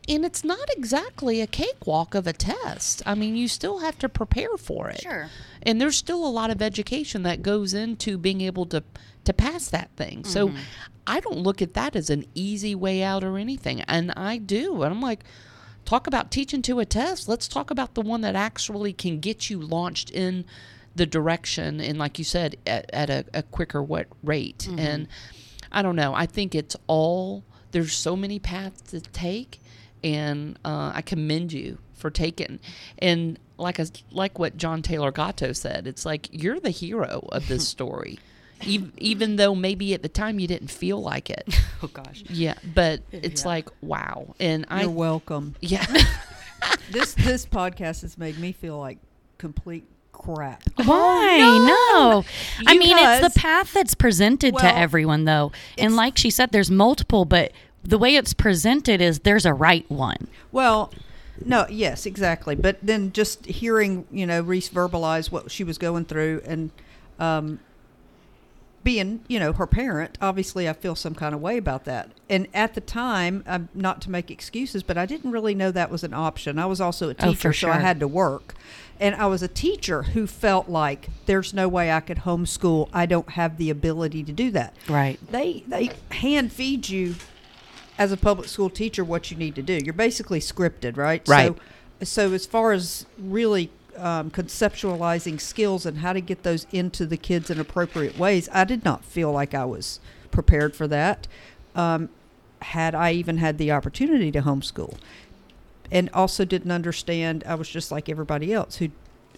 And 0.08 0.24
it's 0.26 0.44
not 0.46 0.68
exactly 0.78 1.42
a 1.42 1.48
cakewalk 1.48 2.16
of 2.16 2.26
a 2.26 2.32
test. 2.34 3.04
I 3.06 3.16
mean, 3.16 3.36
you 3.36 3.48
still 3.50 3.80
have 3.80 4.00
to 4.00 4.08
prepare 4.10 4.56
for 4.58 4.90
it. 4.90 5.02
Sure. 5.02 5.30
And 5.62 5.80
there's 5.80 5.98
still 5.98 6.26
a 6.26 6.32
lot 6.32 6.50
of 6.50 6.62
education 6.62 7.24
that 7.24 7.44
goes 7.44 7.74
into 7.74 8.18
being 8.18 8.42
able 8.42 8.66
to 8.68 8.84
to 9.26 9.34
pass 9.34 9.68
that 9.68 9.92
thing. 9.98 10.24
So 10.24 10.52
I 11.12 11.20
don't 11.20 11.40
look 11.40 11.62
at 11.62 11.74
that 11.74 11.98
as 11.98 12.10
an 12.10 12.24
easy 12.34 12.74
way 12.74 13.04
out 13.04 13.22
or 13.22 13.38
anything. 13.38 13.82
And 13.82 14.12
I 14.12 14.38
do. 14.38 14.82
And 14.82 14.94
I'm 14.94 15.02
like, 15.02 15.26
talk 15.84 16.08
about 16.08 16.32
teaching 16.32 16.62
to 16.62 16.80
a 16.80 16.86
test. 16.86 17.28
Let's 17.28 17.50
talk 17.50 17.70
about 17.70 17.96
the 17.96 18.02
one 18.02 18.22
that 18.22 18.34
actually 18.34 18.94
can 18.94 19.20
get 19.20 19.50
you 19.50 19.60
launched 19.60 20.10
in 20.10 20.46
the 20.96 21.06
direction 21.06 21.82
and 21.82 21.98
like 21.98 22.18
you 22.18 22.24
said 22.24 22.56
at, 22.66 22.90
at 22.94 23.10
a, 23.10 23.26
a 23.34 23.44
quicker 23.44 23.84
what 23.84 24.08
rate. 24.24 24.70
And 24.78 25.10
I 25.70 25.82
don't 25.82 25.98
know. 25.98 26.14
I 26.14 26.26
think 26.28 26.56
it's 26.56 26.78
all 26.88 27.44
there's 27.72 27.94
so 27.94 28.16
many 28.16 28.40
paths 28.40 28.82
to 28.92 29.02
take 29.02 29.60
and 30.02 30.58
uh, 30.64 30.94
I 30.96 31.02
commend 31.02 31.52
you 31.52 31.78
for 31.94 32.10
taking. 32.10 32.60
And 33.00 33.38
like 33.58 33.80
a, 33.80 33.88
like 34.12 34.40
what 34.40 34.56
John 34.56 34.82
Taylor 34.82 35.12
Gatto 35.12 35.52
said, 35.52 35.88
it's 35.88 36.06
like 36.06 36.30
you're 36.32 36.62
the 36.62 36.70
hero 36.70 37.28
of 37.34 37.50
this 37.50 37.68
story, 37.76 38.18
even, 38.64 38.94
even 38.98 39.36
though 39.36 39.56
maybe 39.56 39.94
at 39.94 40.02
the 40.02 40.10
time 40.10 40.40
you 40.40 40.48
didn't 40.48 40.70
feel 40.70 41.02
like 41.02 41.30
it. 41.30 41.48
Oh 41.84 41.88
gosh. 41.88 42.24
Yeah, 42.30 42.54
but 42.76 43.02
it's 43.12 43.44
like 43.44 43.68
wow, 43.82 44.36
and 44.40 44.68
I 44.70 44.82
You're 44.82 44.92
welcome. 44.92 45.56
yeah. 45.62 45.86
This 46.92 47.16
this 47.16 47.44
podcast 47.46 48.04
has 48.04 48.20
made 48.20 48.38
me 48.38 48.52
feel 48.52 48.78
like 48.78 49.00
complete 49.40 49.84
crap. 50.12 50.62
Why? 50.76 51.38
no. 51.40 52.24
I 52.68 52.78
mean, 52.78 52.98
it's 53.00 53.34
the 53.34 53.40
path 53.40 53.74
that's 53.74 53.96
presented 53.96 54.54
Well, 54.54 54.62
to 54.62 54.78
everyone, 54.78 55.26
though. 55.26 55.52
And 55.78 55.96
like 55.96 56.18
she 56.20 56.30
said, 56.30 56.52
there's 56.52 56.70
multiple, 56.70 57.26
but 57.26 57.52
the 57.84 57.98
way 57.98 58.16
it's 58.16 58.34
presented 58.36 59.02
is 59.02 59.20
there's 59.20 59.46
a 59.46 59.54
right 59.54 59.90
one. 59.90 60.28
Well, 60.52 60.94
no, 61.44 61.66
yes, 61.70 62.06
exactly. 62.06 62.54
But 62.56 62.78
then 62.84 63.12
just 63.12 63.46
hearing, 63.46 64.06
you 64.12 64.28
know, 64.28 64.42
Reece 64.42 64.70
verbalize 64.70 65.32
what 65.32 65.50
she 65.50 65.64
was 65.64 65.80
going 65.80 66.06
through 66.06 66.42
and 66.46 66.70
um, 67.20 67.60
being, 68.84 69.24
you 69.28 69.40
know, 69.40 69.54
her 69.54 69.68
parent, 69.68 70.18
obviously 70.22 70.68
I 70.68 70.74
feel 70.74 70.96
some 70.96 71.16
kind 71.16 71.36
of 71.36 71.42
way 71.42 71.58
about 71.58 71.86
that. 71.86 72.10
And 72.30 72.48
at 72.54 72.74
the 72.74 72.82
time, 72.82 73.44
um, 73.46 73.70
not 73.74 74.02
to 74.04 74.12
make 74.12 74.32
excuses, 74.32 74.84
but 74.84 74.98
I 74.98 75.06
didn't 75.06 75.32
really 75.32 75.54
know 75.54 75.72
that 75.72 75.92
was 75.92 76.04
an 76.04 76.14
option. 76.14 76.58
I 76.58 76.66
was 76.66 76.82
also 76.82 77.10
a 77.10 77.16
Oh, 77.20 77.32
teacher, 77.32 77.54
so 77.54 77.70
I 77.70 77.78
had 77.78 78.00
to 78.00 78.08
work. 78.08 78.56
And 79.00 79.16
I 79.16 79.26
was 79.26 79.42
a 79.42 79.48
teacher 79.48 80.04
who 80.04 80.28
felt 80.28 80.70
like 80.70 81.10
there's 81.26 81.54
no 81.54 81.68
way 81.68 81.92
I 81.92 82.00
could 82.00 82.20
homeschool. 82.20 82.90
I 82.94 83.06
don't 83.06 83.32
have 83.32 83.58
the 83.58 83.70
ability 83.70 84.24
to 84.24 84.32
do 84.32 84.52
that. 84.52 84.76
Right. 84.88 85.20
They 85.32 85.64
they 85.68 85.92
hand 86.12 86.52
feed 86.52 86.88
you 86.90 87.16
as 87.98 88.12
a 88.12 88.18
public 88.18 88.48
school 88.48 88.70
teacher 88.70 89.04
what 89.04 89.32
you 89.32 89.38
need 89.38 89.56
to 89.56 89.62
do. 89.64 89.74
You're 89.84 89.94
basically 89.94 90.40
scripted, 90.40 90.98
right? 90.98 91.28
Right. 91.28 91.56
So, 92.02 92.30
so 92.30 92.34
as 92.34 92.46
far 92.46 92.72
as 92.74 93.06
really 93.18 93.72
um, 93.98 94.32
conceptualizing 94.32 95.40
skills 95.40 95.86
and 95.86 96.00
how 96.00 96.14
to 96.14 96.22
get 96.22 96.44
those 96.44 96.66
into 96.72 97.06
the 97.06 97.18
kids 97.18 97.50
in 97.50 97.60
appropriate 97.60 98.18
ways, 98.18 98.50
I 98.52 98.64
did 98.64 98.84
not 98.86 99.04
feel 99.04 99.32
like 99.32 99.54
I 99.54 99.66
was 99.66 100.00
prepared 100.32 100.76
for 100.76 100.88
that. 100.88 101.28
Um, 101.76 102.10
had 102.62 102.94
I 102.94 103.12
even 103.14 103.38
had 103.38 103.58
the 103.58 103.72
opportunity 103.72 104.32
to 104.32 104.42
homeschool, 104.42 104.98
and 105.92 106.10
also 106.14 106.46
didn't 106.46 106.72
understand, 106.72 107.44
I 107.48 107.56
was 107.56 107.68
just 107.70 107.92
like 107.92 108.08
everybody 108.10 108.54
else 108.54 108.78
who 108.78 108.90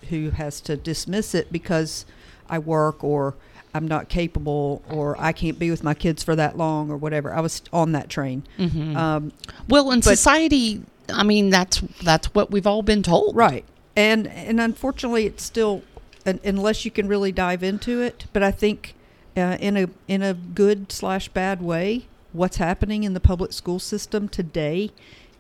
who 0.09 0.31
has 0.31 0.59
to 0.61 0.75
dismiss 0.75 1.33
it 1.33 1.49
because 1.51 2.05
I 2.49 2.59
work 2.59 3.03
or 3.03 3.35
I'm 3.73 3.87
not 3.87 4.09
capable 4.09 4.81
or 4.89 5.15
I 5.17 5.31
can't 5.31 5.57
be 5.57 5.71
with 5.71 5.81
my 5.83 5.93
kids 5.93 6.21
for 6.21 6.35
that 6.35 6.57
long 6.57 6.91
or 6.91 6.97
whatever. 6.97 7.33
I 7.33 7.39
was 7.39 7.61
on 7.71 7.93
that 7.93 8.09
train. 8.09 8.43
Mhm. 8.59 8.95
Um, 8.97 9.31
well, 9.69 9.89
in 9.91 10.01
society, 10.01 10.81
I 11.09 11.23
mean, 11.23 11.49
that's 11.49 11.79
that's 12.03 12.27
what 12.35 12.51
we've 12.51 12.67
all 12.67 12.81
been 12.83 13.01
told. 13.01 13.35
right. 13.35 13.63
And 13.95 14.27
and 14.27 14.59
unfortunately, 14.59 15.25
it's 15.25 15.43
still 15.43 15.83
unless 16.25 16.85
you 16.85 16.91
can 16.91 17.07
really 17.07 17.31
dive 17.31 17.63
into 17.63 18.01
it. 18.01 18.25
But 18.33 18.43
I 18.43 18.51
think 18.51 18.95
uh, 19.37 19.57
in 19.59 19.77
a 19.77 19.89
in 20.07 20.21
a 20.21 20.33
good 20.33 20.91
slash 20.91 21.29
bad 21.29 21.61
way, 21.61 22.05
what's 22.31 22.57
happening 22.57 23.03
in 23.03 23.13
the 23.13 23.19
public 23.19 23.53
school 23.53 23.79
system 23.79 24.27
today 24.27 24.91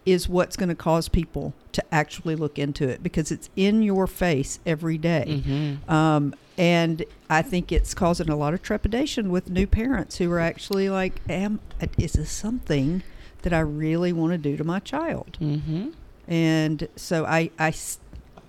is 0.05 0.27
what's 0.27 0.57
going 0.57 0.69
to 0.69 0.75
cause 0.75 1.07
people 1.07 1.53
to 1.71 1.81
actually 1.93 2.35
look 2.35 2.59
into 2.59 2.87
it 2.89 3.01
because 3.01 3.31
it's 3.31 3.49
in 3.55 3.81
your 3.81 4.05
face 4.05 4.59
every 4.65 4.97
day. 4.97 5.41
hmm 5.45 5.91
Um, 5.91 6.35
and 6.57 7.03
I 7.31 7.41
think 7.41 7.71
it's 7.71 7.95
causing 7.95 8.29
a 8.29 8.35
lot 8.35 8.53
of 8.53 8.61
trepidation 8.61 9.31
with 9.31 9.49
new 9.49 9.65
parents 9.65 10.17
who 10.17 10.31
are 10.31 10.39
actually 10.39 10.89
like, 10.89 11.21
"Am 11.27 11.59
is 11.97 12.13
this 12.13 12.29
something 12.29 13.01
that 13.41 13.53
I 13.53 13.59
really 13.61 14.13
want 14.13 14.33
to 14.33 14.37
do 14.37 14.55
to 14.57 14.63
my 14.63 14.79
child?" 14.79 15.37
hmm 15.39 15.89
And 16.27 16.87
so 16.95 17.25
I, 17.25 17.49
I 17.57 17.71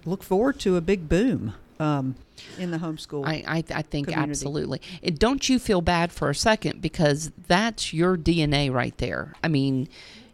look 0.05 0.23
forward 0.23 0.59
to 0.61 0.77
a 0.77 0.81
big 0.81 1.09
boom 1.09 1.55
um, 1.81 2.15
in 2.59 2.71
the 2.71 2.79
homeschool. 2.79 3.27
I, 3.27 3.43
I, 3.47 3.65
I 3.75 3.83
think 3.83 4.09
community. 4.09 4.31
absolutely. 4.31 4.81
And 5.03 5.19
don't 5.19 5.49
you 5.49 5.59
feel 5.59 5.81
bad 5.81 6.13
for 6.13 6.31
a 6.31 6.35
second 6.35 6.81
because 6.83 7.33
that's 7.47 7.93
your 7.93 8.17
DNA 8.17 8.73
right 8.73 8.97
there. 8.99 9.35
I 9.43 9.49
mean, 9.49 9.89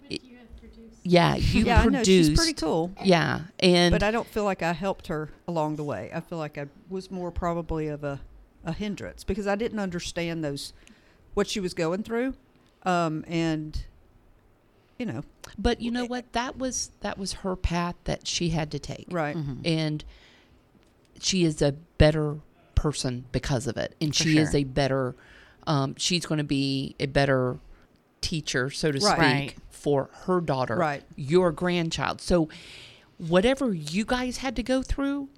it- 0.09 0.23
yeah, 1.03 1.35
you 1.37 1.65
yeah, 1.65 1.81
I 1.81 1.87
know 1.87 2.03
she's 2.05 2.31
pretty 2.37 2.53
cool, 2.53 2.93
Yeah, 3.03 3.41
and 3.59 3.91
but 3.93 4.03
I 4.03 4.11
don't 4.11 4.27
feel 4.27 4.45
like 4.45 4.63
I 4.63 4.73
helped 4.75 5.07
her 5.07 5.31
along 5.49 5.77
the 5.77 5.85
way. 5.85 6.11
I 6.15 6.21
feel 6.21 6.37
like 6.39 6.59
I 6.59 6.67
was 6.91 7.11
more 7.11 7.31
probably 7.31 7.89
of 7.89 8.05
a, 8.05 8.21
a 8.67 8.73
hindrance 8.73 9.25
because 9.25 9.47
I 9.47 9.55
didn't 9.57 9.79
understand 9.79 10.45
those 10.45 10.75
what 11.33 11.47
she 11.49 11.59
was 11.59 11.73
going 11.73 12.03
through, 12.03 12.35
um, 12.83 13.25
and 13.27 13.83
you 15.01 15.07
know, 15.07 15.23
but 15.59 15.81
you 15.81 15.91
know 15.91 16.05
what? 16.05 16.31
That 16.35 16.59
was 16.59 16.91
that 17.01 17.17
was 17.19 17.33
her 17.33 17.57
path 17.57 17.97
that 18.05 18.27
she 18.29 18.51
had 18.51 18.71
to 18.73 18.79
take. 18.79 19.07
right. 19.11 19.35
Mm-hmm. 19.35 19.63
and 19.65 20.05
she 21.21 21.45
is 21.45 21.61
a 21.63 21.73
better 21.73 22.37
person 22.75 23.25
because 23.33 23.67
of 23.67 23.77
it 23.77 23.95
and 24.01 24.15
For 24.15 24.23
she 24.25 24.39
is 24.39 24.55
a 24.55 24.65
better 24.65 25.15
um, 25.67 25.95
she's 25.99 26.25
going 26.25 26.39
to 26.39 26.45
be 26.45 26.95
a 27.01 27.07
better 27.07 27.59
teacher 28.23 28.71
so 28.71 28.91
to 28.93 28.99
Right. 28.99 29.09
speak 29.09 29.19
Right. 29.19 29.55
for 29.71 30.11
her 30.27 30.41
daughter 30.41 30.77
Right. 30.77 31.03
your 31.17 31.53
grandchild 31.53 32.21
so 32.23 32.49
whatever 33.19 33.75
you 33.75 34.05
guys 34.07 34.39
had 34.39 34.57
to 34.57 34.63
go 34.63 34.83
through 34.83 35.29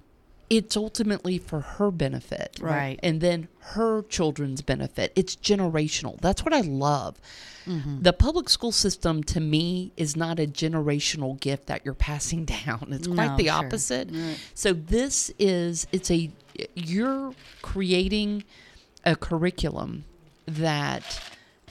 it's 0.49 0.75
ultimately 0.77 1.37
for 1.37 1.59
her 1.61 1.89
benefit 1.91 2.57
Right. 2.61 2.71
Right. 2.71 2.99
and 3.01 3.21
then 3.21 3.47
her 3.59 4.03
children's 4.03 4.61
benefit 4.61 5.11
it's 5.15 5.35
generational 5.35 6.19
that's 6.21 6.43
what 6.45 6.53
i 6.53 6.61
love 6.61 7.19
Mm-hmm. 7.65 8.01
the 8.01 8.11
public 8.11 8.49
school 8.49 8.73
system 8.73 9.23
to 9.23 9.39
me 9.39 9.93
is 9.95 10.17
not 10.17 10.37
a 10.37 10.45
generational 10.45 11.39
gift 11.39 11.67
that 11.67 11.85
you're 11.85 11.93
passing 11.93 12.43
down 12.65 12.87
it's 12.91 13.07
quite 13.07 13.31
No, 13.31 13.37
the 13.37 13.45
sure. 13.45 13.53
opposite 13.53 14.09
so 14.53 14.73
this 14.73 15.31
is 15.39 15.87
it's 15.93 16.11
a 16.11 16.29
you're 16.75 17.33
creating 17.61 18.43
a 19.05 19.15
curriculum 19.15 20.03
that 20.45 21.21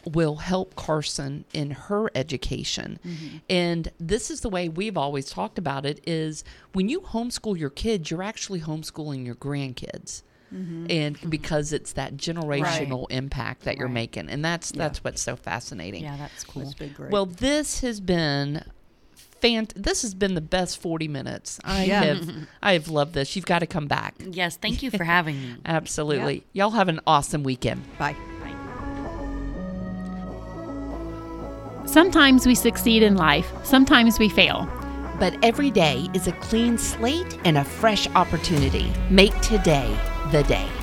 will 0.05 0.37
help 0.37 0.75
Carson 0.75 1.45
in 1.53 1.71
her 1.73 2.11
education. 2.15 2.99
Mm-hmm. 3.07 3.37
And 3.49 3.91
this 4.01 4.31
is 4.31 4.41
the 4.41 4.49
way 4.49 4.69
we've 4.69 4.97
always 4.97 5.31
talked 5.31 5.59
about 5.59 5.87
it 5.87 6.01
is 6.07 6.43
when 6.73 6.89
you 6.89 7.01
homeschool 7.01 7.59
your 7.59 7.71
kids, 7.71 8.11
you're 8.11 8.23
actually 8.23 8.61
homeschooling 8.61 9.25
your 9.25 9.35
grandkids. 9.37 10.23
Mm-hmm. 10.53 10.87
And 10.91 11.31
because 11.31 11.73
it's 11.73 11.93
that 11.95 12.17
generational 12.17 13.07
impact 13.11 13.63
that 13.63 13.77
you're 13.79 13.87
Right. 13.87 13.95
making. 13.95 14.29
And 14.29 14.45
that's 14.45 14.71
that's 14.73 15.03
what's 15.03 15.23
so 15.23 15.35
fascinating. 15.35 16.03
Yeah, 16.03 16.17
that's 16.19 16.45
cool. 16.45 16.63
That's 16.65 16.75
been 16.75 16.93
great. 16.93 17.11
Well, 17.11 17.25
this 17.25 17.81
has 17.81 18.01
been 18.01 18.63
fant- 19.43 19.73
this 19.75 20.03
has 20.03 20.15
been 20.15 20.35
the 20.35 20.43
best 20.43 20.77
40 20.79 21.09
minutes. 21.09 21.59
I 21.65 21.85
Yeah. 21.85 22.03
have 22.05 22.29
I 22.63 22.73
have 22.75 22.89
loved 22.89 23.15
this. 23.15 23.35
You've 23.35 23.47
got 23.47 23.61
to 23.61 23.67
come 23.67 23.87
back. 23.87 24.15
Yes, 24.31 24.59
thank 24.59 24.83
you 24.83 24.91
for 24.91 25.05
having 25.17 25.41
me. 25.41 25.55
Absolutely. 25.65 26.45
Y'all 26.53 26.73
have 26.73 26.89
an 26.89 27.01
awesome 27.07 27.45
weekend. 27.45 27.83
Bye. 27.97 28.15
Sometimes 31.85 32.47
we 32.47 32.55
succeed 32.55 33.03
in 33.03 33.17
life, 33.17 33.53
sometimes 33.65 34.19
we 34.19 34.29
fail. 34.29 34.69
But 35.19 35.37
every 35.43 35.71
day 35.71 36.09
is 36.15 36.29
a 36.29 36.33
clean 36.33 36.79
slate 36.79 37.39
and 37.45 37.59
a 37.59 37.65
fresh 37.65 38.07
opportunity. 38.11 38.93
Make 39.11 39.39
today 39.41 39.97
the 40.31 40.45
day. 40.45 40.82